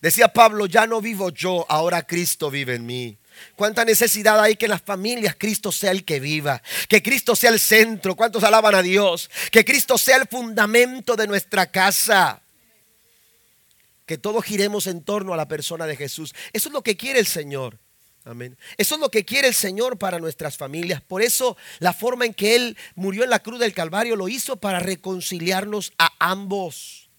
Decía 0.00 0.28
Pablo, 0.28 0.66
ya 0.66 0.86
no 0.86 1.00
vivo 1.00 1.30
yo, 1.30 1.64
ahora 1.66 2.06
Cristo 2.06 2.50
vive 2.50 2.74
en 2.74 2.84
mí. 2.84 3.16
Cuánta 3.56 3.84
necesidad 3.84 4.40
hay 4.40 4.56
que 4.56 4.66
en 4.66 4.72
las 4.72 4.82
familias 4.82 5.36
Cristo 5.38 5.72
sea 5.72 5.90
el 5.90 6.04
que 6.04 6.20
viva, 6.20 6.62
que 6.88 7.02
Cristo 7.02 7.34
sea 7.34 7.50
el 7.50 7.60
centro. 7.60 8.14
¿Cuántos 8.14 8.44
alaban 8.44 8.74
a 8.74 8.82
Dios? 8.82 9.30
Que 9.50 9.64
Cristo 9.64 9.96
sea 9.96 10.16
el 10.16 10.28
fundamento 10.28 11.16
de 11.16 11.26
nuestra 11.26 11.70
casa. 11.70 12.42
Que 14.06 14.18
todos 14.18 14.44
giremos 14.44 14.86
en 14.86 15.02
torno 15.02 15.32
a 15.32 15.36
la 15.36 15.48
persona 15.48 15.86
de 15.86 15.96
Jesús. 15.96 16.34
Eso 16.52 16.68
es 16.68 16.72
lo 16.72 16.82
que 16.82 16.96
quiere 16.96 17.18
el 17.18 17.26
Señor. 17.26 17.78
Amén. 18.24 18.56
Eso 18.78 18.94
es 18.94 19.00
lo 19.00 19.10
que 19.10 19.26
quiere 19.26 19.48
el 19.48 19.54
Señor 19.54 19.98
para 19.98 20.18
nuestras 20.18 20.56
familias. 20.56 21.02
Por 21.02 21.20
eso 21.20 21.58
la 21.78 21.92
forma 21.92 22.24
en 22.24 22.32
que 22.32 22.56
Él 22.56 22.76
murió 22.94 23.22
en 23.22 23.30
la 23.30 23.40
cruz 23.40 23.60
del 23.60 23.74
Calvario 23.74 24.16
lo 24.16 24.28
hizo 24.28 24.56
para 24.56 24.80
reconciliarnos 24.80 25.92
a 25.98 26.10
ambos. 26.18 27.10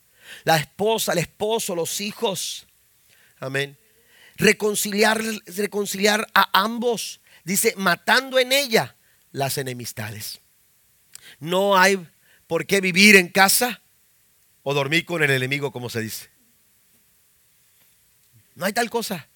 La 0.43 0.57
esposa, 0.57 1.13
el 1.13 1.19
esposo, 1.19 1.75
los 1.75 2.01
hijos. 2.01 2.65
Amén. 3.39 3.77
Reconciliar, 4.37 5.21
reconciliar 5.45 6.27
a 6.33 6.49
ambos. 6.59 7.21
Dice, 7.43 7.75
matando 7.77 8.39
en 8.39 8.51
ella 8.51 8.95
las 9.31 9.59
enemistades. 9.59 10.39
No 11.39 11.77
hay 11.77 12.03
por 12.47 12.65
qué 12.65 12.81
vivir 12.81 13.15
en 13.15 13.29
casa 13.29 13.81
o 14.63 14.73
dormir 14.73 15.05
con 15.05 15.21
el 15.21 15.29
enemigo, 15.29 15.71
como 15.71 15.91
se 15.91 16.01
dice. 16.01 16.29
No 18.55 18.65
hay 18.65 18.73
tal 18.73 18.89
cosa. 18.89 19.27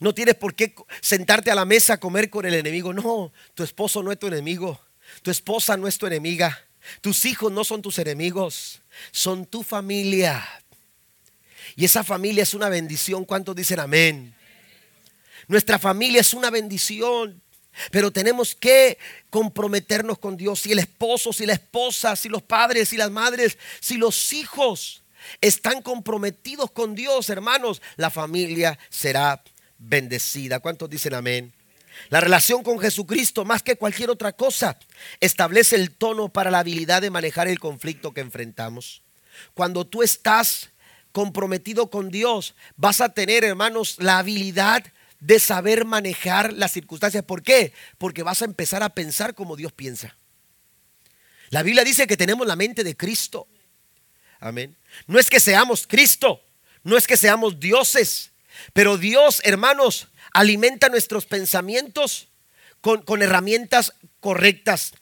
No 0.00 0.14
tienes 0.14 0.34
por 0.34 0.54
qué 0.54 0.74
sentarte 1.02 1.50
a 1.50 1.54
la 1.54 1.66
mesa 1.66 1.94
a 1.94 2.00
comer 2.00 2.30
con 2.30 2.46
el 2.46 2.54
enemigo. 2.54 2.92
No, 2.94 3.32
tu 3.54 3.62
esposo 3.62 4.02
no 4.02 4.10
es 4.10 4.18
tu 4.18 4.26
enemigo. 4.26 4.80
Tu 5.22 5.30
esposa 5.30 5.76
no 5.76 5.86
es 5.86 5.98
tu 5.98 6.06
enemiga. 6.06 6.58
Tus 7.02 7.26
hijos 7.26 7.52
no 7.52 7.64
son 7.64 7.82
tus 7.82 7.98
enemigos. 7.98 8.80
Son 9.12 9.44
tu 9.44 9.62
familia. 9.62 10.42
Y 11.76 11.84
esa 11.84 12.02
familia 12.02 12.42
es 12.42 12.54
una 12.54 12.70
bendición. 12.70 13.26
¿Cuántos 13.26 13.54
dicen 13.54 13.78
amén? 13.78 14.34
Nuestra 15.48 15.78
familia 15.78 16.22
es 16.22 16.32
una 16.32 16.48
bendición. 16.48 17.42
Pero 17.90 18.10
tenemos 18.10 18.54
que 18.54 18.96
comprometernos 19.28 20.18
con 20.18 20.34
Dios. 20.36 20.60
Si 20.60 20.72
el 20.72 20.78
esposo, 20.78 21.30
si 21.32 21.44
la 21.44 21.52
esposa, 21.52 22.16
si 22.16 22.30
los 22.30 22.42
padres, 22.42 22.88
si 22.88 22.96
las 22.96 23.10
madres, 23.10 23.58
si 23.80 23.98
los 23.98 24.32
hijos 24.32 25.02
están 25.42 25.82
comprometidos 25.82 26.70
con 26.70 26.94
Dios, 26.94 27.28
hermanos, 27.28 27.82
la 27.96 28.08
familia 28.10 28.78
será 28.88 29.42
bendecida. 29.80 30.60
¿Cuántos 30.60 30.88
dicen 30.88 31.14
amén? 31.14 31.52
La 32.08 32.20
relación 32.20 32.62
con 32.62 32.78
Jesucristo, 32.78 33.44
más 33.44 33.62
que 33.62 33.76
cualquier 33.76 34.10
otra 34.10 34.32
cosa, 34.32 34.78
establece 35.18 35.76
el 35.76 35.90
tono 35.90 36.28
para 36.28 36.50
la 36.50 36.60
habilidad 36.60 37.02
de 37.02 37.10
manejar 37.10 37.48
el 37.48 37.58
conflicto 37.58 38.12
que 38.12 38.20
enfrentamos. 38.20 39.02
Cuando 39.54 39.86
tú 39.86 40.02
estás 40.02 40.70
comprometido 41.12 41.90
con 41.90 42.10
Dios, 42.10 42.54
vas 42.76 43.00
a 43.00 43.10
tener, 43.10 43.44
hermanos, 43.44 43.96
la 43.98 44.18
habilidad 44.18 44.84
de 45.18 45.38
saber 45.38 45.84
manejar 45.84 46.52
las 46.52 46.72
circunstancias. 46.72 47.24
¿Por 47.24 47.42
qué? 47.42 47.72
Porque 47.98 48.22
vas 48.22 48.42
a 48.42 48.46
empezar 48.46 48.82
a 48.82 48.90
pensar 48.90 49.34
como 49.34 49.56
Dios 49.56 49.72
piensa. 49.72 50.16
La 51.50 51.62
Biblia 51.62 51.84
dice 51.84 52.06
que 52.06 52.16
tenemos 52.16 52.46
la 52.46 52.56
mente 52.56 52.84
de 52.84 52.96
Cristo. 52.96 53.48
Amén. 54.38 54.76
No 55.06 55.18
es 55.18 55.28
que 55.28 55.40
seamos 55.40 55.86
Cristo, 55.86 56.42
no 56.82 56.96
es 56.96 57.06
que 57.06 57.16
seamos 57.16 57.60
dioses, 57.60 58.29
pero 58.72 58.98
Dios, 58.98 59.40
hermanos, 59.44 60.08
alimenta 60.32 60.88
nuestros 60.88 61.26
pensamientos 61.26 62.28
con, 62.80 63.02
con 63.02 63.22
herramientas 63.22 63.94
correctas 64.20 64.92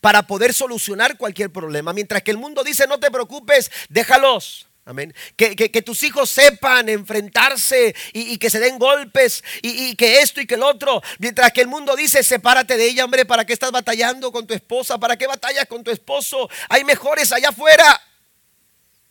para 0.00 0.26
poder 0.26 0.54
solucionar 0.54 1.16
cualquier 1.16 1.50
problema. 1.50 1.92
Mientras 1.92 2.22
que 2.22 2.30
el 2.30 2.38
mundo 2.38 2.62
dice, 2.64 2.86
no 2.86 2.98
te 3.00 3.10
preocupes, 3.10 3.70
déjalos. 3.88 4.66
Amén. 4.86 5.14
Que, 5.36 5.82
tus 5.82 6.02
hijos 6.02 6.30
sepan 6.30 6.88
enfrentarse 6.88 7.94
y, 8.12 8.38
que 8.38 8.50
se 8.50 8.58
den 8.58 8.78
golpes 8.78 9.44
y, 9.62 9.94
que 9.94 10.20
esto 10.20 10.40
y 10.40 10.46
que 10.46 10.54
el 10.54 10.62
otro. 10.62 11.00
Mientras 11.18 11.52
que 11.52 11.60
el 11.60 11.68
mundo 11.68 11.94
dice, 11.94 12.24
sepárate 12.24 12.76
de 12.76 12.86
ella, 12.86 13.04
hombre, 13.04 13.24
¿para 13.24 13.44
qué 13.44 13.52
estás 13.52 13.70
batallando 13.70 14.32
con 14.32 14.46
tu 14.46 14.54
esposa? 14.54 14.98
¿Para 14.98 15.16
qué 15.16 15.26
batallas 15.26 15.66
con 15.66 15.84
tu 15.84 15.90
esposo? 15.90 16.48
Hay 16.68 16.84
mejores 16.84 17.30
allá 17.30 17.50
afuera. 17.50 18.00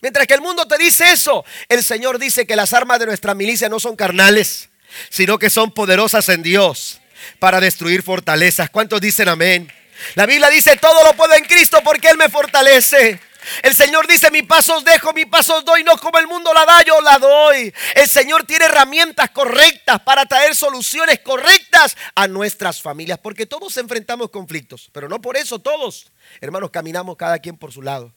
Mientras 0.01 0.27
que 0.27 0.33
el 0.33 0.41
mundo 0.41 0.65
te 0.65 0.77
dice 0.77 1.11
eso, 1.11 1.43
el 1.67 1.83
Señor 1.83 2.19
dice 2.19 2.47
que 2.47 2.55
las 2.55 2.73
armas 2.73 2.99
de 2.99 3.05
nuestra 3.05 3.33
milicia 3.33 3.67
no 3.67 3.79
son 3.79 3.95
carnales, 3.95 4.69
sino 5.09 5.37
que 5.37 5.49
son 5.49 5.71
poderosas 5.71 6.29
en 6.29 6.41
Dios 6.41 7.01
para 7.39 7.59
destruir 7.59 8.01
fortalezas. 8.01 8.69
¿Cuántos 8.69 9.01
dicen 9.01 9.27
amén? 9.27 9.71
La 10.15 10.25
Biblia 10.25 10.49
dice, 10.49 10.77
todo 10.77 11.03
lo 11.03 11.13
puedo 11.13 11.33
en 11.33 11.43
Cristo 11.43 11.79
porque 11.83 12.09
Él 12.09 12.17
me 12.17 12.29
fortalece. 12.29 13.19
El 13.63 13.73
Señor 13.73 14.07
dice, 14.07 14.31
mi 14.31 14.43
pasos 14.43 14.83
dejo, 14.83 15.13
mi 15.13 15.25
pasos 15.25 15.63
doy, 15.65 15.83
no 15.83 15.97
como 15.97 16.19
el 16.19 16.27
mundo 16.27 16.53
la 16.53 16.65
da, 16.65 16.81
yo 16.83 17.01
la 17.01 17.17
doy. 17.17 17.73
El 17.95 18.07
Señor 18.07 18.45
tiene 18.45 18.65
herramientas 18.65 19.29
correctas 19.31 19.99
para 20.01 20.25
traer 20.25 20.55
soluciones 20.55 21.19
correctas 21.19 21.95
a 22.15 22.27
nuestras 22.27 22.81
familias, 22.81 23.17
porque 23.19 23.45
todos 23.45 23.75
enfrentamos 23.77 24.29
conflictos, 24.29 24.89
pero 24.91 25.07
no 25.07 25.21
por 25.21 25.37
eso 25.37 25.59
todos, 25.59 26.11
hermanos, 26.41 26.69
caminamos 26.69 27.15
cada 27.17 27.39
quien 27.39 27.57
por 27.57 27.71
su 27.71 27.81
lado. 27.81 28.13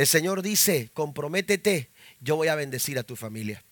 El 0.00 0.06
Señor 0.06 0.40
dice, 0.40 0.88
comprométete, 0.94 1.90
yo 2.22 2.36
voy 2.36 2.48
a 2.48 2.54
bendecir 2.54 2.98
a 2.98 3.02
tu 3.02 3.16
familia. 3.16 3.62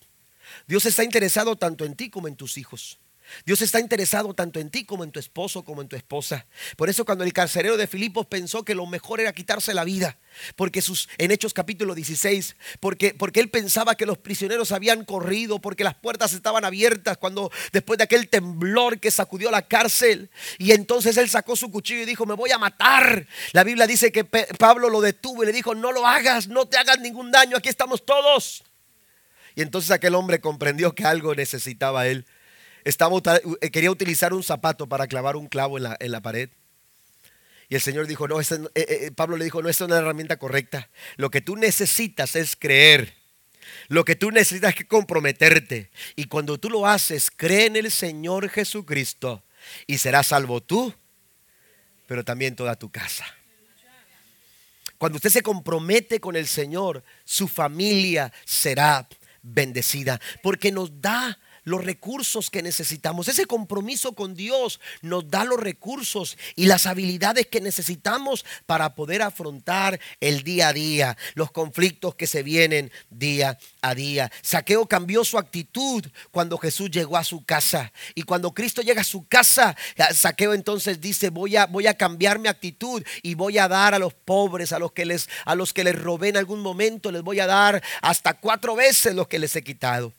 Dios 0.67 0.85
está 0.85 1.03
interesado 1.03 1.57
tanto 1.57 1.87
en 1.87 1.97
ti 1.97 2.11
como 2.11 2.29
en 2.29 2.37
tus 2.37 2.59
hijos. 2.59 2.99
Dios 3.45 3.63
está 3.63 3.81
interesado 3.81 4.35
tanto 4.35 4.61
en 4.61 4.71
ti 4.71 4.85
como 4.85 5.05
en 5.05 5.11
tu 5.11 5.21
esposo, 5.21 5.65
como 5.65 5.83
en 5.83 5.89
tu 5.89 5.97
esposa. 5.97 6.47
Por 6.77 6.89
eso 6.89 7.05
cuando 7.05 7.25
el 7.25 7.33
carcelero 7.33 7.77
de 7.77 7.87
Filipos 7.87 8.27
pensó 8.27 8.65
que 8.65 8.75
lo 8.75 8.87
mejor 8.87 9.21
era 9.21 9.33
quitarse 9.33 9.75
la 9.75 9.85
vida, 9.85 10.19
porque 10.57 10.83
sus, 10.83 11.09
en 11.19 11.31
Hechos 11.31 11.55
capítulo 11.55 11.95
16, 11.95 12.57
porque, 12.81 13.15
porque 13.15 13.41
él 13.41 13.51
pensaba 13.51 13.95
que 13.97 14.07
los 14.07 14.19
prisioneros 14.19 14.73
habían 14.73 15.05
corrido, 15.05 15.61
porque 15.61 15.85
las 15.85 15.95
puertas 15.95 16.33
estaban 16.33 16.65
abiertas, 16.65 17.19
cuando 17.19 17.51
después 17.73 17.99
de 17.99 18.05
aquel 18.05 18.29
temblor 18.29 19.01
que 19.01 19.11
sacudió 19.11 19.51
la 19.51 19.63
cárcel, 19.63 20.31
y 20.59 20.73
entonces 20.73 21.17
él 21.17 21.29
sacó 21.29 21.57
su 21.57 21.71
cuchillo 21.71 22.03
y 22.03 22.07
dijo, 22.07 22.27
me 22.27 22.35
voy 22.35 22.51
a 22.51 22.59
matar. 22.59 23.27
La 23.53 23.65
Biblia 23.65 23.87
dice 23.87 24.13
que 24.13 24.25
Pablo 24.25 24.89
lo 24.89 25.01
detuvo 25.01 25.43
y 25.43 25.47
le 25.47 25.53
dijo, 25.53 25.75
no 25.75 25.93
lo 25.93 26.07
hagas, 26.07 26.49
no 26.49 26.67
te 26.67 26.77
hagas 26.77 27.01
ningún 27.01 27.31
daño, 27.31 27.57
aquí 27.57 27.69
estamos 27.69 28.05
todos. 28.05 28.65
Y 29.55 29.63
entonces 29.63 29.91
aquel 29.91 30.15
hombre 30.15 30.41
comprendió 30.41 30.95
que 30.95 31.05
algo 31.05 31.35
necesitaba 31.35 32.07
él 32.07 32.27
estaba, 32.89 33.21
eh, 33.61 33.71
quería 33.71 33.91
utilizar 33.91 34.33
un 34.33 34.43
zapato 34.43 34.89
para 34.89 35.07
clavar 35.07 35.37
un 35.37 35.47
clavo 35.47 35.77
en 35.79 36.11
la, 36.11 36.21
pared. 36.21 36.49
Y 37.69 37.75
el 37.75 37.83
Señor 37.83 38.07
dijo, 38.07 38.27
no, 38.27 38.41
eh, 38.41 38.47
eh, 38.75 39.11
Pablo 39.15 39.37
le 39.37 39.45
dijo, 39.45 39.61
no, 39.63 39.69
esta 39.69 39.85
es 39.85 39.89
una 39.89 39.99
herramienta 39.99 40.39
correcta. 40.39 40.89
Lo 41.17 41.31
que 41.31 41.43
tú 41.43 41.57
necesitas 41.57 42.35
es 42.35 42.57
creer. 42.57 43.15
Lo 43.89 44.07
que 44.07 44.17
tú 44.17 44.31
necesitas 44.31 44.75
es 44.75 44.87
comprometerte. 44.87 45.91
Y 46.17 46.25
cuando 46.25 46.57
tú 46.59 46.71
lo 46.71 46.87
haces, 46.87 47.31
cree 47.31 47.67
en 47.67 47.77
el 47.77 47.91
Señor 47.91 48.49
Jesucristo 48.49 49.45
y 49.87 49.99
serás 49.99 50.29
salvo 50.29 50.63
tú, 50.63 50.95
pero 52.07 52.25
también 52.25 52.57
toda 52.57 52.75
tu 52.77 52.91
casa. 52.91 53.27
Cuando 54.97 55.17
usted 55.17 55.31
se 55.31 55.43
compromete 55.43 56.21
con 56.21 56.37
el 56.37 56.47
Señor, 56.47 57.05
su 57.25 57.49
familia 57.49 58.33
será 58.47 59.07
bendecida, 59.43 60.21
porque 60.43 60.73
nos 60.73 61.03
da 61.03 61.39
los 61.69 61.85
recursos 61.85 62.51
que 62.51 62.63
necesitamos. 62.63 63.29
Ese 63.29 63.47
compromiso 63.47 64.15
con 64.15 64.35
Dios 64.35 64.81
nos 65.03 65.31
da 65.31 65.45
los 65.45 65.61
recursos 65.61 66.37
y 66.57 66.67
las 66.67 66.87
habilidades 66.87 67.47
que 67.47 67.61
necesitamos 67.61 68.45
para 68.67 68.95
poder 68.95 69.23
afrontar 69.23 70.01
el 70.21 70.43
día 70.43 70.69
a 70.69 70.73
día, 70.73 71.17
los 71.35 71.53
conflictos 71.53 72.15
que 72.15 72.27
se 72.27 72.43
vienen 72.43 72.91
día 73.11 73.59
a 73.83 73.95
día. 73.95 74.33
Saqueo 74.43 74.87
cambió 74.87 75.25
su 75.25 75.39
actitud 75.39 76.05
cuando 76.31 76.59
Jesús 76.59 76.91
llegó 76.91 77.17
a 77.17 77.25
su 77.25 77.45
casa. 77.45 77.93
Y 78.15 78.23
cuando 78.23 78.53
Cristo 78.53 78.83
llega 78.83 79.03
a 79.03 79.05
su 79.05 79.27
casa, 79.27 79.77
Saqueo 80.15 80.55
entonces 80.55 81.01
dice, 81.01 81.31
voy 81.31 81.57
a, 81.57 81.67
voy 81.67 81.87
a 81.87 81.95
cambiar 81.95 82.39
mi 82.39 82.49
actitud 82.49 83.03
y 83.23 83.35
voy 83.35 83.59
a 83.59 83.69
dar 83.69 83.95
a 83.95 83.99
los 83.99 84.15
pobres, 84.15 84.73
a 84.73 84.79
los 84.79 84.93
que 84.93 85.05
les, 85.05 85.29
a 85.45 85.55
los 85.55 85.73
que 85.73 85.85
les 85.85 86.01
robé 86.01 86.29
en 86.29 86.39
algún 86.39 86.61
momento, 86.61 87.13
les 87.13 87.23
voy 87.23 87.41
a 87.41 87.47
dar 87.47 87.83
hasta 88.01 88.35
cuatro 88.35 88.75
veces 88.75 89.15
lo 89.15 89.29
que 89.29 89.39
les 89.39 89.55
he 89.55 89.63
quitado. 89.63 90.13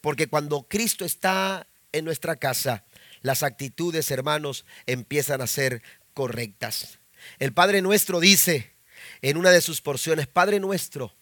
Porque 0.00 0.28
cuando 0.28 0.62
Cristo 0.68 1.04
está 1.04 1.66
en 1.92 2.04
nuestra 2.04 2.36
casa, 2.36 2.84
las 3.22 3.42
actitudes, 3.42 4.10
hermanos, 4.10 4.64
empiezan 4.86 5.40
a 5.40 5.46
ser 5.46 5.82
correctas. 6.14 6.98
El 7.38 7.52
Padre 7.52 7.82
nuestro 7.82 8.20
dice 8.20 8.74
en 9.22 9.36
una 9.36 9.50
de 9.50 9.60
sus 9.60 9.80
porciones, 9.80 10.26
Padre 10.26 10.60
nuestro, 10.60 11.14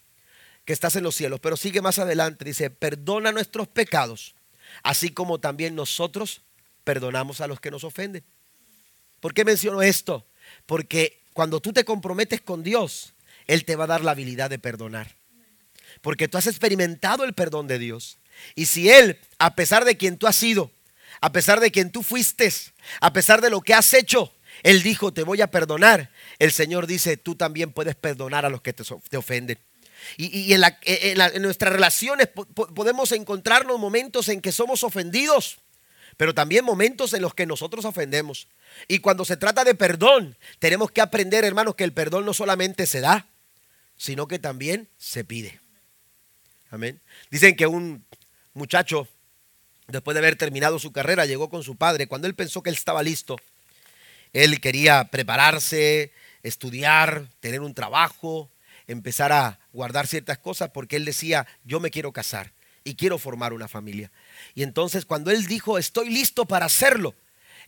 que 0.65 0.73
estás 0.73 0.95
en 0.95 1.03
los 1.03 1.15
cielos, 1.15 1.39
pero 1.39 1.57
sigue 1.57 1.81
más 1.81 1.99
adelante, 1.99 2.45
dice, 2.45 2.69
perdona 2.69 3.31
nuestros 3.31 3.67
pecados, 3.67 4.35
así 4.83 5.11
como 5.11 5.39
también 5.39 5.75
nosotros 5.75 6.41
perdonamos 6.83 7.41
a 7.41 7.47
los 7.47 7.59
que 7.59 7.71
nos 7.71 7.83
ofenden. 7.83 8.23
¿Por 9.19 9.33
qué 9.33 9.45
menciono 9.45 9.81
esto? 9.81 10.25
Porque 10.65 11.21
cuando 11.33 11.59
tú 11.59 11.73
te 11.73 11.85
comprometes 11.85 12.41
con 12.41 12.63
Dios, 12.63 13.13
Él 13.47 13.65
te 13.65 13.75
va 13.75 13.85
a 13.85 13.87
dar 13.87 14.03
la 14.03 14.11
habilidad 14.11 14.49
de 14.49 14.59
perdonar. 14.59 15.15
Porque 16.01 16.27
tú 16.27 16.37
has 16.37 16.47
experimentado 16.47 17.23
el 17.23 17.33
perdón 17.33 17.67
de 17.67 17.79
Dios. 17.79 18.19
Y 18.55 18.67
si 18.67 18.89
Él, 18.89 19.19
a 19.37 19.55
pesar 19.55 19.85
de 19.85 19.97
quien 19.97 20.17
tú 20.17 20.27
has 20.27 20.35
sido, 20.35 20.71
a 21.21 21.31
pesar 21.31 21.59
de 21.59 21.71
quien 21.71 21.91
tú 21.91 22.03
fuiste, 22.03 22.51
a 23.01 23.13
pesar 23.13 23.41
de 23.41 23.49
lo 23.49 23.61
que 23.61 23.73
has 23.73 23.93
hecho, 23.93 24.33
Él 24.63 24.83
dijo, 24.83 25.13
te 25.13 25.23
voy 25.23 25.41
a 25.41 25.51
perdonar. 25.51 26.09
El 26.39 26.51
Señor 26.51 26.87
dice, 26.87 27.17
tú 27.17 27.35
también 27.35 27.71
puedes 27.71 27.95
perdonar 27.95 28.45
a 28.45 28.49
los 28.49 28.61
que 28.61 28.73
te, 28.73 29.17
ofenden. 29.17 29.57
Y, 30.17 30.53
en, 30.53 30.61
nuestras 31.41 31.73
relaciones 31.73 32.27
podemos 32.27 33.11
encontrarnos 33.11 33.79
momentos 33.79 34.29
en 34.29 34.41
que 34.41 34.51
somos 34.51 34.83
ofendidos, 34.83 35.59
pero 36.17 36.33
también 36.33 36.63
momentos 36.63 37.13
en 37.13 37.21
los 37.21 37.33
que 37.33 37.45
nosotros 37.45 37.85
ofendemos. 37.85 38.47
Y 38.87 38.99
cuando 38.99 39.25
se 39.25 39.37
trata 39.37 39.63
de 39.63 39.75
perdón, 39.75 40.37
tenemos 40.59 40.91
que 40.91 41.01
aprender, 41.01 41.43
hermanos, 41.43 41.75
que 41.75 41.83
el 41.83 41.93
perdón 41.93 42.25
no 42.25 42.33
solamente 42.33 42.85
se 42.85 43.01
da, 43.01 43.27
sino 43.97 44.27
que 44.27 44.39
también 44.39 44.89
se 44.97 45.23
pide. 45.23 45.59
Amén. 46.71 46.99
Dicen 47.29 47.55
que 47.55 47.67
un 47.67 48.04
muchacho, 48.55 49.07
después 49.87 50.15
de 50.15 50.19
haber 50.19 50.35
terminado 50.35 50.79
su 50.79 50.91
carrera, 50.91 51.25
llegó 51.25 51.49
con 51.49 51.61
su 51.63 51.75
padre. 51.75 52.07
Cuando 52.07 52.27
él 52.27 52.33
pensó 52.33 52.63
que 52.63 52.71
él 52.71 52.75
estaba 52.75 53.03
listo, 53.03 53.37
él 54.33 54.59
quería 54.59 55.05
prepararse, 55.05 56.11
estudiar, 56.41 57.29
tener 57.39 57.61
un 57.61 57.73
trabajo, 57.73 58.49
empezar 58.87 59.31
a 59.31 59.59
guardar 59.73 60.07
ciertas 60.07 60.37
cosas, 60.37 60.71
porque 60.71 60.95
él 60.95 61.05
decía, 61.05 61.45
yo 61.63 61.79
me 61.79 61.91
quiero 61.91 62.11
casar 62.11 62.53
y 62.83 62.95
quiero 62.95 63.17
formar 63.17 63.53
una 63.53 63.67
familia. 63.67 64.11
Y 64.53 64.63
entonces 64.63 65.05
cuando 65.05 65.31
él 65.31 65.45
dijo, 65.47 65.77
estoy 65.77 66.09
listo 66.09 66.45
para 66.45 66.65
hacerlo, 66.65 67.15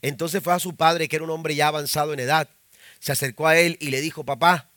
entonces 0.00 0.42
fue 0.42 0.54
a 0.54 0.58
su 0.58 0.76
padre, 0.76 1.08
que 1.08 1.16
era 1.16 1.24
un 1.24 1.30
hombre 1.30 1.54
ya 1.54 1.68
avanzado 1.68 2.12
en 2.12 2.20
edad, 2.20 2.48
se 3.00 3.12
acercó 3.12 3.46
a 3.46 3.58
él 3.58 3.76
y 3.80 3.90
le 3.90 4.00
dijo, 4.00 4.24
papá, 4.24 4.70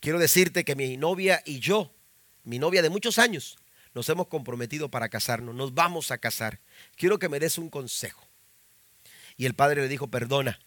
quiero 0.00 0.18
decirte 0.18 0.64
que 0.64 0.76
mi 0.76 0.96
novia 0.96 1.42
y 1.44 1.58
yo, 1.58 1.92
mi 2.44 2.58
novia 2.58 2.82
de 2.82 2.90
muchos 2.90 3.18
años, 3.18 3.58
nos 3.94 4.08
hemos 4.08 4.28
comprometido 4.28 4.90
para 4.90 5.08
casarnos, 5.08 5.54
nos 5.54 5.74
vamos 5.74 6.10
a 6.10 6.18
casar. 6.18 6.60
Quiero 6.96 7.18
que 7.18 7.28
me 7.28 7.40
des 7.40 7.58
un 7.58 7.70
consejo. 7.70 8.26
Y 9.36 9.46
el 9.46 9.54
padre 9.54 9.82
le 9.82 9.88
dijo, 9.88 10.08
perdona. 10.08 10.58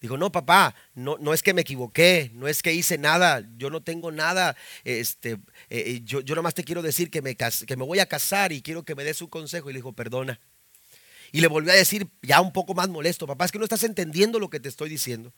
Dijo, 0.00 0.18
no, 0.18 0.30
papá, 0.30 0.74
no, 0.94 1.16
no 1.18 1.32
es 1.32 1.42
que 1.42 1.54
me 1.54 1.62
equivoqué, 1.62 2.30
no 2.34 2.48
es 2.48 2.62
que 2.62 2.74
hice 2.74 2.98
nada, 2.98 3.42
yo 3.56 3.70
no 3.70 3.82
tengo 3.82 4.12
nada, 4.12 4.54
este, 4.84 5.32
eh, 5.32 5.38
eh, 5.70 6.00
yo, 6.04 6.20
yo 6.20 6.34
nomás 6.34 6.52
te 6.52 6.64
quiero 6.64 6.82
decir 6.82 7.10
que 7.10 7.22
me, 7.22 7.34
que 7.34 7.76
me 7.76 7.84
voy 7.84 7.98
a 7.98 8.06
casar 8.06 8.52
y 8.52 8.60
quiero 8.60 8.84
que 8.84 8.94
me 8.94 9.04
des 9.04 9.22
un 9.22 9.28
consejo. 9.28 9.70
Y 9.70 9.72
le 9.72 9.78
dijo, 9.78 9.92
perdona. 9.94 10.38
Y 11.32 11.40
le 11.40 11.48
volvió 11.48 11.72
a 11.72 11.76
decir, 11.76 12.08
ya 12.22 12.40
un 12.40 12.52
poco 12.52 12.74
más 12.74 12.88
molesto, 12.88 13.26
papá, 13.26 13.46
es 13.46 13.52
que 13.52 13.58
no 13.58 13.64
estás 13.64 13.84
entendiendo 13.84 14.38
lo 14.38 14.50
que 14.50 14.60
te 14.60 14.68
estoy 14.68 14.88
diciendo. 14.88 15.32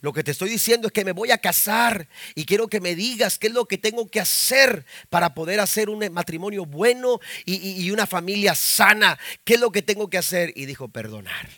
Lo 0.00 0.12
que 0.12 0.22
te 0.22 0.30
estoy 0.30 0.50
diciendo 0.50 0.88
es 0.88 0.92
que 0.92 1.04
me 1.04 1.12
voy 1.12 1.30
a 1.30 1.38
casar 1.38 2.08
y 2.34 2.44
quiero 2.44 2.68
que 2.68 2.80
me 2.80 2.94
digas 2.94 3.38
qué 3.38 3.46
es 3.46 3.52
lo 3.52 3.66
que 3.66 3.78
tengo 3.78 4.08
que 4.08 4.20
hacer 4.20 4.84
para 5.08 5.34
poder 5.34 5.60
hacer 5.60 5.88
un 5.88 6.12
matrimonio 6.12 6.66
bueno 6.66 7.20
y, 7.44 7.90
una 7.90 8.06
familia 8.06 8.54
sana. 8.54 9.18
¿Qué 9.44 9.54
es 9.54 9.60
lo 9.60 9.72
que 9.72 9.82
tengo 9.82 10.10
que 10.10 10.18
hacer? 10.18 10.52
Y 10.56 10.66
dijo, 10.66 10.88
perdonar. 10.88 11.48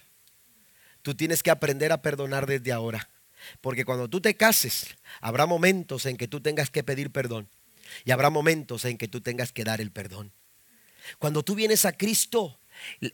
Tú 1.03 1.15
tienes 1.15 1.43
que 1.43 1.51
aprender 1.51 1.93
a 1.93 2.03
perdonar 2.03 2.47
desde 2.47 2.73
ahora. 2.73 3.09
Porque 3.61 3.85
cuando 3.85 4.09
tú 4.09 4.21
te 4.21 4.37
cases, 4.37 4.97
habrá 5.21 5.47
momentos 5.47 6.07
en 6.07 6.17
que 6.17 6.29
tú 6.29 6.41
tengas 6.41 6.71
que 6.71 6.83
pedir 6.83 7.11
perdón. 7.11 7.49
Y 8.05 8.11
habrá 8.11 8.31
momentos 8.31 8.85
en 8.85 8.99
que 8.99 9.09
tú 9.09 9.21
tengas 9.21 9.53
que 9.53 9.65
dar 9.65 9.81
el 9.81 9.91
perdón. 9.91 10.33
Cuando 11.19 11.43
tú 11.43 11.55
vienes 11.55 11.85
a 11.85 11.93
Cristo, 11.93 12.59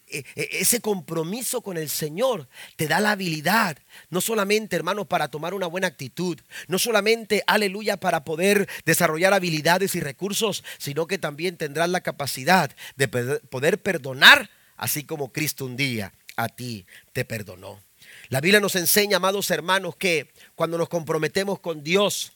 ese 0.06 0.80
compromiso 0.80 1.60
con 1.60 1.76
el 1.76 1.88
Señor 1.88 2.48
te 2.76 2.88
da 2.88 3.00
la 3.00 3.12
habilidad, 3.12 3.78
no 4.10 4.20
solamente, 4.20 4.76
hermanos, 4.76 5.06
para 5.06 5.28
tomar 5.28 5.54
una 5.54 5.66
buena 5.66 5.86
actitud, 5.86 6.38
no 6.68 6.78
solamente, 6.78 7.42
aleluya, 7.46 7.96
para 7.96 8.24
poder 8.24 8.68
desarrollar 8.84 9.32
habilidades 9.34 9.94
y 9.94 10.00
recursos, 10.00 10.64
sino 10.78 11.06
que 11.06 11.18
también 11.18 11.56
tendrás 11.56 11.88
la 11.88 12.00
capacidad 12.00 12.74
de 12.96 13.08
poder 13.08 13.82
perdonar, 13.82 14.50
así 14.76 15.04
como 15.04 15.32
Cristo 15.32 15.64
un 15.64 15.76
día 15.76 16.12
a 16.36 16.48
ti 16.48 16.86
te 17.12 17.24
perdonó. 17.24 17.80
La 18.28 18.40
Biblia 18.40 18.60
nos 18.60 18.76
enseña, 18.76 19.18
amados 19.18 19.50
hermanos, 19.50 19.96
que 19.96 20.32
cuando 20.54 20.78
nos 20.78 20.88
comprometemos 20.88 21.60
con 21.60 21.82
Dios, 21.82 22.32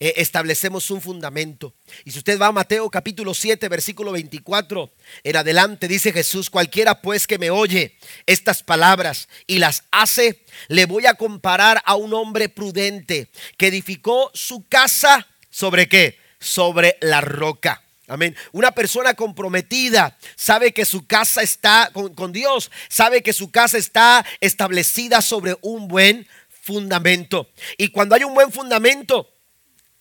eh, 0.00 0.14
establecemos 0.16 0.90
un 0.90 1.00
fundamento. 1.00 1.74
Y 2.04 2.12
si 2.12 2.18
usted 2.18 2.38
va 2.38 2.46
a 2.46 2.52
Mateo 2.52 2.88
capítulo 2.90 3.34
7, 3.34 3.68
versículo 3.68 4.12
24, 4.12 4.90
en 5.24 5.36
adelante 5.36 5.88
dice 5.88 6.12
Jesús, 6.12 6.50
cualquiera 6.50 7.00
pues 7.00 7.26
que 7.26 7.38
me 7.38 7.50
oye 7.50 7.96
estas 8.26 8.62
palabras 8.62 9.28
y 9.46 9.58
las 9.58 9.84
hace, 9.90 10.44
le 10.68 10.86
voy 10.86 11.06
a 11.06 11.14
comparar 11.14 11.82
a 11.84 11.96
un 11.96 12.14
hombre 12.14 12.48
prudente 12.48 13.30
que 13.56 13.68
edificó 13.68 14.30
su 14.34 14.66
casa 14.68 15.26
sobre 15.50 15.88
qué? 15.88 16.18
Sobre 16.38 16.96
la 17.00 17.20
roca. 17.20 17.82
Amén. 18.06 18.34
Una 18.52 18.70
persona 18.72 19.12
comprometida 19.14 20.16
sabe 20.34 20.72
que 20.72 20.86
su 20.86 21.06
casa 21.06 21.42
está 21.42 21.90
con, 21.92 22.14
con, 22.14 22.32
Dios, 22.32 22.70
sabe 22.88 23.22
que 23.22 23.34
su 23.34 23.50
casa 23.50 23.76
está 23.76 24.24
establecida 24.40 25.20
sobre 25.20 25.58
un 25.60 25.88
buen 25.88 26.26
fundamento. 26.62 27.50
Y 27.76 27.88
cuando 27.88 28.14
hay 28.14 28.24
un 28.24 28.34
buen 28.34 28.50
fundamento, 28.50 29.30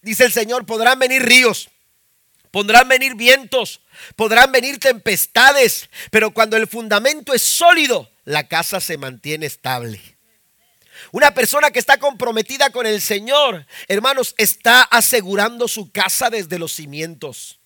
dice 0.08 0.24
el 0.24 0.32
Señor, 0.32 0.66
podrán 0.66 0.99
venir 0.99 1.22
ríos, 1.22 1.70
podrán 2.49 2.88
venir 2.88 3.16
vientos, 3.16 3.82
podrán 4.16 4.53
venir 4.53 4.80
tempestades, 4.80 5.89
pero 6.12 6.32
cuando 6.32 6.55
el 6.55 6.66
fundamento 6.66 7.34
es 7.34 7.41
sólido, 7.41 8.10
la 8.24 8.47
casa 8.47 8.80
se 8.80 8.97
mantiene 8.97 9.45
estable. 9.45 10.01
Una 11.12 11.34
persona 11.34 11.72
que 11.72 11.80
está 11.80 11.97
comprometida 11.97 12.70
con 12.70 12.86
el 12.86 13.01
Señor, 13.01 13.66
hermanos, 13.89 14.34
está 14.38 14.82
asegurando 14.82 15.68
su 15.68 15.91
casa 15.91 16.30
desde 16.30 16.58
los 16.58 16.74
cimientos. 16.74 17.57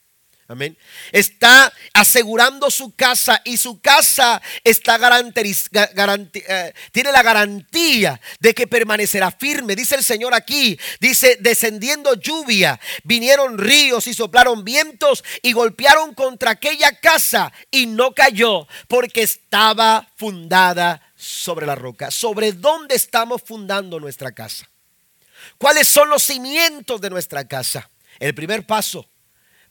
Amén. 0.52 0.78
Está 1.14 1.72
asegurando 1.94 2.70
su 2.70 2.94
casa 2.94 3.42
y 3.46 3.56
su 3.56 3.80
casa 3.80 4.42
está 4.66 5.00
eh, 5.24 6.74
tiene 6.92 7.12
la 7.14 7.24
garantía 7.24 8.20
de 8.40 8.54
que 8.54 8.68
permanecerá 8.68 9.32
firme. 9.32 9.78
Dice 9.78 9.96
el 9.96 10.04
Señor 10.04 10.34
aquí, 10.34 10.78
dice, 11.00 11.38
descendiendo 11.40 12.16
lluvia, 12.16 12.80
vinieron 13.04 13.58
ríos 13.58 14.08
y 14.08 14.14
soplaron 14.14 14.66
vientos 14.66 15.24
y 15.42 15.54
golpearon 15.54 16.14
contra 16.14 16.52
aquella 16.52 17.00
casa 17.00 17.54
y 17.72 17.86
no 17.86 18.14
cayó 18.14 18.68
porque 18.90 19.24
estaba 19.24 20.10
fundada 20.18 21.02
sobre 21.16 21.66
la 21.66 21.76
roca. 21.76 22.12
¿Sobre 22.12 22.52
dónde 22.52 22.96
estamos 22.96 23.42
fundando 23.42 24.02
nuestra 24.02 24.34
casa? 24.34 24.70
¿Cuáles 25.58 25.88
son 25.88 26.10
los 26.10 26.24
cimientos 26.24 27.00
de 27.00 27.10
nuestra 27.10 27.48
casa? 27.48 27.90
El 28.20 28.36
primer 28.36 28.66
paso 28.66 29.08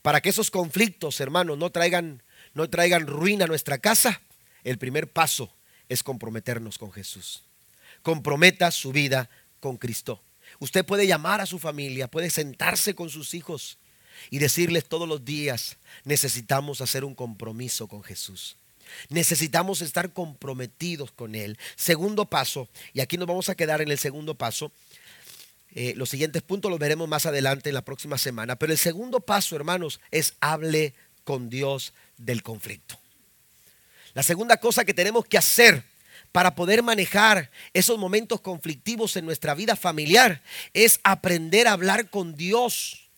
para 0.02 0.20
que 0.20 0.30
esos 0.30 0.50
conflictos, 0.50 1.20
hermanos, 1.20 1.58
no 1.58 1.70
traigan, 1.70 2.22
no 2.54 2.68
traigan 2.68 3.06
ruina 3.06 3.44
a 3.44 3.48
nuestra 3.48 3.78
casa, 3.78 4.20
el 4.64 4.78
primer 4.78 5.10
paso 5.10 5.52
es 5.88 6.02
comprometernos 6.02 6.78
con 6.78 6.92
Jesús. 6.92 7.42
Comprometa 8.02 8.70
su 8.70 8.92
vida 8.92 9.28
con 9.60 9.76
Cristo. 9.76 10.22
Usted 10.58 10.84
puede 10.84 11.06
llamar 11.06 11.40
a 11.40 11.46
su 11.46 11.58
familia, 11.58 12.08
puede 12.08 12.30
sentarse 12.30 12.94
con 12.94 13.10
sus 13.10 13.34
hijos 13.34 13.78
y 14.30 14.38
decirles 14.38 14.86
todos 14.86 15.08
los 15.08 15.24
días, 15.24 15.76
necesitamos 16.04 16.80
hacer 16.80 17.04
un 17.04 17.14
compromiso 17.14 17.88
con 17.88 18.02
Jesús. 18.02 18.56
Necesitamos 19.08 19.82
estar 19.82 20.12
comprometidos 20.12 21.12
con 21.12 21.34
Él. 21.34 21.58
Segundo 21.76 22.26
paso, 22.26 22.68
y 22.92 23.00
aquí 23.00 23.16
nos 23.16 23.28
vamos 23.28 23.48
a 23.48 23.54
quedar 23.54 23.80
en 23.80 23.90
el 23.90 23.98
segundo 23.98 24.34
paso, 24.34 24.72
eh, 25.74 25.94
los 25.96 26.08
siguientes 26.08 26.42
puntos 26.42 26.70
los 26.70 26.80
veremos 26.80 27.08
más 27.08 27.26
adelante 27.26 27.70
en 27.70 27.74
la 27.74 27.84
próxima 27.84 28.18
semana. 28.18 28.56
Pero 28.56 28.72
el 28.72 28.78
segundo 28.78 29.20
paso, 29.20 29.56
hermanos, 29.56 30.00
es 30.10 30.34
hable 30.40 30.94
con 31.24 31.48
Dios 31.48 31.92
del 32.16 32.42
conflicto. 32.42 32.98
La 34.14 34.22
segunda 34.22 34.56
cosa 34.56 34.84
que 34.84 34.94
tenemos 34.94 35.26
que 35.26 35.38
hacer 35.38 35.84
para 36.32 36.54
poder 36.54 36.82
manejar 36.82 37.50
esos 37.72 37.98
momentos 37.98 38.40
conflictivos 38.40 39.16
en 39.16 39.26
nuestra 39.26 39.54
vida 39.54 39.76
familiar 39.76 40.42
es 40.72 41.00
aprender 41.04 41.68
a 41.68 41.72
hablar 41.72 42.10
con 42.10 42.34
Dios 42.34 43.08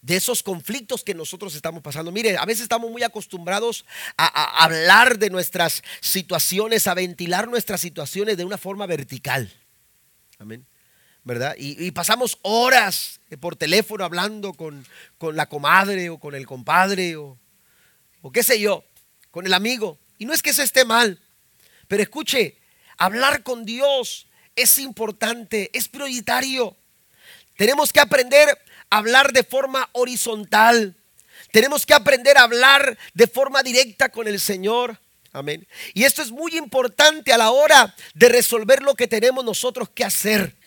de 0.00 0.16
esos 0.16 0.42
conflictos 0.42 1.02
que 1.02 1.14
nosotros 1.14 1.54
estamos 1.54 1.82
pasando. 1.82 2.12
Mire, 2.12 2.36
a 2.38 2.44
veces 2.46 2.62
estamos 2.62 2.90
muy 2.90 3.02
acostumbrados 3.02 3.84
a 4.16 4.64
hablar 4.64 5.18
de 5.18 5.28
nuestras 5.28 5.82
situaciones, 6.00 6.86
a 6.86 6.94
ventilar 6.94 7.48
nuestras 7.48 7.80
situaciones 7.80 8.36
de 8.36 8.44
una 8.44 8.56
forma 8.56 8.86
vertical. 8.86 9.52
Amén. 10.38 10.64
Y, 11.58 11.90
pasamos 11.90 12.38
horas 12.42 13.20
por 13.40 13.56
teléfono 13.56 14.04
hablando 14.04 14.54
con, 14.54 14.86
la 15.20 15.46
comadre 15.46 16.08
o 16.10 16.18
con 16.18 16.34
el 16.34 16.46
compadre 16.46 17.16
o, 17.16 17.38
o 18.22 18.32
qué 18.32 18.42
sé 18.42 18.58
yo, 18.58 18.84
con 19.30 19.44
el 19.44 19.52
amigo. 19.52 19.98
Y 20.18 20.24
no 20.24 20.32
es 20.32 20.42
que 20.42 20.50
eso 20.50 20.62
esté 20.62 20.84
mal, 20.84 21.20
pero 21.86 22.02
escuche, 22.02 22.56
hablar 22.96 23.42
con 23.42 23.64
Dios 23.64 24.26
es 24.56 24.78
importante, 24.78 25.70
es 25.72 25.88
prioritario. 25.88 26.76
Tenemos 27.56 27.92
que 27.92 28.00
aprender 28.00 28.48
a 28.90 28.96
hablar 28.98 29.32
de 29.32 29.44
forma 29.44 29.88
horizontal. 29.92 30.96
Tenemos 31.52 31.86
que 31.86 31.94
aprender 31.94 32.38
a 32.38 32.42
hablar 32.42 32.98
de 33.14 33.26
forma 33.26 33.62
directa 33.62 34.08
con 34.08 34.28
el 34.28 34.40
Señor. 34.40 34.98
Amén. 35.32 35.66
Y 35.94 36.04
esto 36.04 36.22
es 36.22 36.30
muy 36.30 36.56
importante 36.56 37.32
a 37.32 37.38
la 37.38 37.50
hora 37.50 37.94
de 38.14 38.28
resolver 38.28 38.82
lo 38.82 38.94
que 38.94 39.06
tenemos 39.06 39.44
nosotros 39.44 39.88
que 39.90 40.04
hacer. 40.04 40.57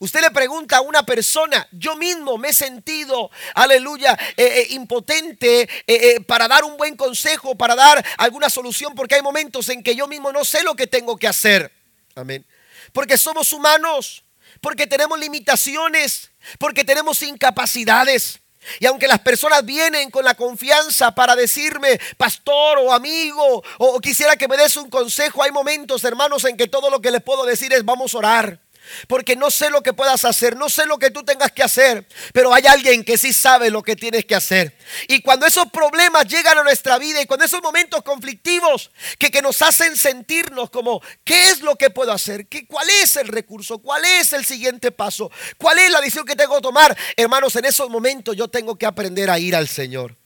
Usted 0.00 0.20
le 0.20 0.30
pregunta 0.32 0.76
a 0.76 0.80
una 0.82 1.04
persona, 1.04 1.66
yo 1.72 1.96
mismo 1.96 2.36
me 2.36 2.50
he 2.50 2.52
sentido, 2.52 3.30
aleluya, 3.54 4.12
eh, 4.36 4.44
eh, 4.44 4.66
impotente 4.70 5.66
eh, 5.86 6.20
para 6.20 6.46
dar 6.46 6.62
un 6.64 6.76
buen 6.76 6.94
consejo, 6.94 7.56
para 7.56 7.74
dar 7.74 8.04
alguna 8.18 8.50
solución, 8.50 8.94
porque 8.94 9.14
hay 9.14 9.22
momentos 9.22 9.70
en 9.70 9.82
que 9.82 9.96
yo 9.96 10.08
mismo 10.08 10.30
no 10.30 10.44
sé 10.44 10.62
lo 10.62 10.74
que 10.74 10.86
tengo 10.86 11.16
que 11.16 11.26
hacer. 11.26 11.72
Amén. 12.14 12.44
Porque 12.92 13.16
somos 13.16 13.50
humanos, 13.54 14.24
porque 14.60 14.86
tenemos 14.86 15.18
limitaciones, 15.18 16.30
porque 16.58 16.84
tenemos 16.84 17.22
incapacidades. 17.22 18.40
Y 18.78 18.84
aunque 18.84 19.08
las 19.08 19.20
personas 19.20 19.64
vienen 19.64 20.10
con 20.10 20.24
la 20.24 20.34
confianza 20.34 21.14
para 21.14 21.34
decirme, 21.34 21.98
pastor 22.18 22.78
o 22.80 22.92
amigo, 22.92 23.64
o 23.78 24.00
quisiera 24.00 24.36
que 24.36 24.48
me 24.48 24.58
des 24.58 24.76
un 24.76 24.90
consejo, 24.90 25.42
hay 25.42 25.50
momentos, 25.50 26.04
hermanos, 26.04 26.44
en 26.44 26.58
que 26.58 26.66
todo 26.66 26.90
lo 26.90 27.00
que 27.00 27.10
les 27.10 27.22
puedo 27.22 27.46
decir 27.46 27.72
es 27.72 27.86
vamos 27.86 28.14
a 28.14 28.18
orar. 28.18 28.65
Porque 29.08 29.36
no 29.36 29.50
sé 29.50 29.70
lo 29.70 29.82
que 29.82 29.92
puedas 29.92 30.24
hacer, 30.24 30.56
no 30.56 30.68
sé 30.68 30.86
lo 30.86 30.98
que 30.98 31.10
tú 31.10 31.24
tengas 31.24 31.52
que 31.52 31.62
hacer, 31.62 32.06
pero 32.32 32.52
hay 32.52 32.66
alguien 32.66 33.04
que 33.04 33.18
sí 33.18 33.32
sabe 33.32 33.70
lo 33.70 33.82
que 33.82 33.96
tienes 33.96 34.24
que 34.24 34.34
hacer. 34.34 34.76
Y 35.08 35.20
cuando 35.20 35.46
esos 35.46 35.70
problemas 35.70 36.26
llegan 36.26 36.58
a 36.58 36.64
nuestra 36.64 36.98
vida 36.98 37.20
y 37.20 37.26
cuando 37.26 37.44
esos 37.44 37.62
momentos 37.62 38.02
conflictivos 38.02 38.90
que, 39.18 39.30
que 39.30 39.42
nos 39.42 39.60
hacen 39.62 39.96
sentirnos 39.96 40.70
como, 40.70 41.02
¿qué 41.24 41.50
es 41.50 41.60
lo 41.60 41.76
que 41.76 41.90
puedo 41.90 42.12
hacer? 42.12 42.46
¿Qué, 42.46 42.66
¿Cuál 42.66 42.88
es 43.02 43.16
el 43.16 43.28
recurso? 43.28 43.78
¿Cuál 43.78 44.04
es 44.04 44.32
el 44.32 44.44
siguiente 44.44 44.92
paso? 44.92 45.30
¿Cuál 45.58 45.78
es 45.78 45.90
la 45.90 46.00
decisión 46.00 46.24
que 46.24 46.36
tengo 46.36 46.56
que 46.56 46.62
tomar? 46.62 46.96
Hermanos, 47.16 47.56
en 47.56 47.64
esos 47.64 47.88
momentos 47.88 48.36
yo 48.36 48.48
tengo 48.48 48.76
que 48.76 48.86
aprender 48.86 49.30
a 49.30 49.38
ir 49.38 49.54
al 49.56 49.68
Señor. 49.68 50.16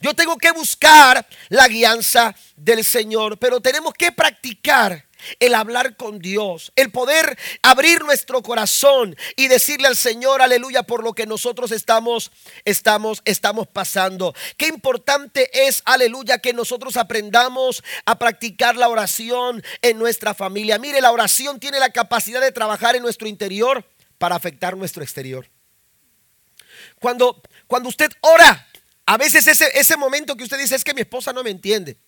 Yo 0.00 0.14
tengo 0.14 0.36
que 0.38 0.50
buscar 0.50 1.26
la 1.48 1.68
guianza 1.68 2.34
del 2.56 2.84
Señor, 2.84 3.38
pero 3.38 3.60
tenemos 3.60 3.94
que 3.94 4.12
practicar 4.12 5.03
el 5.40 5.54
hablar 5.54 5.96
con 5.96 6.18
Dios, 6.18 6.72
el 6.76 6.90
poder 6.90 7.38
abrir 7.62 8.02
nuestro 8.02 8.42
corazón 8.42 9.16
y 9.36 9.48
decirle 9.48 9.88
al 9.88 9.96
Señor, 9.96 10.42
aleluya, 10.42 10.82
por 10.82 11.02
lo 11.02 11.12
que 11.14 11.26
nosotros 11.26 11.72
estamos, 11.72 12.32
estamos, 12.64 13.22
estamos 13.24 13.66
pasando. 13.66 14.34
Qué 14.56 14.66
importante 14.66 15.66
es, 15.66 15.82
aleluya, 15.84 16.38
que 16.38 16.52
nosotros 16.52 16.96
aprendamos 16.96 17.82
a 18.04 18.18
practicar 18.18 18.76
la 18.76 18.88
oración 18.88 19.62
en 19.82 19.98
nuestra 19.98 20.34
familia. 20.34 20.78
Mire, 20.78 21.00
la 21.00 21.12
oración 21.12 21.60
tiene 21.60 21.78
la 21.78 21.90
capacidad 21.90 22.40
de 22.40 22.52
trabajar 22.52 22.96
en 22.96 23.02
nuestro 23.02 23.28
interior 23.28 23.84
para 24.18 24.36
afectar 24.36 24.76
nuestro 24.76 25.02
exterior. 25.02 25.48
Cuando, 26.98 27.42
cuando 27.66 27.88
usted 27.88 28.10
ora, 28.20 28.66
a 29.06 29.16
veces 29.16 29.46
ese, 29.46 29.68
ese 29.74 29.96
momento 29.96 30.36
que 30.36 30.44
usted 30.44 30.58
dice 30.58 30.76
es 30.76 30.84
que 30.84 30.94
mi 30.94 31.02
esposa 31.02 31.32
no 31.32 31.42
me 31.42 31.50
entiende. 31.50 31.98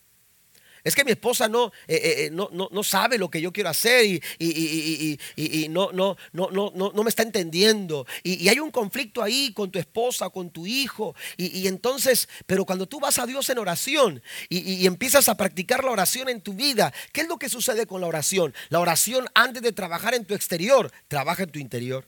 Es 0.87 0.95
que 0.95 1.05
mi 1.05 1.11
esposa 1.11 1.49
no, 1.49 1.73
eh, 1.89 1.97
eh, 1.97 2.15
eh, 2.27 2.31
no, 2.31 2.49
no, 2.53 2.85
sabe 2.85 3.19
lo 3.19 3.29
que 3.29 3.41
yo 3.41 3.53
quiero 3.53 3.71
hacer 3.71 4.07
y, 4.07 4.23
y, 4.39 5.69
no, 5.69 5.91
no, 5.91 6.17
no, 6.33 6.49
no, 6.53 6.71
no, 6.71 7.03
me 7.03 7.09
está 7.09 7.25
entendiendo. 7.25 8.07
Y, 8.23 8.49
hay 8.49 8.61
un 8.61 8.71
conflicto 8.71 9.21
ahí 9.21 9.53
con 9.53 9.73
tu 9.73 9.81
esposa, 9.81 10.31
con 10.31 10.51
tu 10.51 10.65
hijo. 10.65 11.17
Y, 11.37 11.67
entonces, 11.67 12.29
pero 12.47 12.65
cuando 12.65 12.87
tú 12.87 13.01
vas 13.01 13.19
a 13.19 13.27
Dios 13.27 13.51
en 13.51 13.59
oración 13.59 14.23
y, 14.49 14.87
empiezas 14.87 15.29
a 15.29 15.37
practicar 15.37 15.83
la 15.83 15.91
oración 15.91 16.29
en 16.29 16.41
tu 16.41 16.55
vida, 16.55 16.95
¿qué 17.13 17.23
es 17.23 17.27
lo 17.27 17.37
que 17.37 17.49
sucede 17.49 17.87
con 17.87 18.01
la 18.01 18.07
oración? 18.07 18.55
La 18.69 18.79
oración 18.79 19.27
antes 19.35 19.63
de 19.63 19.73
trabajar 19.73 20.15
en 20.15 20.25
tu 20.25 20.35
exterior, 20.35 20.93
trabaja 21.09 21.43
en 21.43 21.51
tu 21.51 21.59
interior. 21.59 22.07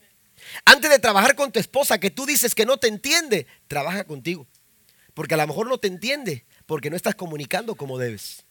Antes 0.64 0.88
de 0.88 1.00
trabajar 1.00 1.34
con 1.34 1.50
tu 1.50 1.58
esposa, 1.58 1.98
que 1.98 2.12
tú 2.12 2.26
dices 2.26 2.54
que 2.54 2.64
no 2.64 2.76
te 2.76 2.86
entiende, 2.86 3.48
trabaja 3.66 4.04
contigo. 4.04 4.46
Porque 5.14 5.34
a 5.34 5.38
lo 5.38 5.48
mejor 5.48 5.66
no 5.66 5.78
te 5.78 5.88
entiende, 5.88 6.44
porque 6.64 6.90
no 6.90 6.96
estás 6.96 7.16
comunicando 7.16 7.74
como 7.74 7.98
debes. 7.98 8.44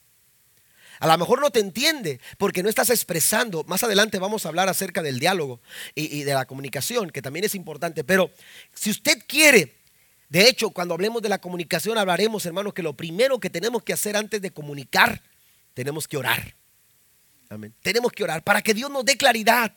A 1.00 1.06
lo 1.06 1.18
mejor 1.18 1.40
no 1.40 1.50
te 1.50 1.60
entiende 1.60 2.20
porque 2.38 2.62
no 2.62 2.68
estás 2.68 2.90
expresando. 2.90 3.64
Más 3.64 3.82
adelante 3.82 4.18
vamos 4.18 4.44
a 4.44 4.48
hablar 4.48 4.68
acerca 4.68 5.02
del 5.02 5.18
diálogo 5.18 5.60
y, 5.94 6.24
de 6.24 6.34
la 6.34 6.44
comunicación, 6.46 7.10
que 7.10 7.22
también 7.22 7.44
es 7.44 7.54
importante. 7.54 8.04
Pero 8.04 8.30
si 8.74 8.90
usted 8.90 9.22
quiere, 9.26 9.76
de 10.28 10.48
hecho, 10.48 10.70
cuando 10.70 10.94
hablemos 10.94 11.22
de 11.22 11.28
la 11.28 11.38
comunicación 11.38 11.98
hablaremos, 11.98 12.44
hermanos, 12.46 12.74
que 12.74 12.82
lo 12.82 12.94
primero 12.94 13.38
que 13.38 13.50
tenemos 13.50 13.82
que 13.82 13.92
hacer 13.92 14.16
antes 14.16 14.42
de 14.42 14.50
comunicar, 14.50 15.22
tenemos 15.74 16.08
que 16.08 16.16
orar. 16.16 16.54
Amén. 17.48 17.74
Tenemos 17.80 18.12
que 18.12 18.24
orar 18.24 18.42
para 18.42 18.60
que 18.60 18.74
Dios 18.74 18.90
nos 18.90 19.04
dé 19.04 19.16
claridad. 19.16 19.72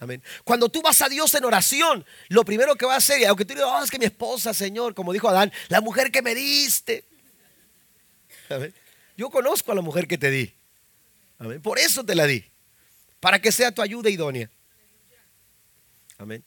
Amén. 0.00 0.22
Cuando 0.44 0.68
tú 0.68 0.82
vas 0.82 1.02
a 1.02 1.08
Dios 1.08 1.34
en 1.34 1.44
oración, 1.44 2.04
lo 2.28 2.44
primero 2.44 2.76
que 2.76 2.86
va 2.86 2.94
a 2.94 2.98
hacer, 2.98 3.26
aunque 3.26 3.44
tú 3.44 3.54
digas, 3.54 3.68
oh, 3.68 3.82
es 3.82 3.90
que 3.90 3.98
mi 3.98 4.04
esposa, 4.04 4.54
Señor, 4.54 4.94
como 4.94 5.12
dijo 5.12 5.28
Adán, 5.28 5.52
la 5.68 5.80
mujer 5.80 6.12
que 6.12 6.22
me 6.22 6.34
diste. 6.34 7.04
Yo 9.16 9.30
conozco 9.30 9.72
a 9.72 9.74
la 9.74 9.80
mujer 9.80 10.06
que 10.06 10.16
te 10.16 10.30
di. 10.30 10.54
Por 11.62 11.78
eso 11.78 12.04
te 12.04 12.14
la 12.14 12.26
di. 12.26 12.44
Para 13.20 13.40
que 13.40 13.52
sea 13.52 13.72
tu 13.72 13.82
ayuda 13.82 14.10
idónea. 14.10 14.50
Amén. 16.18 16.44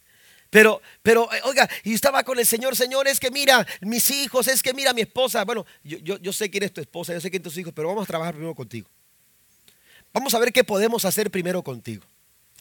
Pero, 0.50 0.82
pero, 1.02 1.32
eh, 1.32 1.40
oiga, 1.44 1.68
y 1.82 1.94
estaba 1.94 2.22
con 2.24 2.38
el 2.38 2.44
Señor, 2.44 2.76
Señor, 2.76 3.08
es 3.08 3.18
que 3.18 3.30
mira, 3.30 3.66
mis 3.80 4.10
hijos, 4.10 4.48
es 4.48 4.62
que 4.62 4.74
mira 4.74 4.92
mi 4.92 5.00
esposa. 5.00 5.44
Bueno, 5.46 5.64
yo, 5.82 5.96
yo, 5.98 6.18
yo 6.18 6.30
sé 6.30 6.50
quién 6.50 6.62
es 6.62 6.74
tu 6.74 6.82
esposa, 6.82 7.14
yo 7.14 7.20
sé 7.22 7.30
quién 7.30 7.42
son 7.42 7.50
tus 7.50 7.58
hijos, 7.58 7.72
pero 7.74 7.88
vamos 7.88 8.04
a 8.04 8.06
trabajar 8.06 8.34
primero 8.34 8.54
contigo. 8.54 8.86
Vamos 10.12 10.34
a 10.34 10.38
ver 10.38 10.52
qué 10.52 10.62
podemos 10.62 11.06
hacer 11.06 11.30
primero 11.30 11.62
contigo. 11.62 12.04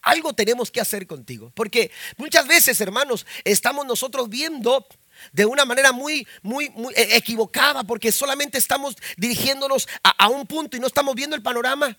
Algo 0.04 0.32
tenemos 0.32 0.72
que 0.72 0.80
hacer 0.80 1.06
contigo. 1.06 1.52
Porque 1.54 1.92
muchas 2.16 2.48
veces, 2.48 2.80
hermanos, 2.80 3.26
estamos 3.44 3.86
nosotros 3.86 4.30
viendo 4.30 4.88
de 5.34 5.46
una 5.46 5.66
manera 5.66 5.92
muy, 5.92 6.26
muy, 6.42 6.70
muy 6.70 6.94
eh, 6.96 7.10
equivocada 7.18 7.84
porque 7.84 8.14
solamente 8.14 8.58
estamos 8.58 8.96
dirigiéndonos 9.18 9.90
a 10.02 10.30
un 10.30 10.48
punto 10.48 10.78
y 10.78 10.80
no 10.80 10.88
estamos 10.88 11.14
viendo 11.14 11.36
el 11.36 11.42
panorama. 11.42 11.98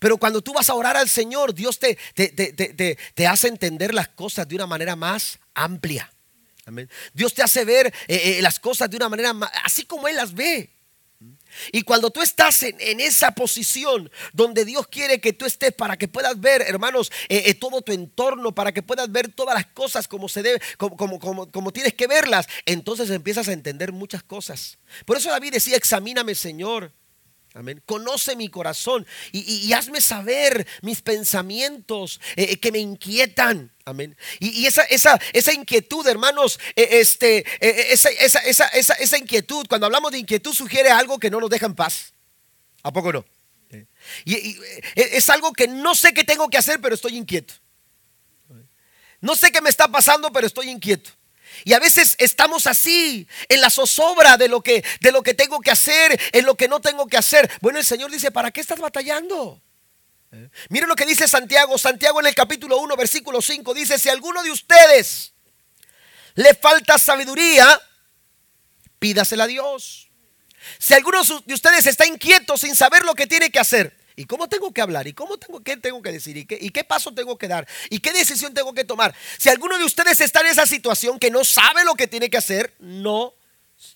Pero 0.00 0.16
cuando 0.18 0.42
tú 0.42 0.52
vas 0.52 0.68
a 0.70 0.74
orar 0.74 0.96
al 0.96 1.08
Señor, 1.08 1.54
Dios 1.54 1.78
te, 1.78 1.96
te, 2.14 3.26
hace 3.26 3.48
entender 3.48 3.94
las 3.94 4.08
cosas 4.08 4.48
de 4.48 4.54
una 4.54 4.66
manera 4.66 4.96
más 4.96 5.38
amplia. 5.54 6.10
Dios 7.14 7.34
te 7.34 7.42
hace 7.42 7.64
ver 7.64 7.86
eh, 7.86 8.38
eh, 8.38 8.42
las 8.42 8.60
cosas 8.60 8.90
de 8.90 8.96
una 8.96 9.08
manera 9.08 9.32
más, 9.32 9.50
así 9.64 9.84
como 9.84 10.08
Él 10.08 10.16
las 10.16 10.34
ve. 10.34 10.70
Y 11.72 11.82
cuando 11.82 12.10
tú 12.10 12.20
estás 12.20 12.62
en, 12.62 13.00
esa 13.00 13.32
posición 13.32 14.10
donde 14.32 14.64
Dios 14.64 14.86
quiere 14.86 15.20
que 15.20 15.32
tú 15.32 15.46
estés 15.46 15.72
para 15.72 15.96
que 15.96 16.06
puedas 16.06 16.38
ver, 16.38 16.62
hermanos, 16.62 17.10
eh, 17.28 17.54
todo 17.54 17.80
tu 17.82 17.90
entorno, 17.92 18.54
para 18.54 18.70
que 18.70 18.82
puedas 18.82 19.10
ver 19.10 19.32
todas 19.32 19.54
las 19.54 19.66
cosas 19.66 20.06
como 20.06 20.28
se 20.28 20.42
debe, 20.42 20.60
como, 20.76 21.18
como, 21.18 21.50
como, 21.50 21.72
tienes 21.72 21.94
que 21.94 22.06
verlas, 22.06 22.46
entonces 22.66 23.10
empiezas 23.10 23.48
a 23.48 23.52
entender 23.52 23.92
muchas 23.92 24.22
cosas. 24.22 24.78
Por 25.06 25.16
eso 25.16 25.30
David 25.30 25.54
decía, 25.54 25.76
examíname 25.76 26.34
Señor 26.34 26.92
Amén. 27.54 27.82
Conoce 27.86 28.36
mi 28.36 28.48
corazón 28.48 29.06
y, 29.32 29.72
hazme 29.72 30.00
saber 30.00 30.66
mis 30.82 31.00
pensamientos 31.00 32.20
eh, 32.36 32.48
eh, 32.50 32.60
que 32.60 32.70
me 32.70 32.78
inquietan. 32.78 33.72
Amén. 33.84 34.16
Y, 34.38 34.66
esa, 34.66 34.82
esa, 34.82 35.18
esa, 35.32 35.52
inquietud, 35.52 36.06
hermanos, 36.06 36.60
eh, 36.76 36.88
este, 37.00 37.44
esa, 37.60 38.10
esa, 38.10 38.66
esa, 38.66 39.18
inquietud, 39.18 39.66
cuando 39.66 39.86
hablamos 39.86 40.12
de 40.12 40.18
inquietud, 40.18 40.52
sugiere 40.52 40.90
algo 40.90 41.18
que 41.18 41.30
no 41.30 41.40
nos 41.40 41.50
deja 41.50 41.66
en 41.66 41.74
paz. 41.74 42.12
¿A 42.82 42.92
poco 42.92 43.12
no? 43.12 43.24
Y, 44.24 44.58
es 44.94 45.28
algo 45.30 45.52
que 45.52 45.68
no 45.68 45.94
sé 45.94 46.12
qué 46.12 46.24
tengo 46.24 46.48
que 46.48 46.58
hacer, 46.58 46.80
pero 46.80 46.94
estoy 46.94 47.16
inquieto. 47.16 47.54
No 49.20 49.34
sé 49.34 49.50
qué 49.50 49.60
me 49.60 49.70
está 49.70 49.88
pasando, 49.88 50.30
pero 50.30 50.46
estoy 50.46 50.68
inquieto. 50.68 51.10
Y 51.64 51.72
a 51.72 51.78
veces 51.78 52.14
estamos 52.18 52.66
así, 52.66 53.26
en 53.48 53.60
la 53.60 53.70
zozobra 53.70 54.36
de 54.36 54.48
lo 54.48 54.62
que 54.62 54.84
de 55.00 55.12
lo 55.12 55.22
que 55.22 55.34
tengo 55.34 55.60
que 55.60 55.70
hacer, 55.70 56.20
en 56.32 56.46
lo 56.46 56.56
que 56.56 56.68
no 56.68 56.80
tengo 56.80 57.06
que 57.06 57.16
hacer. 57.16 57.50
Bueno, 57.60 57.78
el 57.78 57.84
Señor 57.84 58.10
dice, 58.10 58.30
¿para 58.30 58.50
qué 58.50 58.60
estás 58.60 58.78
batallando? 58.78 59.60
¿Eh? 60.32 60.48
Miren 60.68 60.88
lo 60.88 60.96
que 60.96 61.06
dice 61.06 61.26
Santiago. 61.26 61.78
Santiago 61.78 62.20
en 62.20 62.26
el 62.26 62.34
capítulo 62.34 62.78
1, 62.78 62.96
versículo 62.96 63.42
5 63.42 63.74
dice, 63.74 63.98
si 63.98 64.08
a 64.08 64.12
alguno 64.12 64.42
de 64.42 64.50
ustedes 64.50 65.32
le 66.34 66.54
falta 66.54 66.98
sabiduría, 66.98 67.80
pídasela 68.98 69.44
a 69.44 69.48
Dios. 69.48 70.10
Si 70.78 70.94
alguno 70.94 71.22
de 71.44 71.54
ustedes 71.54 71.86
está 71.86 72.06
inquieto 72.06 72.56
sin 72.56 72.76
saber 72.76 73.04
lo 73.04 73.14
que 73.14 73.26
tiene 73.26 73.50
que 73.50 73.58
hacer, 73.58 73.97
¿Y 74.18 74.24
cómo 74.24 74.48
tengo 74.48 74.72
que 74.72 74.80
hablar? 74.80 75.06
¿Y 75.06 75.12
cómo 75.12 75.38
tengo, 75.38 75.60
qué 75.62 75.76
tengo 75.76 76.02
que 76.02 76.10
decir? 76.10 76.36
¿Y 76.36 76.44
qué, 76.44 76.58
¿Y 76.60 76.70
qué 76.70 76.82
paso 76.82 77.14
tengo 77.14 77.38
que 77.38 77.46
dar? 77.46 77.68
¿Y 77.88 78.00
qué 78.00 78.12
decisión 78.12 78.52
tengo 78.52 78.74
que 78.74 78.82
tomar? 78.82 79.14
Si 79.38 79.48
alguno 79.48 79.78
de 79.78 79.84
ustedes 79.84 80.20
está 80.20 80.40
en 80.40 80.48
esa 80.48 80.66
situación 80.66 81.20
que 81.20 81.30
no 81.30 81.44
sabe 81.44 81.84
lo 81.84 81.94
que 81.94 82.08
tiene 82.08 82.28
que 82.28 82.36
hacer, 82.36 82.74
no, 82.80 83.32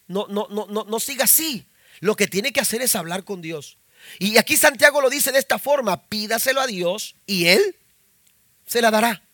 no, 0.07 0.29
no, 0.29 0.47
no, 0.49 0.69
no, 0.69 0.85
no 0.85 1.01
siga 1.01 1.25
así. 1.25 1.67
Lo 1.99 2.15
que 2.15 2.29
tiene 2.29 2.53
que 2.53 2.61
hacer 2.61 2.83
es 2.83 2.95
hablar 2.95 3.25
con 3.25 3.43
Dios. 3.43 3.79
Y 4.21 4.37
aquí 4.37 4.57
Santiago 4.57 5.01
lo 5.01 5.11
dice 5.11 5.33
de 5.33 5.41
esta 5.41 5.59
forma, 5.59 6.01
pídaselo 6.05 6.61
a 6.61 6.69
Dios 6.69 7.17
y 7.27 7.49
Él 7.49 7.75
se 8.65 8.81
la 8.81 8.93
dará. 8.93 9.25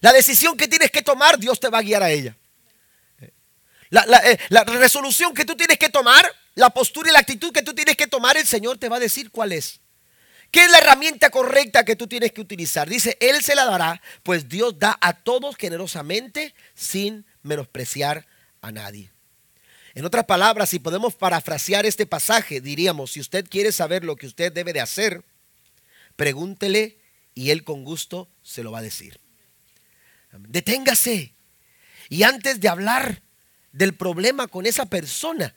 La 0.00 0.14
decisión 0.14 0.56
que 0.56 0.66
tienes 0.66 0.90
que 0.90 1.02
tomar, 1.02 1.38
Dios 1.38 1.60
te 1.60 1.68
va 1.68 1.80
a 1.80 1.82
guiar 1.82 2.02
a 2.02 2.10
ella. 2.10 2.34
La, 3.90 4.06
la, 4.06 4.30
eh, 4.30 4.38
la, 4.48 4.64
resolución 4.64 5.34
que 5.34 5.44
tú 5.44 5.54
tienes 5.56 5.76
que 5.76 5.90
tomar, 5.90 6.24
la 6.54 6.70
postura 6.70 7.10
y 7.10 7.12
la 7.12 7.18
actitud 7.18 7.52
que 7.52 7.60
tú 7.60 7.74
tienes 7.74 7.98
que 7.98 8.06
tomar, 8.06 8.38
el 8.38 8.46
Señor 8.46 8.78
te 8.78 8.88
va 8.88 8.96
a 8.96 9.00
decir 9.00 9.30
cuál 9.30 9.52
es. 9.52 9.81
¿Qué 10.52 10.66
es 10.66 10.70
la 10.70 10.78
herramienta 10.78 11.30
correcta 11.30 11.82
que 11.82 11.96
tú 11.96 12.06
tienes 12.06 12.30
que 12.30 12.42
utilizar? 12.42 12.86
Dice, 12.86 13.16
Él 13.20 13.42
se 13.42 13.54
la 13.54 13.64
dará, 13.64 14.02
pues 14.22 14.50
Dios 14.50 14.78
da 14.78 14.98
a 15.00 15.14
todos 15.14 15.56
generosamente 15.56 16.54
sin 16.74 17.24
menospreciar 17.42 18.26
a 18.60 18.70
nadie. 18.70 19.10
En 19.94 20.04
otras 20.04 20.26
palabras, 20.26 20.68
si 20.68 20.78
podemos 20.78 21.14
parafrasear 21.14 21.86
este 21.86 22.04
pasaje, 22.04 22.60
diríamos, 22.60 23.12
si 23.12 23.20
usted 23.20 23.48
quiere 23.48 23.72
saber 23.72 24.04
lo 24.04 24.14
que 24.14 24.26
usted 24.26 24.52
debe 24.52 24.74
de 24.74 24.82
hacer, 24.82 25.24
pregúntele 26.16 26.98
y 27.34 27.48
Él 27.48 27.64
con 27.64 27.82
gusto 27.82 28.28
se 28.42 28.62
lo 28.62 28.72
va 28.72 28.80
a 28.80 28.82
decir. 28.82 29.18
Deténgase. 30.32 31.34
Y 32.10 32.24
antes 32.24 32.60
de 32.60 32.68
hablar 32.68 33.22
del 33.72 33.94
problema 33.94 34.48
con 34.48 34.66
esa 34.66 34.84
persona, 34.84 35.54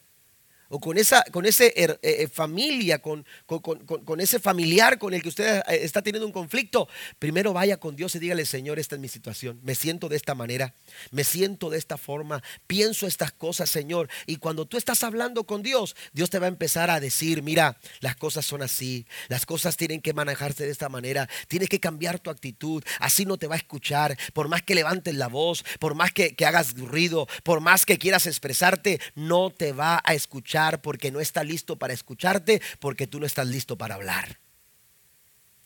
o 0.68 0.80
con 0.80 0.98
esa 0.98 1.22
con 1.30 1.46
ese 1.46 1.72
eh, 1.76 1.98
eh, 2.02 2.28
familia, 2.28 2.98
con, 2.98 3.24
con, 3.46 4.20
ese 4.20 4.38
familiar 4.38 4.98
con 4.98 5.14
el 5.14 5.22
que 5.22 5.28
usted 5.28 5.58
eh, 5.68 5.80
está 5.82 6.02
teniendo 6.02 6.26
un 6.26 6.32
conflicto, 6.32 6.88
primero 7.18 7.52
vaya 7.52 7.78
con 7.78 7.96
Dios 7.96 8.14
y 8.14 8.18
dígale, 8.18 8.44
Señor, 8.44 8.78
esta 8.78 8.96
es 8.96 9.00
mi 9.00 9.08
situación, 9.08 9.60
me 9.62 9.74
siento 9.74 10.08
de 10.08 10.16
esta 10.16 10.34
manera, 10.34 10.74
me 11.10 11.24
siento 11.24 11.70
de 11.70 11.78
esta 11.78 11.96
forma, 11.96 12.42
pienso 12.66 13.06
estas 13.06 13.32
cosas, 13.32 13.70
Señor. 13.70 14.08
Y 14.26 14.36
cuando 14.36 14.66
tú 14.66 14.76
estás 14.76 15.02
hablando 15.04 15.44
con 15.44 15.62
Dios, 15.62 15.96
Dios 16.12 16.30
te 16.30 16.38
va 16.38 16.46
a 16.46 16.48
empezar 16.48 16.90
a 16.90 17.00
decir, 17.00 17.42
mira, 17.42 17.78
las 18.00 18.16
cosas 18.16 18.44
son 18.44 18.62
así, 18.62 19.06
las 19.28 19.46
cosas 19.46 19.76
tienen 19.76 20.00
que 20.00 20.14
manejarse 20.14 20.64
de 20.64 20.72
esta 20.72 20.88
manera, 20.88 21.28
tienes 21.48 21.68
que 21.68 21.80
cambiar 21.80 22.18
tu 22.18 22.30
actitud, 22.30 22.82
así 23.00 23.24
no 23.24 23.36
te 23.36 23.46
va 23.46 23.54
a 23.54 23.58
escuchar, 23.58 24.16
por 24.32 24.48
más 24.48 24.62
que 24.62 24.74
levantes 24.74 25.14
la 25.14 25.28
voz, 25.28 25.64
por 25.78 25.94
más 25.94 26.12
que, 26.12 26.34
que 26.34 26.46
hagas 26.46 26.76
ruido, 26.76 27.26
por 27.42 27.60
más 27.60 27.86
que 27.86 27.98
quieras 27.98 28.26
expresarte, 28.26 29.00
no 29.14 29.50
te 29.50 29.72
va 29.72 30.00
a 30.04 30.14
escuchar 30.14 30.55
porque 30.82 31.10
no 31.10 31.20
está 31.20 31.44
listo 31.44 31.76
para 31.76 31.92
escucharte, 31.92 32.60
porque 32.80 33.06
tú 33.06 33.20
no 33.20 33.26
estás 33.26 33.46
listo 33.46 33.76
para 33.76 33.94
hablar. 33.94 34.38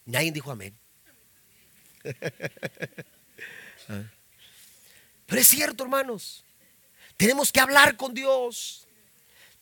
Nadie 0.05 0.33
dijo 0.33 0.51
amén. 0.51 0.77
Ah. 3.89 4.05
Pero 5.27 5.41
es 5.41 5.49
cierto, 5.49 5.83
hermanos. 5.83 6.45
Tenemos 7.17 7.51
que 7.51 7.59
hablar 7.59 7.97
con 7.97 8.15
Dios. 8.15 8.87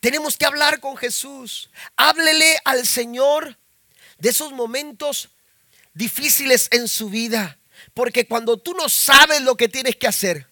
Tenemos 0.01 0.37
que 0.37 0.45
hablar 0.45 0.81
con 0.81 0.99
Jesús. 0.99 1.71
Háblele 1.97 2.59
al 2.65 2.87
Señor 2.87 3.57
de 4.19 4.29
esos 4.29 4.53
momentos 4.53 5.31
difíciles 5.95 6.69
en 6.73 6.89
su 6.89 7.09
vida. 7.09 7.59
Porque 7.95 8.27
cuando 8.27 8.59
tú 8.59 8.75
no 8.75 8.89
sabes 8.89 9.41
lo 9.41 9.57
que 9.57 9.69
tienes 9.69 9.97
que 9.97 10.09
hacer, 10.09 10.47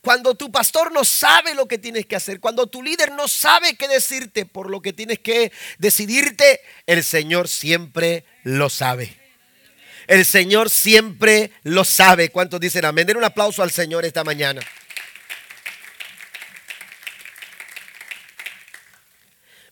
cuando 0.00 0.34
tu 0.34 0.50
pastor 0.50 0.92
no 0.92 1.04
sabe 1.04 1.54
lo 1.54 1.66
que 1.66 1.78
tienes 1.78 2.06
que 2.06 2.16
hacer, 2.16 2.40
cuando 2.40 2.66
tu 2.66 2.82
líder 2.82 3.12
no 3.12 3.28
sabe 3.28 3.76
qué 3.76 3.88
decirte 3.88 4.46
por 4.46 4.70
lo 4.70 4.80
que 4.80 4.92
tienes 4.92 5.18
que 5.18 5.52
decidirte, 5.78 6.60
el 6.86 7.04
Señor 7.04 7.48
siempre 7.48 8.24
lo 8.44 8.70
sabe. 8.70 9.16
El 10.06 10.24
Señor 10.24 10.68
siempre 10.70 11.52
lo 11.62 11.84
sabe. 11.84 12.30
¿Cuántos 12.30 12.60
dicen 12.60 12.84
amén? 12.84 13.06
Den 13.06 13.16
un 13.16 13.24
aplauso 13.24 13.62
al 13.62 13.70
Señor 13.70 14.04
esta 14.04 14.24
mañana. 14.24 14.60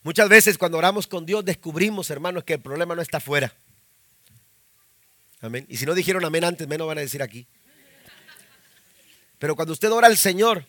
Muchas 0.02 0.28
veces 0.28 0.56
cuando 0.56 0.78
oramos 0.78 1.06
con 1.06 1.26
Dios 1.26 1.44
descubrimos, 1.44 2.08
hermanos, 2.10 2.44
que 2.44 2.54
el 2.54 2.60
problema 2.60 2.94
no 2.94 3.02
está 3.02 3.18
afuera. 3.18 3.52
Amén. 5.42 5.66
Y 5.68 5.76
si 5.76 5.86
no 5.86 5.94
dijeron 5.94 6.24
amén 6.24 6.44
antes, 6.44 6.66
menos 6.68 6.86
van 6.86 6.98
a 6.98 7.02
decir 7.02 7.22
aquí. 7.22 7.46
Pero 9.40 9.56
cuando 9.56 9.72
usted 9.72 9.90
ora 9.90 10.06
al 10.06 10.18
Señor, 10.18 10.66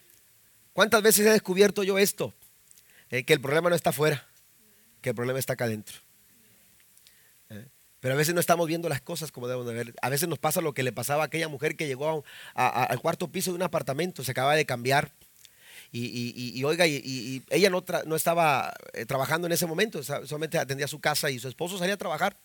¿cuántas 0.72 1.03
veces 1.03 1.28
he 1.28 1.30
descubierto 1.30 1.84
yo 1.84 1.99
esto? 1.99 2.34
Eh, 3.09 3.26
que 3.26 3.34
el 3.34 3.41
problema 3.41 3.69
no 3.69 3.76
está 3.76 3.89
afuera, 3.89 4.26
que 5.01 5.09
el 5.09 5.15
problema 5.15 5.38
está 5.38 5.53
acá 5.53 5.65
adentro. 5.65 5.97
Eh, 7.49 7.67
pero 7.99 8.13
a 8.13 8.17
veces 8.17 8.34
no 8.34 8.39
estamos 8.39 8.65
viendo 8.69 8.88
las 8.88 9.01
cosas 9.01 9.30
como 9.34 9.49
debemos 9.49 9.67
de 9.67 9.74
ver. 9.74 9.93
A 10.01 10.07
veces 10.07 10.30
nos 10.30 10.39
pasa 10.39 10.61
lo 10.61 10.74
que 10.74 10.84
le 10.84 10.93
pasaba 10.93 11.24
a 11.24 11.26
aquella 11.26 11.49
mujer 11.49 11.76
que 11.76 11.86
llegó 11.86 12.24
al 12.53 13.01
cuarto 13.01 13.28
piso 13.28 13.51
de 13.51 13.57
un 13.57 13.63
apartamento, 13.63 14.24
se 14.24 14.32
acaba 14.32 14.55
de 14.55 14.65
cambiar. 14.65 15.11
Y, 15.91 16.63
oiga, 16.63 16.88
y, 16.88 17.43
ella 17.49 17.69
no, 17.69 17.84
no 18.05 18.15
estaba 18.15 18.74
eh, 18.93 19.05
trabajando 19.05 19.47
en 19.47 19.51
ese 19.51 19.65
momento, 19.65 20.01
solamente 20.01 20.57
atendía 20.57 20.88
su 20.88 21.01
casa 21.01 21.30
y 21.30 21.39
su 21.39 21.49
esposo 21.49 21.78
salía 21.78 21.95
a 21.95 21.97
trabajar 21.97 22.38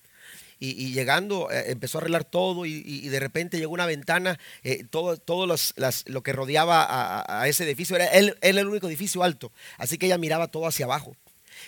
y, 0.59 0.93
llegando 0.93 1.51
eh, 1.51 1.71
empezó 1.71 1.99
a 1.99 2.01
arreglar 2.01 2.25
todo 2.25 2.65
y, 2.67 3.09
de 3.09 3.21
repente 3.21 3.59
llegó 3.59 3.73
una 3.73 3.87
ventana, 3.87 4.39
eh, 4.63 4.85
todo, 4.89 5.17
todo 5.17 5.47
lo 5.47 6.23
que 6.23 6.33
rodeaba 6.33 7.25
a, 7.27 7.49
ese 7.49 7.65
edificio, 7.65 7.97
era 7.97 8.07
él, 8.07 8.37
el 8.41 8.67
único 8.67 8.89
edificio 8.89 9.23
alto, 9.23 9.53
así 9.79 9.99
que 9.99 10.07
ella 10.07 10.19
miraba 10.19 10.49
todo 10.49 10.67
hacia 10.67 10.87
abajo. 10.87 11.17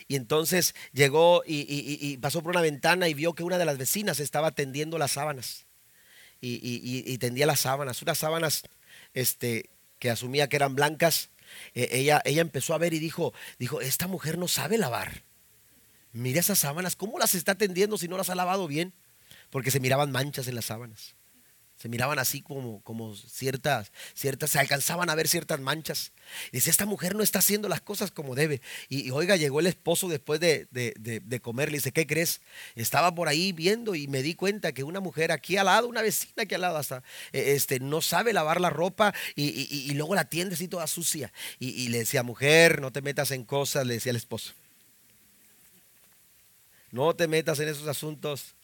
Y 0.07 0.17
entonces 0.17 0.75
llegó 0.93 1.43
y, 1.47 2.17
pasó 2.19 2.43
por 2.43 2.51
una 2.51 2.61
ventana 2.61 3.09
y 3.09 3.15
vio 3.15 3.35
que 3.35 3.43
una 3.43 3.59
de 3.59 3.65
las 3.65 3.79
vecinas 3.79 4.21
estaba 4.21 4.51
tendiendo 4.53 4.99
las 4.99 5.13
sábanas. 5.13 5.67
Y, 6.41 7.19
tendía 7.19 7.47
las 7.47 7.61
sábanas, 7.61 8.01
unas 8.03 8.19
sábanas 8.19 8.63
este, 9.15 9.71
que 9.99 10.11
asumía 10.11 10.49
que 10.49 10.57
eran 10.57 10.75
blancas. 10.75 11.31
Eh, 11.75 11.89
ella, 11.93 12.21
ella 12.25 12.43
empezó 12.43 12.75
a 12.75 12.79
ver 12.79 12.93
y 12.93 12.99
dijo, 12.99 13.33
dijo, 13.59 13.81
esta 13.81 14.07
mujer 14.07 14.39
no 14.39 14.49
sabe 14.49 14.79
lavar. 14.79 15.25
Mira 16.19 16.41
esas 16.41 16.59
sábanas, 16.59 16.97
¿cómo 16.97 17.17
las 17.19 17.37
está 17.37 17.55
tendiendo 17.55 17.97
si 17.97 18.09
no 18.09 18.17
las 18.17 18.29
ha 18.29 18.35
lavado 18.35 18.67
bien? 18.67 18.93
Porque 19.51 19.71
se 19.71 19.79
miraban 19.79 20.11
manchas 20.11 20.49
en 20.49 20.57
las 20.57 20.65
sábanas. 20.65 21.15
Se 21.77 21.89
miraban 21.89 22.19
así 22.19 22.43
como, 22.43 22.83
como 22.83 23.15
ciertas, 23.15 23.93
ciertas, 24.15 24.51
se 24.51 24.59
alcanzaban 24.59 25.11
a 25.11 25.15
ver 25.15 25.29
ciertas 25.29 25.61
manchas. 25.61 26.11
dice, 26.51 26.71
esta 26.71 26.87
mujer 26.87 27.15
no 27.15 27.23
está 27.23 27.39
haciendo 27.39 27.69
las 27.69 27.81
cosas 27.81 28.11
como 28.11 28.35
debe. 28.35 28.61
Y, 28.89 29.13
oiga, 29.13 29.37
llegó 29.37 29.61
el 29.61 29.69
esposo 29.69 30.09
después 30.09 30.41
de, 30.41 30.67
de, 30.73 31.41
comer, 31.41 31.71
le 31.71 31.79
dice, 31.79 31.93
¿qué 31.93 32.05
crees? 32.05 32.41
Estaba 32.75 33.15
por 33.15 33.29
ahí 33.29 33.53
viendo 33.53 33.95
y 33.95 34.09
me 34.09 34.25
di 34.25 34.35
cuenta 34.35 34.73
que 34.73 34.83
una 34.83 34.99
mujer 34.99 35.31
aquí 35.31 35.57
al 35.57 35.67
lado, 35.67 35.87
una 35.87 36.03
vecina 36.03 36.43
aquí 36.43 36.57
al 36.57 36.63
lado 36.63 36.79
hasta, 36.79 37.05
e, 37.33 37.53
este, 37.53 37.79
no 37.79 38.01
sabe 38.01 38.33
lavar 38.33 38.61
la 38.61 38.71
ropa 38.71 39.15
y, 39.37 39.45
y 39.71 39.95
luego 39.95 40.17
la 40.17 40.25
tiende 40.25 40.57
así 40.57 40.67
toda 40.67 40.89
sucia. 40.89 41.33
Y, 41.61 41.91
le 41.91 41.99
decía, 41.99 42.25
mujer, 42.25 42.81
no 42.81 42.91
te 42.91 43.03
metas 43.03 43.31
en 43.31 43.45
cosas, 43.45 43.87
le 43.87 43.95
decía 43.95 44.11
el 44.11 44.17
esposo. 44.17 44.53
No 46.91 47.15
te 47.15 47.29
metas 47.29 47.61
en 47.61 47.69
esos 47.69 47.87
asuntos. 47.89 48.55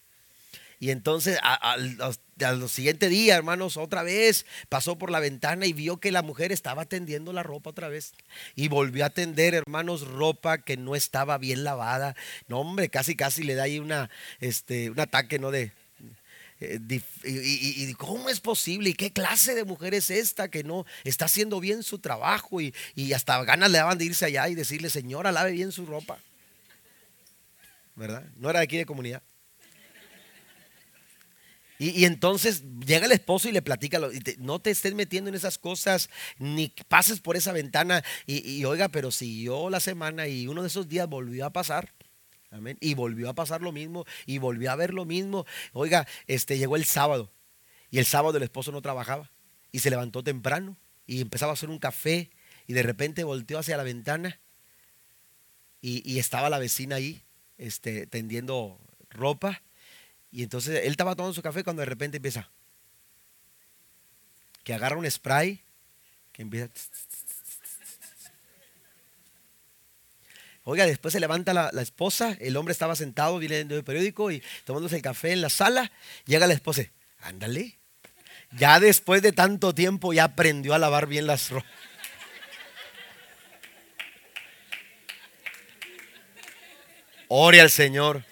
Y 0.81 0.91
entonces 0.91 1.39
al 1.43 2.69
siguiente 2.69 3.09
día, 3.09 3.37
hermanos, 3.37 3.77
otra 3.77 4.03
vez 4.03 4.45
pasó 4.69 4.99
por 4.99 5.11
la 5.11 5.21
ventana 5.21 5.67
y 5.67 5.73
vio 5.73 5.99
que 5.99 6.13
la 6.13 6.23
mujer 6.23 6.53
estaba 6.53 6.85
tendiendo 6.85 7.33
la 7.33 7.43
ropa 7.43 7.71
otra 7.71 7.89
vez. 7.89 8.13
Y 8.55 8.69
volvió 8.69 9.07
a 9.07 9.11
tender, 9.11 9.55
hermanos, 9.55 10.07
ropa 10.07 10.59
que 10.59 10.77
no 10.77 10.95
estaba 10.95 11.39
bien 11.39 11.65
lavada. 11.65 12.17
No, 12.49 12.61
hombre, 12.61 12.89
casi, 12.89 13.17
casi 13.17 13.45
le 13.45 13.55
da 13.55 13.63
ahí 13.63 13.79
una, 13.79 14.11
este, 14.41 14.91
un 14.91 15.01
ataque, 15.01 15.39
¿no? 15.39 15.51
De, 15.51 15.73
eh, 16.61 16.79
y, 17.25 17.85
y, 17.85 17.95
cómo 17.95 18.29
es 18.29 18.41
posible 18.41 18.91
y 18.91 18.95
qué 18.95 19.13
clase 19.13 19.55
de 19.55 19.65
mujer 19.65 19.95
es 19.95 20.11
esta 20.11 20.49
que 20.49 20.63
no 20.65 20.87
está 21.03 21.25
haciendo 21.25 21.61
bien 21.61 21.83
su 21.83 21.99
trabajo 21.99 22.61
y, 22.61 22.75
y 22.95 23.13
hasta 23.13 23.43
ganas 23.45 23.71
le 23.71 23.79
daban 23.79 23.99
de 23.99 24.05
irse 24.05 24.25
allá 24.25 24.49
y 24.49 24.55
decirle, 24.55 24.91
señora, 24.91 25.33
lave 25.33 25.53
bien 25.53 25.73
su 25.73 25.85
ropa. 25.87 26.19
¿Verdad? 27.95 28.25
No 28.37 28.51
era 28.51 28.61
de 28.61 28.65
aquí 28.65 28.77
de 28.77 28.87
comunidad. 28.87 29.23
Y, 31.79 32.05
entonces 32.05 32.63
llega 32.87 33.07
el 33.07 33.13
esposo 33.13 33.49
y 33.49 33.53
le 33.53 33.61
platica, 33.61 34.01
no 34.39 34.61
te 34.61 34.71
estés 34.71 34.95
metiendo 34.95 35.29
en 35.29 35.35
esas 35.35 35.59
cosas, 35.59 36.09
ni 36.39 36.69
pases 36.89 37.21
por 37.21 37.37
esa 37.37 37.53
ventana. 37.53 38.05
Y, 38.27 38.65
oiga, 38.65 38.89
pero 38.89 39.11
siguió 39.11 39.69
la 39.71 39.81
semana 39.81 40.29
y 40.29 40.47
uno 40.47 40.63
de 40.63 40.69
esos 40.69 40.89
días 40.89 41.09
volvió 41.09 41.45
a 41.47 41.51
pasar. 41.51 41.93
Amén. 42.51 42.79
Y 42.81 42.95
volvió 42.95 43.29
a 43.29 43.35
pasar 43.35 43.61
lo 43.61 43.73
mismo 43.73 44.07
y 44.25 44.39
volvió 44.39 44.71
a 44.71 44.77
ver 44.77 44.95
lo 44.95 45.05
mismo. 45.05 45.45
Oiga, 45.73 46.07
este 46.29 46.57
llegó 46.57 46.77
el 46.77 46.85
sábado 46.85 47.33
y 47.91 47.99
el 47.99 48.07
sábado 48.07 48.37
el 48.37 48.45
esposo 48.45 48.71
no 48.71 48.81
trabajaba 48.81 49.33
y 49.73 49.81
se 49.81 49.91
levantó 49.91 50.23
temprano 50.23 50.79
y 51.05 51.21
empezaba 51.21 51.51
a 51.51 51.55
hacer 51.55 51.69
un 51.69 51.81
café 51.81 52.31
y 52.69 52.75
de 52.75 52.85
repente 52.85 53.25
volteó 53.25 53.59
hacia 53.59 53.77
la 53.77 53.83
ventana 53.83 54.41
y, 55.81 56.09
y 56.09 56.21
estaba 56.21 56.49
la 56.49 56.61
vecina 56.61 56.97
ahí 56.97 57.24
este, 57.59 58.07
tendiendo 58.07 58.79
ropa. 59.11 59.63
Y 60.31 60.43
entonces 60.43 60.85
él 60.85 60.91
estaba 60.91 61.15
tomando 61.15 61.35
su 61.35 61.43
café 61.43 61.63
cuando 61.65 61.81
de 61.81 61.87
repente 61.87 62.17
empieza. 62.17 62.51
Que 64.63 64.75
agarra 64.75 64.97
un 64.97 65.11
spray, 65.11 65.63
que 66.33 66.43
empieza. 66.43 66.71
Oiga, 70.67 70.87
después 70.87 71.13
se 71.13 71.21
levanta 71.21 71.53
la, 71.53 71.83
esposa, 71.83 72.39
el 72.41 72.57
hombre 72.57 72.73
estaba 72.73 72.97
sentado 72.97 73.39
leyendo 73.39 73.77
el 73.77 73.85
periódico 73.85 74.31
y 74.31 74.43
tomándose 74.65 74.97
el 74.97 75.03
café 75.03 75.33
en 75.33 75.43
la 75.43 75.51
sala. 75.51 75.93
Llega 76.25 76.47
la 76.47 76.55
esposa, 76.55 76.85
ándale. 77.21 77.79
Ya 78.53 78.81
después 78.81 79.21
de 79.21 79.33
tanto 79.33 79.75
tiempo 79.75 80.15
ya 80.15 80.25
aprendió 80.25 80.73
a 80.73 80.79
lavar 80.79 81.07
bien 81.07 81.27
las 81.27 81.51
ropas. 81.51 81.71
Ore 87.37 87.61
al 87.61 87.71
Señor. 87.71 88.23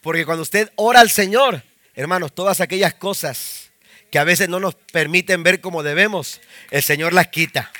Porque 0.00 0.24
cuando 0.24 0.42
usted 0.42 0.70
ora 0.76 1.00
al 1.00 1.10
Señor, 1.10 1.64
hermanos, 1.96 2.32
todas 2.32 2.60
aquellas 2.60 2.94
cosas 2.94 3.72
que 4.12 4.20
a 4.20 4.24
veces 4.24 4.48
no 4.48 4.60
nos 4.60 4.76
permiten 4.76 5.42
ver 5.42 5.60
como 5.60 5.82
debemos, 5.82 6.40
el 6.70 6.84
Señor 6.84 7.12
las 7.12 7.26
quita 7.28 7.72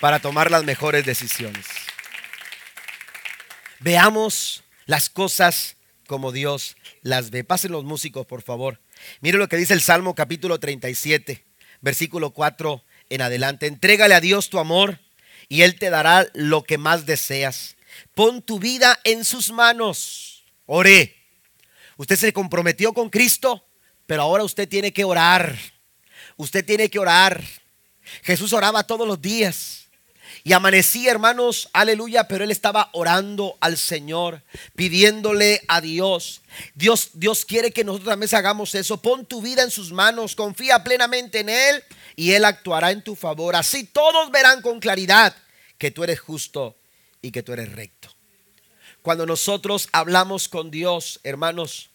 para 0.00 0.20
tomar 0.20 0.50
las 0.50 0.64
mejores 0.64 1.04
decisiones. 1.04 1.66
Veamos 3.80 4.64
las 4.86 5.10
cosas 5.10 5.76
como 6.06 6.32
Dios 6.32 6.78
las 7.02 7.28
ve. 7.28 7.44
Pasen 7.44 7.72
los 7.72 7.84
músicos, 7.84 8.24
por 8.24 8.40
favor. 8.40 8.80
Mire 9.20 9.36
lo 9.36 9.50
que 9.50 9.58
dice 9.58 9.74
el 9.74 9.82
Salmo 9.82 10.14
capítulo 10.14 10.60
37, 10.60 11.44
versículo 11.82 12.30
4 12.30 12.82
en 13.10 13.20
adelante. 13.20 13.66
Entrégale 13.66 14.14
a 14.14 14.22
Dios 14.22 14.48
tu 14.48 14.58
amor 14.58 14.98
y 15.50 15.60
Él 15.60 15.78
te 15.78 15.90
dará 15.90 16.26
lo 16.32 16.62
que 16.62 16.78
más 16.78 17.04
deseas. 17.04 17.76
Pon 18.14 18.42
tu 18.42 18.58
vida 18.58 18.98
en 19.04 19.24
sus 19.24 19.50
manos. 19.50 20.44
Oré. 20.66 21.16
Usted 21.96 22.16
se 22.16 22.32
comprometió 22.32 22.92
con 22.92 23.10
Cristo, 23.10 23.66
pero 24.06 24.22
ahora 24.22 24.44
usted 24.44 24.68
tiene 24.68 24.92
que 24.92 25.04
orar. 25.04 25.56
Usted 26.36 26.64
tiene 26.64 26.88
que 26.88 26.98
orar. 26.98 27.42
Jesús 28.22 28.52
oraba 28.52 28.84
todos 28.84 29.06
los 29.06 29.20
días. 29.20 29.80
Y 30.42 30.52
amanecía, 30.52 31.10
hermanos, 31.10 31.70
aleluya, 31.72 32.28
pero 32.28 32.44
él 32.44 32.50
estaba 32.50 32.90
orando 32.92 33.56
al 33.60 33.78
Señor, 33.78 34.42
pidiéndole 34.74 35.62
a 35.68 35.80
Dios. 35.80 36.42
Dios, 36.74 37.10
Dios 37.14 37.44
quiere 37.44 37.70
que 37.70 37.84
nosotros 37.84 38.10
también 38.10 38.34
hagamos 38.34 38.74
eso. 38.74 39.00
Pon 39.00 39.24
tu 39.24 39.40
vida 39.40 39.62
en 39.62 39.70
sus 39.70 39.92
manos, 39.92 40.34
confía 40.34 40.84
plenamente 40.84 41.40
en 41.40 41.48
Él 41.48 41.82
y 42.14 42.32
Él 42.32 42.44
actuará 42.44 42.90
en 42.90 43.02
tu 43.02 43.14
favor. 43.14 43.56
Así 43.56 43.84
todos 43.84 44.30
verán 44.30 44.60
con 44.60 44.80
claridad 44.80 45.34
que 45.78 45.90
tú 45.90 46.04
eres 46.04 46.20
justo 46.20 46.76
y 47.24 47.30
que 47.30 47.42
tú 47.42 47.54
eres 47.54 47.72
recto. 47.72 48.10
Cuando 49.00 49.24
nosotros 49.24 49.88
hablamos 49.92 50.46
con 50.46 50.70
Dios, 50.70 51.20
hermanos, 51.24 51.88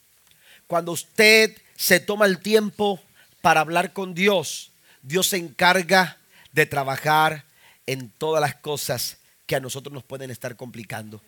cuando 0.65 0.91
usted 0.91 1.55
se 1.75 1.99
toma 1.99 2.25
el 2.25 2.39
tiempo 2.39 2.99
para 3.41 3.61
hablar 3.61 3.93
con 3.93 4.15
Dios, 4.15 4.71
Dios 5.03 5.27
se 5.27 5.37
encarga 5.37 6.17
de 6.51 6.65
trabajar 6.65 7.45
en 7.85 8.09
todas 8.09 8.41
las 8.41 8.55
cosas 8.55 9.17
que 9.45 9.55
a 9.55 9.59
nosotros 9.59 9.93
nos 9.93 10.03
pueden 10.03 10.31
estar 10.31 10.55
complicando, 10.55 11.21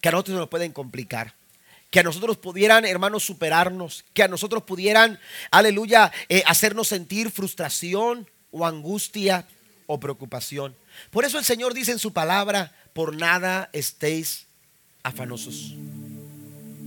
que 0.00 0.08
a 0.08 0.12
nosotros 0.12 0.38
nos 0.38 0.48
pueden 0.48 0.72
complicar 0.72 1.34
que 1.90 2.00
a 2.00 2.02
nosotros 2.02 2.36
pudieran, 2.36 2.84
hermanos, 2.84 3.24
superarnos, 3.24 4.04
que 4.12 4.22
a 4.22 4.28
nosotros 4.28 4.62
pudieran, 4.64 5.18
aleluya, 5.50 6.12
eh, 6.28 6.42
hacernos 6.46 6.88
sentir 6.88 7.30
frustración 7.30 8.28
o 8.50 8.66
angustia 8.66 9.46
o 9.86 9.98
preocupación. 9.98 10.76
Por 11.10 11.24
eso 11.24 11.38
el 11.38 11.44
Señor 11.44 11.74
dice 11.74 11.92
en 11.92 11.98
su 11.98 12.12
palabra, 12.12 12.72
por 12.92 13.16
nada 13.16 13.70
estéis 13.72 14.46
afanosos. 15.02 15.74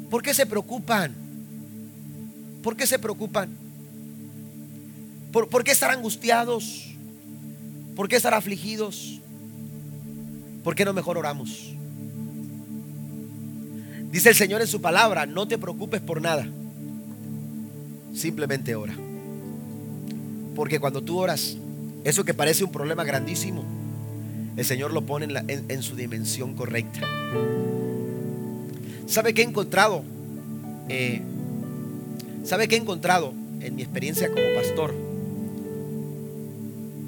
¿Por 0.10 0.22
qué 0.22 0.34
se 0.34 0.46
preocupan? 0.46 1.16
¿Por 2.62 2.76
qué 2.76 2.86
se 2.86 3.00
preocupan? 3.00 3.50
¿Por, 5.32 5.64
qué 5.64 5.72
estar 5.72 5.92
angustiados? 5.92 6.90
¿Por 7.96 8.10
qué 8.10 8.18
estar 8.18 8.34
afligidos? 8.34 9.22
¿Por 10.64 10.76
qué 10.76 10.84
no 10.84 10.94
mejor 10.94 11.18
oramos? 11.18 11.74
Dice 14.12 14.30
el 14.30 14.36
Señor 14.36 14.60
en 14.60 14.68
su 14.68 14.82
palabra, 14.82 15.26
no 15.26 15.48
te 15.48 15.58
preocupes 15.58 16.02
por 16.02 16.22
nada. 16.22 16.46
Simplemente 18.14 18.76
ora. 18.76 18.94
Porque 20.54 20.80
cuando 20.82 21.02
tú 21.02 21.18
oras, 21.18 21.56
eso 22.04 22.26
que 22.26 22.34
parece 22.34 22.66
un 22.66 22.72
problema 22.72 23.06
grandísimo, 23.06 23.64
el 24.58 24.66
Señor 24.66 24.94
lo 24.94 25.06
pone 25.06 25.28
en, 25.48 25.82
su 25.82 25.96
dimensión 25.96 26.54
correcta. 26.56 27.02
¿Sabe 29.08 29.34
qué 29.34 29.42
he 29.42 29.46
encontrado? 29.46 30.04
Eh, 30.90 31.22
¿Sabe 32.44 32.68
qué 32.68 32.76
he 32.76 32.80
encontrado 32.80 33.34
en 33.62 33.76
mi 33.76 33.82
experiencia 33.82 34.28
como 34.30 34.44
pastor? 34.56 34.94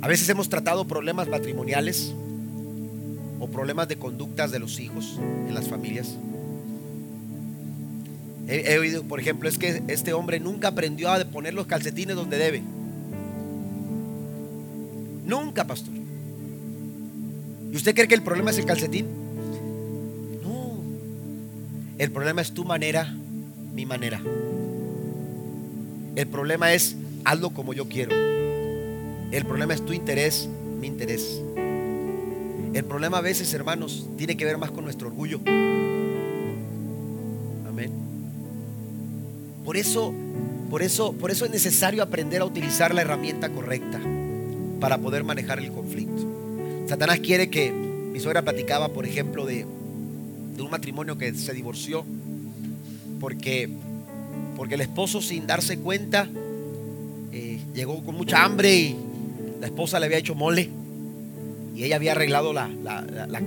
A 0.02 0.08
veces 0.08 0.28
hemos 0.30 0.50
tratado 0.50 0.86
problemas 0.86 1.28
matrimoniales 1.28 2.14
o 3.40 3.48
problemas 3.48 3.88
de 3.88 3.98
conductas 3.98 4.52
de 4.52 4.60
los 4.60 4.80
hijos 4.80 5.20
en 5.48 5.54
las 5.54 5.68
familias. 5.68 6.18
He, 8.48 8.78
oído, 8.78 9.04
por 9.04 9.22
ejemplo, 9.22 9.48
es 9.48 9.58
que 9.58 9.84
este 9.88 10.12
hombre 10.12 10.40
nunca 10.40 10.70
aprendió 10.70 11.10
a 11.10 11.24
poner 11.26 11.54
los 11.54 11.66
calcetines 11.66 12.16
donde 12.16 12.38
debe. 12.38 12.62
Nunca, 15.26 15.66
pastor. 15.66 16.03
¿Y 17.74 17.76
usted 17.76 17.96
cree 17.96 18.08
que 18.08 18.14
el 18.14 18.22
problema 18.22 18.52
es 18.52 18.60
el 18.60 18.66
calcetín? 18.66 19.08
No. 20.44 20.78
El 21.98 22.12
problema 22.12 22.40
es 22.40 22.54
tu 22.54 22.66
manera, 22.66 23.12
mi 23.74 23.88
manera. 23.88 24.22
El 26.16 26.28
problema 26.28 26.72
es 26.72 26.96
hazlo 27.26 27.50
como 27.50 27.74
yo 27.74 27.90
quiero. 27.90 28.16
El 29.32 29.46
problema 29.48 29.74
es 29.74 29.84
tu 29.84 29.92
interés, 29.92 30.48
mi 30.80 30.86
interés. 30.86 31.42
El 32.76 32.86
problema 32.86 33.18
a 33.18 33.22
veces, 33.22 33.52
hermanos, 33.56 34.08
tiene 34.18 34.38
que 34.38 34.46
ver 34.46 34.60
más 34.60 34.70
con 34.70 34.84
nuestro 34.84 35.08
orgullo. 35.08 35.40
Amén. 37.68 37.92
Por 39.66 39.78
eso, 39.78 40.14
por 40.70 40.84
eso, 40.84 41.14
por 41.14 41.32
eso 41.32 41.46
es 41.46 41.50
necesario 41.50 42.04
aprender 42.04 42.44
a 42.44 42.46
utilizar 42.46 42.94
la 42.94 43.02
herramienta 43.02 43.50
correcta 43.50 44.00
para 44.80 45.00
poder 45.00 45.24
manejar 45.24 45.58
el 45.58 45.72
conflicto. 45.72 45.83
Satanás 46.94 47.22
quiere 47.22 47.50
que 47.50 47.72
mi 47.72 48.20
suegra 48.20 48.44
platicaba, 48.44 48.90
por 48.90 49.08
ejemplo, 49.08 49.48
de, 49.48 49.66
un 49.66 50.70
matrimonio 50.70 51.18
que 51.18 51.34
se 51.34 51.52
divorció 51.52 52.06
porque, 53.20 53.68
porque 54.56 54.76
el 54.76 54.82
esposo 54.82 55.20
sin 55.20 55.48
darse 55.48 55.80
cuenta 55.80 56.30
eh, 57.32 57.60
llegó 57.74 58.04
con 58.06 58.14
mucha 58.14 58.44
hambre 58.44 58.76
y 58.76 58.96
la 59.60 59.66
esposa 59.66 60.00
le 60.00 60.06
había 60.06 60.20
hecho 60.20 60.36
mole 60.36 60.70
y 61.76 61.84
ella 61.84 61.96
había 61.96 62.12
arreglado 62.12 62.54
la, 62.54 62.70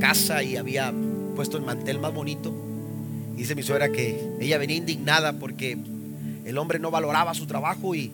casa 0.01 0.43
y 0.43 0.57
había 0.57 0.93
puesto 1.37 1.57
el 1.57 1.63
mantel 1.63 2.01
más 2.01 2.13
bonito. 2.13 2.53
dice 3.37 3.55
mi 3.55 3.63
suegra 3.63 3.91
que 3.91 4.29
ella 4.41 4.59
venía 4.59 4.77
indignada 4.77 5.35
porque 5.35 5.79
el 6.45 6.59
hombre 6.59 6.81
no 6.81 6.91
valoraba 6.91 7.33
su 7.33 7.47
trabajo 7.47 7.95
y, 7.95 8.11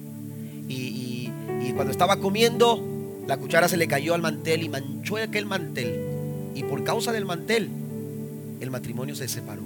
y, 0.68 1.32
cuando 1.74 1.90
estaba 1.90 2.18
comiendo 2.18 2.91
la 3.26 3.36
cuchara 3.36 3.68
se 3.68 3.76
le 3.76 3.86
cayó 3.88 4.14
al 4.14 4.22
mantel 4.22 4.62
y 4.62 4.68
manchó 4.68 5.16
aquel 5.16 5.46
mantel. 5.46 6.00
Y 6.54 6.64
por 6.64 6.84
causa 6.84 7.12
del 7.12 7.24
mantel 7.24 7.68
el 8.60 8.70
matrimonio 8.70 9.14
se 9.14 9.28
separó. 9.28 9.62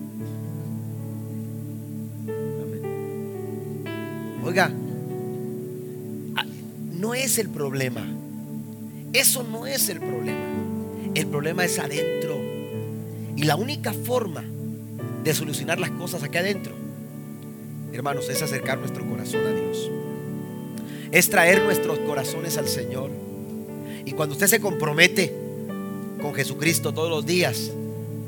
Oiga, 4.44 4.70
ah, 6.36 6.46
no 6.92 7.14
es 7.14 7.38
el 7.38 7.48
problema 7.48 8.06
eso 9.16 9.42
no 9.42 9.66
es 9.66 9.88
el 9.88 9.98
problema. 9.98 10.44
El 11.14 11.26
problema 11.28 11.64
es 11.64 11.78
adentro. 11.78 12.38
Y 13.34 13.44
la 13.44 13.56
única 13.56 13.94
forma 13.94 14.44
de 15.24 15.34
solucionar 15.34 15.80
las 15.80 15.90
cosas 15.92 16.22
aquí 16.22 16.36
adentro, 16.36 16.74
hermanos, 17.94 18.28
es 18.28 18.42
acercar 18.42 18.78
nuestro 18.78 19.08
corazón 19.08 19.46
a 19.46 19.50
Dios. 19.50 19.90
Es 21.12 21.30
traer 21.30 21.62
nuestros 21.62 21.98
corazones 22.00 22.58
al 22.58 22.68
Señor. 22.68 23.10
Y 24.06 24.12
cuando 24.12 24.34
usted 24.34 24.46
se 24.46 24.60
compromete 24.60 25.34
con 26.22 26.32
Jesucristo 26.32 26.94
todos 26.94 27.10
los 27.10 27.26
días, 27.26 27.72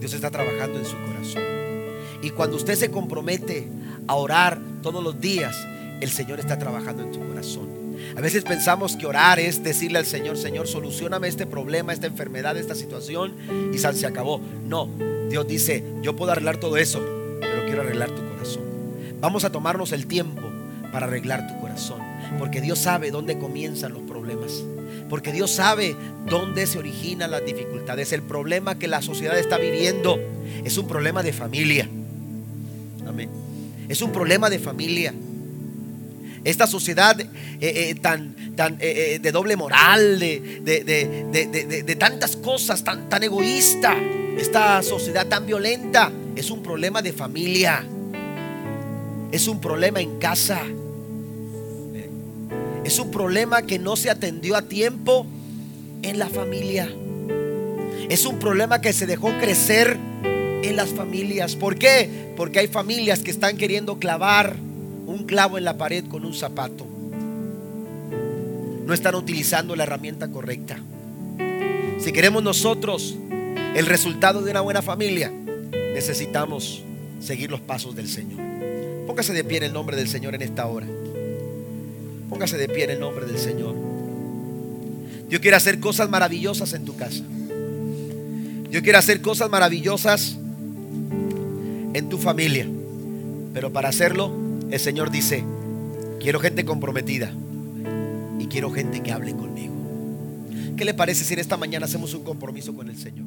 Dios 0.01 0.13
está 0.13 0.29
trabajando 0.29 0.79
en 0.79 0.85
su 0.85 0.97
corazón. 0.97 1.43
Y 2.21 2.31
cuando 2.31 2.57
usted 2.57 2.75
se 2.75 2.91
compromete 2.91 3.69
a 4.09 4.17
orar 4.17 4.59
todos 4.83 5.03
los 5.03 5.21
días, 5.21 5.57
el 6.01 6.11
Señor 6.11 6.41
está 6.41 6.59
trabajando 6.59 7.05
en 7.05 7.13
tu 7.13 7.21
corazón. 7.21 7.69
A 8.17 8.21
veces 8.21 8.43
pensamos 8.43 8.97
que 8.97 9.07
orar 9.07 9.39
es 9.39 9.63
decirle 9.63 9.99
al 9.99 10.07
Señor, 10.07 10.37
Señor, 10.37 10.67
solucioname 10.67 11.29
este 11.29 11.47
problema, 11.47 11.93
esta 11.93 12.09
enfermedad, 12.09 12.57
esta 12.57 12.75
situación 12.75 13.35
y 13.73 13.79
se 13.79 14.07
acabó. 14.07 14.41
No, 14.67 14.89
Dios 15.31 15.47
dice, 15.47 15.85
yo 16.03 16.17
puedo 16.17 16.33
arreglar 16.33 16.59
todo 16.59 16.77
eso, 16.77 17.01
pero 17.41 17.67
quiero 17.67 17.83
arreglar 17.83 18.11
tu 18.11 18.29
corazón. 18.29 18.65
Vamos 19.21 19.45
a 19.45 19.53
tomarnos 19.53 19.93
el 19.93 20.09
tiempo 20.09 20.43
para 20.93 21.07
arreglar 21.07 21.47
tu 21.47 21.61
corazón, 21.61 22.01
porque 22.37 22.61
Dios 22.61 22.81
sabe 22.81 23.13
dónde 23.13 23.39
comienzan 23.39 23.93
los 23.93 24.03
problemas. 24.03 24.65
Porque 25.09 25.33
Dios 25.33 25.51
sabe 25.51 25.97
dónde 26.29 26.67
se 26.67 26.79
originan 26.79 27.31
las 27.31 27.45
dificultades. 27.45 28.13
El 28.13 28.23
problema 28.23 28.79
que 28.79 28.89
la 28.89 29.03
sociedad 29.03 29.39
está 29.39 29.59
viviendo 29.59 30.19
es 30.65 30.77
un 30.77 30.87
problema 30.87 31.23
de 31.23 31.33
familia. 31.33 31.89
Amén. 33.07 33.31
Es 33.89 34.03
un 34.03 34.13
problema 34.13 34.51
de 34.51 34.59
familia. 34.59 35.15
Esta 36.45 36.67
sociedad 36.67 37.19
eh, 37.21 37.27
eh, 37.61 37.95
tan, 38.01 38.55
tan 38.55 38.77
eh, 38.81 39.19
de 39.21 39.33
doble 39.33 39.57
moral, 39.57 40.19
de, 40.19 40.63
de, 40.65 41.97
tantas 41.97 42.37
cosas, 42.37 42.85
tan, 42.85 43.09
tan 43.09 43.23
egoísta, 43.23 43.95
esta 44.39 44.83
sociedad 44.83 45.27
tan 45.27 45.47
violenta, 45.47 46.13
es 46.37 46.51
un 46.51 46.63
problema 46.63 47.03
de 47.03 47.13
familia. 47.13 47.85
Es 49.33 49.49
un 49.49 49.61
problema 49.61 50.01
en 50.01 50.19
casa. 50.19 50.63
Es 52.89 52.99
un 52.99 53.11
problema 53.11 53.61
que 53.61 53.79
no 53.79 53.97
se 53.97 54.09
atendió 54.09 54.57
a 54.57 54.63
tiempo 54.63 55.27
en 56.01 56.19
la 56.19 56.27
familia. 56.27 56.91
Es 58.09 58.25
un 58.25 58.39
problema 58.39 58.81
que 58.81 58.95
se 58.95 59.05
dejó 59.05 59.29
crecer 59.39 59.99
en 60.25 60.75
las 60.75 60.89
familias. 60.89 61.55
¿Por 61.55 61.77
qué? 61.77 62.33
Porque 62.35 62.61
hay 62.61 62.67
familias 62.67 63.19
que 63.19 63.31
están 63.31 63.59
queriendo 63.59 63.99
clavar 63.99 64.57
un 65.05 65.25
clavo 65.25 65.59
en 65.59 65.65
la 65.65 65.77
pared 65.77 66.03
con 66.07 66.25
un 66.25 66.33
zapato. 66.33 66.87
No 68.87 68.95
están 68.95 69.17
utilizando 69.17 69.77
la 69.77 69.83
herramienta 69.83 70.29
correcta. 70.29 70.79
Si 72.01 72.11
queremos 72.11 72.43
nosotros 72.43 73.17
el 73.75 73.85
resultado 73.85 74.41
de 74.41 74.51
una 74.51 74.63
buena 74.63 74.81
familia, 74.81 75.31
necesitamos 75.93 76.83
seguir 77.21 77.51
los 77.51 77.61
pasos 77.61 77.95
del 77.95 78.09
Señor. 78.09 78.41
Póngase 79.07 79.35
de 79.35 79.45
pie 79.45 79.59
en 79.59 79.65
el 79.65 79.75
nombre 79.75 79.95
del 79.95 80.09
Señor 80.09 80.35
en 80.35 80.41
esta 80.41 80.67
hora. 80.67 80.87
Póngase 82.29 82.59
de 82.59 82.69
pie 82.69 82.85
en 82.85 82.91
el 82.91 83.01
nombre 83.01 83.27
del 83.27 83.39
Señor. 83.39 83.75
Dios 85.29 85.41
quiere 85.41 85.57
hacer 85.57 85.81
cosas 85.81 86.09
maravillosas 86.09 86.73
en 86.73 86.85
tu 86.85 86.97
casa. 86.97 87.23
Dios 88.71 88.83
quiere 88.83 88.99
hacer 88.99 89.21
cosas 89.21 89.51
maravillosas 89.51 90.37
en 91.95 92.09
tu 92.09 92.19
familia. 92.19 92.67
Pero 93.55 93.73
para 93.73 93.89
hacerlo 93.89 94.33
el 94.71 94.81
Señor 94.81 95.11
dice, 95.11 95.45
quiero 96.21 96.41
gente 96.41 96.65
comprometida 96.65 97.33
y 98.39 98.47
quiero 98.47 98.71
gente 98.71 99.03
que 99.03 99.13
hable 99.13 99.33
conmigo. 99.33 99.75
¿Qué 100.77 100.85
le 100.85 100.95
parece 100.95 101.25
si 101.25 101.35
en 101.35 101.41
esta 101.41 101.57
mañana 101.57 101.87
hacemos 101.87 102.15
un 102.15 102.25
compromiso 102.25 102.75
con 102.75 102.89
el 102.89 102.97
Señor? 102.97 103.27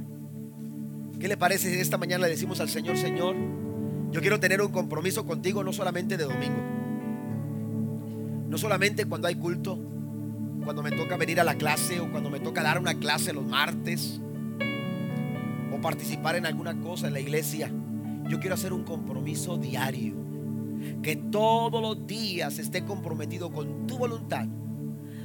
¿Qué 1.19 1.27
le 1.27 1.37
parece 1.37 1.71
si 1.71 1.79
esta 1.79 1.97
mañana 1.97 2.25
le 2.25 2.31
decimos 2.31 2.59
al 2.61 2.69
Señor, 2.69 2.97
Señor, 2.97 3.35
yo 4.11 4.21
quiero 4.21 4.39
tener 4.39 4.61
un 4.61 4.71
compromiso 4.71 5.25
contigo 5.25 5.63
no 5.63 5.73
solamente 5.73 6.17
de 6.17 6.23
domingo, 6.23 6.80
no 8.51 8.57
solamente 8.57 9.05
cuando 9.05 9.29
hay 9.29 9.35
culto, 9.35 9.79
cuando 10.65 10.83
me 10.83 10.91
toca 10.91 11.15
venir 11.15 11.39
a 11.39 11.45
la 11.45 11.55
clase 11.55 12.01
o 12.01 12.11
cuando 12.11 12.29
me 12.29 12.41
toca 12.41 12.61
dar 12.61 12.79
una 12.79 12.95
clase 12.95 13.31
los 13.31 13.45
martes 13.45 14.19
o 15.71 15.79
participar 15.79 16.35
en 16.35 16.45
alguna 16.45 16.77
cosa 16.81 17.07
en 17.07 17.13
la 17.13 17.21
iglesia. 17.21 17.71
Yo 18.27 18.41
quiero 18.41 18.55
hacer 18.55 18.73
un 18.73 18.83
compromiso 18.83 19.55
diario 19.55 20.15
que 21.01 21.15
todos 21.15 21.81
los 21.81 22.05
días 22.05 22.59
esté 22.59 22.83
comprometido 22.83 23.53
con 23.53 23.87
tu 23.87 23.97
voluntad 23.97 24.45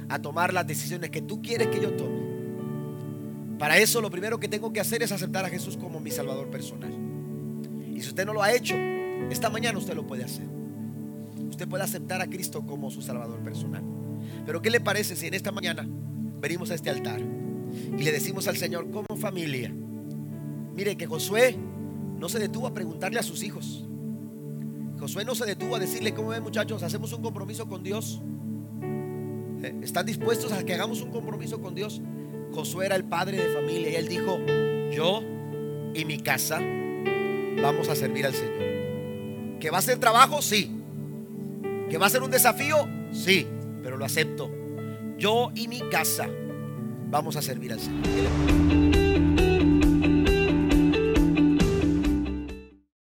a 0.07 0.19
tomar 0.19 0.53
las 0.53 0.65
decisiones 0.65 1.09
que 1.09 1.21
tú 1.21 1.41
quieres 1.41 1.67
que 1.67 1.81
yo 1.81 1.97
tome. 1.97 2.21
Para 3.59 3.77
eso 3.77 3.99
lo 3.99 4.09
primero 4.09 4.39
que 4.39 4.47
tengo 4.47 4.71
que 4.71 4.79
hacer 4.79 5.03
es 5.03 5.11
aceptar 5.11 5.43
a 5.43 5.49
Jesús 5.49 5.75
como 5.75 5.99
mi 5.99 6.11
Salvador 6.11 6.49
personal. 6.49 6.93
Y 7.93 7.99
si 7.99 8.07
usted 8.07 8.25
no 8.25 8.31
lo 8.31 8.41
ha 8.41 8.53
hecho, 8.53 8.75
esta 9.29 9.49
mañana 9.49 9.77
usted 9.77 9.95
lo 9.95 10.07
puede 10.07 10.23
hacer. 10.23 10.56
Usted 11.57 11.67
puede 11.67 11.85
aceptar 11.85 12.21
a 12.21 12.27
Cristo 12.27 12.63
como 12.67 12.91
su 12.91 13.01
Salvador 13.01 13.39
personal. 13.39 13.81
Pero 14.45 14.61
¿qué 14.61 14.69
le 14.69 14.79
parece 14.79 15.15
si 15.15 15.25
en 15.25 15.33
esta 15.33 15.51
mañana 15.51 15.89
venimos 16.39 16.69
a 16.69 16.75
este 16.75 16.91
altar 16.91 17.19
y 17.19 18.03
le 18.03 18.11
decimos 18.11 18.47
al 18.47 18.57
Señor 18.57 18.91
como 18.91 19.17
familia? 19.19 19.73
Mire 20.75 20.95
que 20.95 21.07
Josué 21.07 21.57
no 22.19 22.29
se 22.29 22.37
detuvo 22.37 22.67
a 22.67 22.75
preguntarle 22.75 23.17
a 23.17 23.23
sus 23.23 23.41
hijos, 23.41 23.87
Josué 24.99 25.25
no 25.25 25.33
se 25.33 25.47
detuvo 25.47 25.75
a 25.75 25.79
decirle, 25.79 26.13
¿cómo 26.13 26.27
ven 26.27 26.43
muchachos? 26.43 26.83
¿Hacemos 26.83 27.11
un 27.11 27.23
compromiso 27.23 27.67
con 27.67 27.81
Dios? 27.81 28.21
Eh, 29.63 29.79
¿Están 29.81 30.05
dispuestos 30.05 30.51
a 30.51 30.63
que 30.63 30.75
hagamos 30.75 31.01
un 31.01 31.09
compromiso 31.09 31.59
con 31.59 31.73
Dios? 31.73 32.03
Josué 32.53 32.85
era 32.85 32.95
el 32.95 33.05
padre 33.05 33.37
de 33.37 33.51
familia 33.55 33.89
y 33.89 33.95
él 33.95 34.07
dijo, 34.07 34.37
yo 34.91 35.23
y 35.95 36.05
mi 36.05 36.19
casa 36.19 36.59
vamos 37.63 37.89
a 37.89 37.95
servir 37.95 38.27
al 38.27 38.35
Señor. 38.35 39.57
¿Que 39.59 39.71
va 39.71 39.79
a 39.79 39.81
ser 39.81 39.97
trabajo? 39.97 40.43
Sí. 40.43 40.76
¿Que 41.89 41.97
va 41.97 42.07
a 42.07 42.09
ser 42.09 42.21
un 42.21 42.31
desafío? 42.31 42.87
Sí, 43.11 43.47
pero 43.81 43.97
lo 43.97 44.05
acepto. 44.05 44.51
Yo 45.17 45.51
y 45.55 45.67
mi 45.67 45.79
casa 45.89 46.27
vamos 47.09 47.35
a 47.37 47.41
servir 47.41 47.73
al 47.73 47.79
Señor. 47.79 49.06